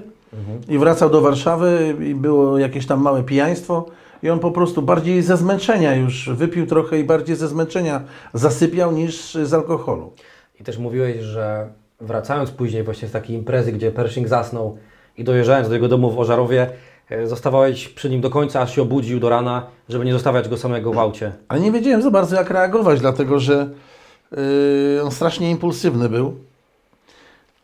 i 0.68 0.78
wracał 0.78 1.10
do 1.10 1.20
Warszawy 1.20 1.96
i 2.08 2.14
było 2.14 2.58
jakieś 2.58 2.86
tam 2.86 3.02
małe 3.02 3.22
pijaństwo 3.22 3.86
i 4.22 4.30
on 4.30 4.38
po 4.38 4.50
prostu 4.50 4.82
bardziej 4.82 5.22
ze 5.22 5.36
zmęczenia 5.36 5.94
już 5.94 6.30
wypił 6.30 6.66
trochę 6.66 6.98
i 6.98 7.04
bardziej 7.04 7.36
ze 7.36 7.48
zmęczenia 7.48 8.02
zasypiał 8.34 8.92
niż 8.92 9.34
z 9.34 9.54
alkoholu. 9.54 10.12
I 10.60 10.64
też 10.64 10.78
mówiłeś, 10.78 11.20
że 11.20 11.68
wracając 12.00 12.50
później 12.50 12.82
właśnie 12.82 13.08
z 13.08 13.12
takiej 13.12 13.36
imprezy, 13.36 13.72
gdzie 13.72 13.90
Pershing 13.90 14.28
zasnął 14.28 14.78
i 15.18 15.24
dojeżdżając 15.24 15.68
do 15.68 15.74
jego 15.74 15.88
domu 15.88 16.10
w 16.10 16.18
Ożarowie, 16.18 16.70
e, 17.10 17.26
zostawałeś 17.26 17.88
przy 17.88 18.10
nim 18.10 18.20
do 18.20 18.30
końca, 18.30 18.60
aż 18.60 18.74
się 18.74 18.82
obudził 18.82 19.20
do 19.20 19.28
rana, 19.28 19.66
żeby 19.88 20.04
nie 20.04 20.12
zostawiać 20.12 20.48
go 20.48 20.56
samego 20.56 20.92
w 20.92 20.98
aucie. 20.98 21.32
Ale 21.48 21.60
nie 21.60 21.72
wiedziałem 21.72 22.02
za 22.02 22.10
bardzo 22.10 22.36
jak 22.36 22.50
reagować, 22.50 23.00
dlatego 23.00 23.38
że 23.38 23.70
yy, 24.32 25.02
on 25.04 25.10
strasznie 25.10 25.50
impulsywny 25.50 26.08
był. 26.08 26.34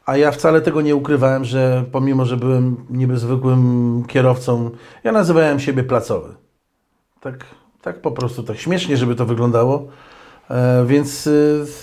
A 0.06 0.16
ja 0.16 0.30
wcale 0.30 0.60
tego 0.60 0.80
nie 0.80 0.96
ukrywałem, 0.96 1.44
że 1.44 1.84
pomimo, 1.92 2.24
że 2.24 2.36
byłem 2.36 2.76
niby 2.90 3.18
zwykłym 3.18 4.04
kierowcą, 4.08 4.70
ja 5.04 5.12
nazywałem 5.12 5.60
siebie 5.60 5.84
placowy. 5.84 6.47
Tak, 7.20 7.44
tak 7.82 8.00
po 8.00 8.10
prostu, 8.10 8.42
tak 8.42 8.56
śmiesznie, 8.56 8.96
żeby 8.96 9.14
to 9.14 9.26
wyglądało. 9.26 9.86
E, 10.50 10.84
więc 10.86 11.28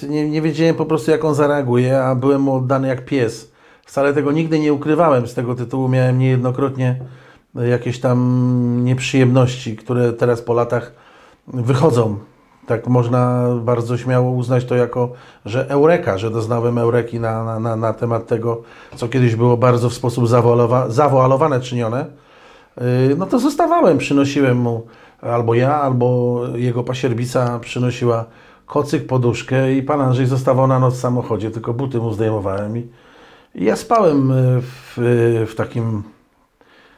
e, 0.04 0.08
nie, 0.08 0.30
nie 0.30 0.42
wiedziałem 0.42 0.76
po 0.76 0.86
prostu, 0.86 1.12
jak 1.12 1.26
on 1.26 1.36
zareaguje, 1.36 2.04
a 2.04 2.16
byłem 2.16 2.42
mu 2.42 2.54
oddany 2.54 2.88
jak 2.88 3.06
pies. 3.06 3.52
Wcale 3.86 4.14
tego 4.14 4.32
nigdy 4.32 4.60
nie 4.60 4.74
ukrywałem. 4.74 5.28
Z 5.28 5.34
tego 5.34 5.56
tytułu 5.56 5.88
miałem 5.88 6.20
niejednokrotnie 6.20 7.00
jakieś 7.56 8.00
tam 8.00 8.80
nieprzyjemności, 8.84 9.76
które 9.76 10.14
teraz 10.14 10.42
po 10.42 10.54
latach 10.54 10.94
wychodzą. 11.48 12.18
Tak 12.68 12.88
można 12.88 13.48
bardzo 13.62 13.98
śmiało 13.98 14.32
uznać 14.32 14.66
to 14.66 14.76
jako, 14.76 15.12
że 15.46 15.70
eureka, 15.70 16.18
że 16.18 16.32
doznałem 16.32 16.78
eureki 16.78 17.20
na, 17.20 17.44
na, 17.44 17.60
na, 17.60 17.76
na 17.76 17.94
temat 17.94 18.28
tego, 18.28 18.62
co 18.96 19.08
kiedyś 19.08 19.36
było 19.36 19.58
bardzo 19.58 19.90
w 19.90 19.94
sposób 19.94 20.28
zawoalowa, 20.28 20.90
zawoalowane 20.90 21.62
czynione. 21.62 22.06
Yy, 22.78 23.16
no 23.18 23.26
to 23.26 23.40
zostawałem, 23.40 23.98
przynosiłem 23.98 24.58
mu 24.58 24.88
albo 25.34 25.56
ja, 25.56 25.82
albo 25.82 26.42
jego 26.56 26.84
pasierbica 26.84 27.60
przynosiła 27.60 28.26
kocyk, 28.66 29.08
poduszkę 29.08 29.74
i 29.74 29.84
pan 29.84 30.02
Andrzej 30.02 30.26
zostawał 30.26 30.68
na 30.68 30.80
noc 30.80 30.94
w 30.94 31.00
samochodzie, 31.00 31.52
tylko 31.52 31.74
buty 31.74 32.00
mu 32.00 32.14
zdejmowałem 32.14 32.78
i, 32.78 32.88
ja 33.56 33.76
spałem 33.76 34.34
w, 34.62 34.94
w 35.48 35.56
takim 35.56 36.04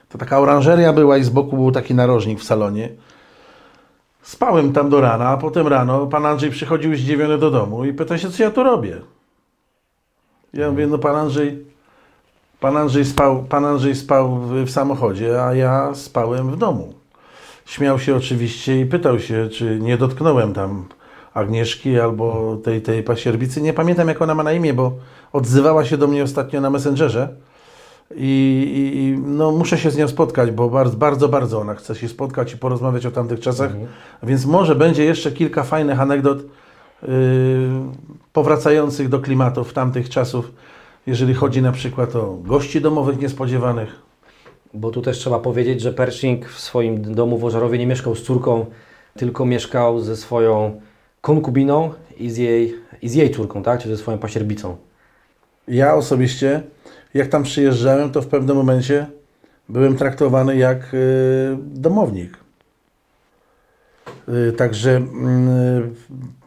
to 0.09 0.17
taka 0.17 0.39
oranżeria 0.39 0.93
była 0.93 1.17
i 1.17 1.23
z 1.23 1.29
boku 1.29 1.57
był 1.57 1.71
taki 1.71 1.95
narożnik 1.95 2.39
w 2.39 2.43
salonie. 2.43 2.89
Spałem 4.21 4.73
tam 4.73 4.89
do 4.89 5.01
rana, 5.01 5.29
a 5.29 5.37
potem 5.37 5.67
rano 5.67 6.07
pan 6.07 6.25
Andrzej 6.25 6.51
przychodził 6.51 6.95
zdziwiony 6.95 7.37
do 7.37 7.51
domu 7.51 7.85
i 7.85 7.93
pyta 7.93 8.17
się, 8.17 8.29
co 8.29 8.43
ja 8.43 8.51
tu 8.51 8.63
robię. 8.63 9.01
Ja 10.53 10.71
mówię, 10.71 10.87
no 10.87 10.97
pan 10.97 11.15
Andrzej, 11.15 11.65
pan 12.59 12.77
Andrzej 12.77 13.05
spał, 13.05 13.43
pan 13.43 13.65
Andrzej 13.65 13.95
spał 13.95 14.37
w, 14.37 14.65
w 14.65 14.71
samochodzie, 14.71 15.43
a 15.43 15.53
ja 15.53 15.95
spałem 15.95 16.51
w 16.51 16.57
domu. 16.57 16.93
Śmiał 17.67 17.99
się 17.99 18.15
oczywiście 18.15 18.79
i 18.81 18.85
pytał 18.85 19.19
się, 19.19 19.49
czy 19.49 19.79
nie 19.79 19.97
dotknąłem 19.97 20.53
tam 20.53 20.85
Agnieszki 21.33 21.99
albo 21.99 22.57
tej, 22.63 22.81
tej 22.81 23.03
pasierbicy. 23.03 23.61
Nie 23.61 23.73
pamiętam, 23.73 24.07
jak 24.07 24.21
ona 24.21 24.35
ma 24.35 24.43
na 24.43 24.53
imię, 24.53 24.73
bo 24.73 24.91
odzywała 25.33 25.85
się 25.85 25.97
do 25.97 26.07
mnie 26.07 26.23
ostatnio 26.23 26.61
na 26.61 26.69
Messengerze. 26.69 27.29
I, 28.15 28.71
i, 28.95 29.19
no, 29.27 29.51
muszę 29.51 29.77
się 29.77 29.91
z 29.91 29.97
nią 29.97 30.07
spotkać, 30.07 30.51
bo 30.51 30.69
bardzo, 30.69 30.97
bardzo, 30.97 31.29
bardzo 31.29 31.59
ona 31.61 31.75
chce 31.75 31.95
się 31.95 32.07
spotkać 32.07 32.53
i 32.53 32.57
porozmawiać 32.57 33.05
o 33.05 33.11
tamtych 33.11 33.39
czasach. 33.39 33.71
Mhm. 33.71 33.87
Więc 34.23 34.45
może 34.45 34.75
będzie 34.75 35.05
jeszcze 35.05 35.31
kilka 35.31 35.63
fajnych 35.63 36.01
anegdot 36.01 36.37
yy, 36.37 37.09
powracających 38.33 39.09
do 39.09 39.19
klimatów 39.19 39.73
tamtych 39.73 40.09
czasów, 40.09 40.51
jeżeli 41.07 41.33
chodzi 41.33 41.61
na 41.61 41.71
przykład 41.71 42.15
o 42.15 42.37
gości 42.43 42.81
domowych 42.81 43.19
niespodziewanych. 43.19 44.06
Bo 44.73 44.91
tu 44.91 45.01
też 45.01 45.17
trzeba 45.17 45.39
powiedzieć, 45.39 45.81
że 45.81 45.93
Pershing 45.93 46.45
w 46.45 46.59
swoim 46.59 47.15
domu 47.15 47.37
w 47.37 47.45
Ożarowie 47.45 47.77
nie 47.77 47.87
mieszkał 47.87 48.15
z 48.15 48.23
córką, 48.23 48.65
tylko 49.17 49.45
mieszkał 49.45 49.99
ze 49.99 50.17
swoją 50.17 50.81
konkubiną 51.21 51.93
i 52.17 52.29
z 52.29 52.37
jej, 52.37 52.75
i 53.01 53.09
z 53.09 53.13
jej 53.13 53.31
córką, 53.31 53.63
tak? 53.63 53.81
Czy 53.81 53.89
ze 53.89 53.97
swoją 53.97 54.17
pasierbicą. 54.17 54.77
Ja 55.67 55.95
osobiście 55.95 56.63
jak 57.13 57.27
tam 57.27 57.43
przyjeżdżałem, 57.43 58.11
to 58.11 58.21
w 58.21 58.27
pewnym 58.27 58.57
momencie 58.57 59.05
byłem 59.69 59.97
traktowany 59.97 60.57
jak 60.57 60.93
y, 60.93 61.57
domownik. 61.61 62.37
Y, 64.29 64.53
także 64.53 64.95
mm, 64.95 65.95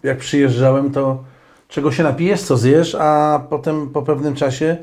jak 0.02 0.18
przyjeżdżałem, 0.18 0.90
to 0.90 1.24
czego 1.68 1.92
się 1.92 2.02
napijesz, 2.02 2.42
co 2.42 2.56
zjesz, 2.56 2.96
a 3.00 3.40
potem 3.50 3.90
po 3.90 4.02
pewnym 4.02 4.34
czasie 4.34 4.76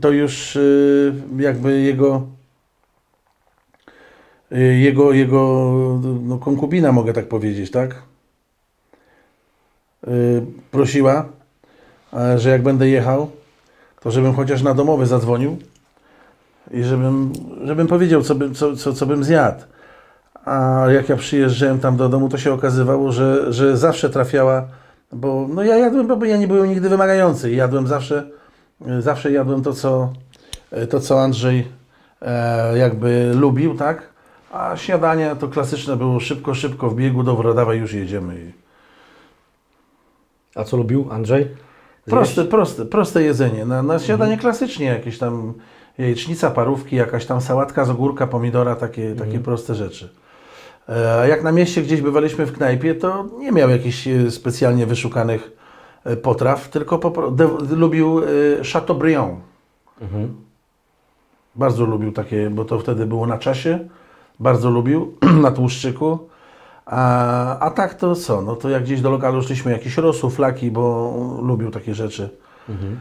to 0.00 0.10
już 0.10 0.56
y, 0.56 1.12
jakby 1.38 1.80
jego 1.80 2.26
jego, 4.50 5.12
jego 5.12 5.72
no, 6.22 6.38
konkubina, 6.38 6.92
mogę 6.92 7.12
tak 7.12 7.28
powiedzieć, 7.28 7.70
tak? 7.70 8.02
Prosiła, 10.70 11.28
że 12.36 12.50
jak 12.50 12.62
będę 12.62 12.88
jechał, 12.88 13.30
to 14.00 14.10
żebym 14.10 14.34
chociaż 14.34 14.62
na 14.62 14.74
domowy 14.74 15.06
zadzwonił 15.06 15.58
i 16.70 16.82
żebym, 16.82 17.32
żebym 17.64 17.86
powiedział, 17.86 18.22
co, 18.22 18.34
by, 18.34 18.50
co, 18.50 18.76
co, 18.76 18.92
co 18.92 19.06
bym 19.06 19.24
zjadł. 19.24 19.64
A 20.44 20.84
jak 20.90 21.08
ja 21.08 21.16
przyjeżdżałem 21.16 21.78
tam 21.78 21.96
do 21.96 22.08
domu, 22.08 22.28
to 22.28 22.38
się 22.38 22.52
okazywało, 22.52 23.12
że, 23.12 23.52
że 23.52 23.76
zawsze 23.76 24.10
trafiała, 24.10 24.68
bo 25.12 25.46
no 25.54 25.62
ja 25.62 25.76
jadłem, 25.76 26.06
bo 26.06 26.24
ja 26.24 26.36
nie 26.36 26.48
byłem 26.48 26.68
nigdy 26.68 26.88
wymagający. 26.88 27.50
Jadłem 27.50 27.86
zawsze, 27.86 28.30
zawsze 28.98 29.32
jadłem 29.32 29.62
to, 29.62 29.72
co, 29.72 30.12
to, 30.90 31.00
co 31.00 31.22
Andrzej 31.22 31.68
e, 32.22 32.78
jakby 32.78 33.32
lubił, 33.34 33.76
tak? 33.76 34.09
A 34.50 34.76
śniadanie 34.76 35.36
to 35.40 35.48
klasyczne 35.48 35.96
było 35.96 36.20
szybko, 36.20 36.54
szybko 36.54 36.90
w 36.90 36.94
biegu, 36.94 37.22
dobra, 37.22 37.54
dawaj, 37.54 37.78
już 37.78 37.92
jedziemy. 37.92 38.52
A 40.54 40.64
co 40.64 40.76
lubił 40.76 41.06
Andrzej? 41.10 41.48
Proste, 42.04 42.44
proste, 42.44 42.84
proste 42.84 43.22
jedzenie. 43.22 43.64
Na, 43.64 43.82
na 43.82 43.98
śniadanie 43.98 44.32
mhm. 44.32 44.40
klasycznie 44.40 44.86
jakieś 44.86 45.18
tam 45.18 45.54
jajecznica, 45.98 46.50
parówki, 46.50 46.96
jakaś 46.96 47.26
tam 47.26 47.40
sałatka 47.40 47.84
z 47.84 47.90
ogórka, 47.90 48.26
pomidora, 48.26 48.76
takie, 48.76 49.10
mhm. 49.10 49.28
takie 49.28 49.40
proste 49.40 49.74
rzeczy. 49.74 50.08
E, 50.88 51.20
a 51.20 51.26
jak 51.26 51.42
na 51.42 51.52
mieście 51.52 51.82
gdzieś 51.82 52.00
bywaliśmy 52.00 52.46
w 52.46 52.52
knajpie, 52.52 52.94
to 52.94 53.26
nie 53.38 53.52
miał 53.52 53.70
jakichś 53.70 54.08
e, 54.08 54.30
specjalnie 54.30 54.86
wyszukanych 54.86 55.50
e, 56.04 56.16
potraw, 56.16 56.68
tylko 56.68 56.98
po, 56.98 57.30
de, 57.30 57.48
lubił 57.70 58.20
Chateaubriand. 58.72 59.38
Mhm. 60.00 60.34
Bardzo 61.54 61.84
lubił 61.84 62.12
takie, 62.12 62.50
bo 62.50 62.64
to 62.64 62.78
wtedy 62.78 63.06
było 63.06 63.26
na 63.26 63.38
czasie. 63.38 63.88
Bardzo 64.40 64.70
lubił 64.70 65.14
na 65.42 65.50
tłuszczyku. 65.50 66.18
A, 66.86 67.58
a 67.58 67.70
tak 67.70 67.94
to 67.94 68.14
co? 68.14 68.42
No 68.42 68.56
to 68.56 68.68
jak 68.68 68.82
gdzieś 68.82 69.00
do 69.00 69.10
lokalu 69.10 69.42
szliśmy, 69.42 69.72
jakieś 69.72 69.96
rosół, 69.96 70.30
flaki, 70.30 70.70
bo 70.70 71.12
lubił 71.42 71.70
takie 71.70 71.94
rzeczy. 71.94 72.30
Mhm. 72.68 73.00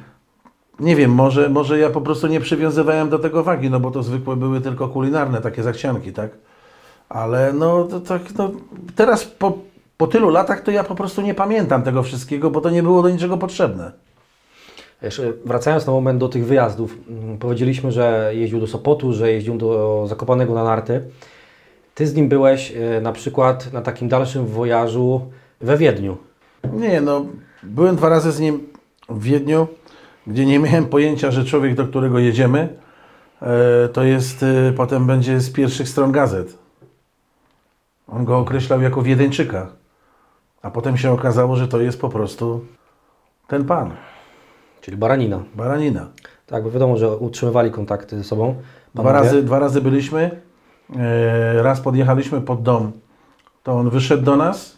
Nie 0.79 0.95
wiem, 0.95 1.11
może, 1.11 1.49
może 1.49 1.79
ja 1.79 1.89
po 1.89 2.01
prostu 2.01 2.27
nie 2.27 2.39
przywiązywałem 2.39 3.09
do 3.09 3.19
tego 3.19 3.43
wagi, 3.43 3.69
no 3.69 3.79
bo 3.79 3.91
to 3.91 4.03
zwykłe 4.03 4.35
były 4.35 4.61
tylko 4.61 4.87
kulinarne 4.87 5.41
takie 5.41 5.63
zachcianki, 5.63 6.13
tak? 6.13 6.31
Ale 7.09 7.53
no 7.53 7.83
to, 7.83 7.99
tak, 7.99 8.21
no, 8.37 8.51
teraz 8.95 9.25
po, 9.25 9.57
po 9.97 10.07
tylu 10.07 10.29
latach 10.29 10.61
to 10.61 10.71
ja 10.71 10.83
po 10.83 10.95
prostu 10.95 11.21
nie 11.21 11.33
pamiętam 11.33 11.83
tego 11.83 12.03
wszystkiego, 12.03 12.51
bo 12.51 12.61
to 12.61 12.69
nie 12.69 12.83
było 12.83 13.01
do 13.01 13.09
niczego 13.09 13.37
potrzebne. 13.37 13.91
Jeszcze 15.01 15.33
wracając 15.45 15.87
na 15.87 15.93
moment 15.93 16.19
do 16.19 16.29
tych 16.29 16.45
wyjazdów, 16.45 16.97
mm, 17.09 17.37
powiedzieliśmy, 17.37 17.91
że 17.91 18.31
jeździł 18.33 18.59
do 18.59 18.67
Sopotu, 18.67 19.13
że 19.13 19.31
jeździł 19.31 19.57
do 19.57 20.05
Zakopanego 20.07 20.53
na 20.53 20.63
narty. 20.63 21.01
Ty 21.95 22.07
z 22.07 22.15
nim 22.15 22.29
byłeś 22.29 22.73
e, 22.75 23.01
na 23.01 23.11
przykład 23.11 23.73
na 23.73 23.81
takim 23.81 24.07
dalszym 24.07 24.45
wojażu 24.45 25.21
we 25.61 25.77
Wiedniu. 25.77 26.17
Nie, 26.73 27.01
no 27.01 27.25
byłem 27.63 27.95
dwa 27.95 28.09
razy 28.09 28.31
z 28.31 28.39
nim 28.39 28.67
w 29.09 29.23
Wiedniu, 29.23 29.67
gdzie 30.27 30.45
nie 30.45 30.59
miałem 30.59 30.85
pojęcia, 30.85 31.31
że 31.31 31.45
człowiek, 31.45 31.75
do 31.75 31.87
którego 31.87 32.19
jedziemy, 32.19 32.69
e, 33.41 33.89
to 33.89 34.03
jest, 34.03 34.43
e, 34.43 34.73
potem 34.77 35.07
będzie 35.07 35.39
z 35.39 35.51
pierwszych 35.51 35.89
stron 35.89 36.11
gazet. 36.11 36.57
On 38.07 38.25
go 38.25 38.37
określał 38.37 38.81
jako 38.81 39.01
Wiedeńczyka. 39.01 39.67
A 40.61 40.71
potem 40.71 40.97
się 40.97 41.11
okazało, 41.11 41.55
że 41.55 41.67
to 41.67 41.81
jest 41.81 42.01
po 42.01 42.09
prostu 42.09 42.65
ten 43.47 43.65
pan. 43.65 43.91
Czyli 44.81 44.97
Baranina. 44.97 45.43
Baranina. 45.55 46.07
Tak, 46.45 46.63
bo 46.63 46.71
wiadomo, 46.71 46.97
że 46.97 47.17
utrzymywali 47.17 47.71
kontakty 47.71 48.17
ze 48.17 48.23
sobą. 48.23 48.55
Dwa 48.95 49.11
razy, 49.11 49.43
dwa 49.43 49.59
razy 49.59 49.81
byliśmy. 49.81 50.41
E, 50.95 51.63
raz 51.63 51.81
podjechaliśmy 51.81 52.41
pod 52.41 52.63
dom, 52.63 52.91
to 53.63 53.73
on 53.73 53.89
wyszedł 53.89 54.23
do 54.23 54.35
nas, 54.35 54.77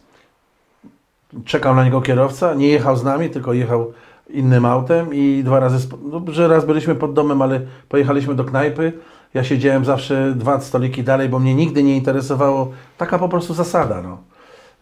czekał 1.45 1.75
na 1.75 1.83
niego 1.83 2.01
kierowca, 2.01 2.53
nie 2.53 2.67
jechał 2.67 2.97
z 2.97 3.03
nami, 3.03 3.29
tylko 3.29 3.53
jechał 3.53 3.93
innym 4.29 4.65
autem 4.65 5.13
i 5.13 5.41
dwa 5.45 5.59
razy, 5.59 5.87
no, 6.03 6.21
że 6.27 6.47
raz 6.47 6.65
byliśmy 6.65 6.95
pod 6.95 7.13
domem, 7.13 7.41
ale 7.41 7.61
pojechaliśmy 7.89 8.35
do 8.35 8.43
knajpy. 8.43 8.93
Ja 9.33 9.43
siedziałem 9.43 9.85
zawsze 9.85 10.33
dwa 10.35 10.59
stoliki 10.59 11.03
dalej, 11.03 11.29
bo 11.29 11.39
mnie 11.39 11.55
nigdy 11.55 11.83
nie 11.83 11.97
interesowało, 11.97 12.71
taka 12.97 13.19
po 13.19 13.29
prostu 13.29 13.53
zasada. 13.53 14.01
No. 14.01 14.17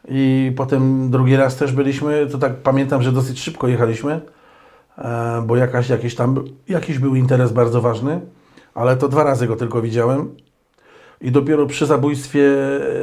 I 0.07 0.51
potem 0.57 1.11
drugi 1.11 1.36
raz 1.36 1.55
też 1.55 1.72
byliśmy, 1.72 2.28
to 2.32 2.38
tak 2.38 2.55
pamiętam, 2.55 3.01
że 3.01 3.11
dosyć 3.11 3.39
szybko 3.39 3.67
jechaliśmy, 3.67 4.22
bo 5.45 5.56
jakaś, 5.56 5.89
jakiś 5.89 6.16
tam, 6.16 6.45
jakiś 6.70 7.00
był 7.00 7.16
interes 7.16 7.52
bardzo 7.52 7.82
ważny, 7.82 8.22
ale 8.74 8.97
to 8.97 9.08
dwa 9.08 9.24
razy 9.24 9.47
go 9.47 9.56
tylko 9.56 9.82
widziałem. 9.82 10.36
I 11.22 11.32
dopiero 11.32 11.66
przy 11.66 11.86
zabójstwie 11.86 12.41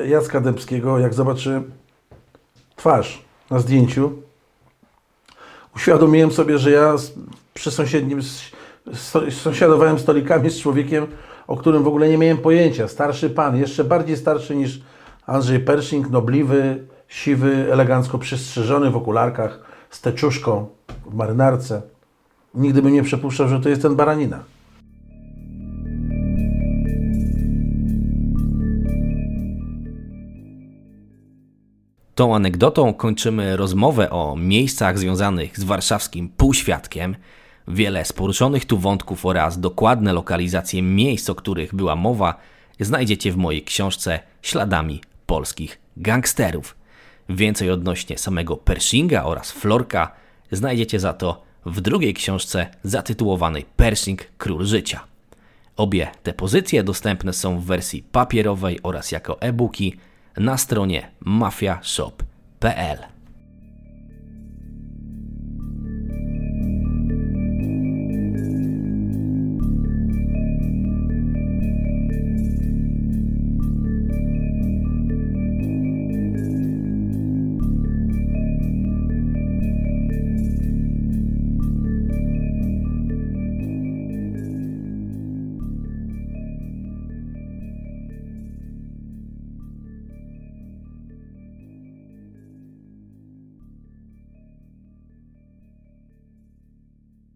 Jacka 0.08 0.40
Dębskiego, 0.40 0.98
jak 0.98 1.14
zobaczy 1.14 1.62
twarz 2.76 3.24
na 3.50 3.58
zdjęciu, 3.58 4.12
uświadomiłem 5.76 6.32
sobie, 6.32 6.58
że 6.58 6.70
ja 6.70 6.94
przy 7.54 7.70
sąsiednim 7.70 8.20
sąsiadowałem 9.30 9.98
stolikami 9.98 10.50
z 10.50 10.60
człowiekiem, 10.60 11.06
o 11.46 11.56
którym 11.56 11.82
w 11.82 11.88
ogóle 11.88 12.08
nie 12.08 12.18
miałem 12.18 12.38
pojęcia. 12.38 12.88
Starszy 12.88 13.30
pan, 13.30 13.56
jeszcze 13.56 13.84
bardziej 13.84 14.16
starszy 14.16 14.56
niż 14.56 14.80
Andrzej 15.26 15.60
Pershing, 15.60 16.10
nobliwy, 16.10 16.86
siwy, 17.08 17.72
elegancko 17.72 18.18
przystrzyżony 18.18 18.90
w 18.90 18.96
okularkach, 18.96 19.60
z 19.90 20.00
teczuszką 20.00 20.75
w 21.06 21.14
marynarce. 21.14 21.82
nigdy 22.54 22.82
bym 22.82 22.92
nie 22.92 23.02
przypuszczał, 23.02 23.48
że 23.48 23.60
to 23.60 23.68
jest 23.68 23.82
ten 23.82 23.96
baranina. 23.96 24.44
Tą 32.14 32.34
anegdotą 32.34 32.94
kończymy 32.94 33.56
rozmowę 33.56 34.10
o 34.10 34.36
miejscach 34.36 34.98
związanych 34.98 35.58
z 35.58 35.64
warszawskim 35.64 36.28
półświadkiem. 36.28 37.16
Wiele 37.68 38.04
z 38.04 38.12
poruszonych 38.12 38.64
tu 38.64 38.78
wątków 38.78 39.26
oraz 39.26 39.60
dokładne 39.60 40.12
lokalizacje 40.12 40.82
miejsc, 40.82 41.30
o 41.30 41.34
których 41.34 41.74
była 41.74 41.96
mowa, 41.96 42.40
znajdziecie 42.80 43.32
w 43.32 43.36
mojej 43.36 43.62
książce 43.62 44.20
Śladami 44.42 45.00
polskich 45.26 45.78
gangsterów. 45.96 46.76
Więcej 47.28 47.70
odnośnie 47.70 48.18
samego 48.18 48.56
Pershinga 48.56 49.24
oraz 49.24 49.52
Florka 49.52 50.12
znajdziecie 50.50 51.00
za 51.00 51.12
to 51.12 51.42
w 51.66 51.80
drugiej 51.80 52.14
książce 52.14 52.66
zatytułowanej 52.82 53.66
Pershing 53.76 54.24
Król 54.38 54.66
Życia. 54.66 55.04
Obie 55.76 56.08
te 56.22 56.32
pozycje 56.32 56.82
dostępne 56.82 57.32
są 57.32 57.60
w 57.60 57.64
wersji 57.64 58.02
papierowej 58.02 58.80
oraz 58.82 59.12
jako 59.12 59.40
e-booki 59.40 59.94
na 60.36 60.58
stronie 60.58 61.10
mafiashop.pl. 61.20 63.15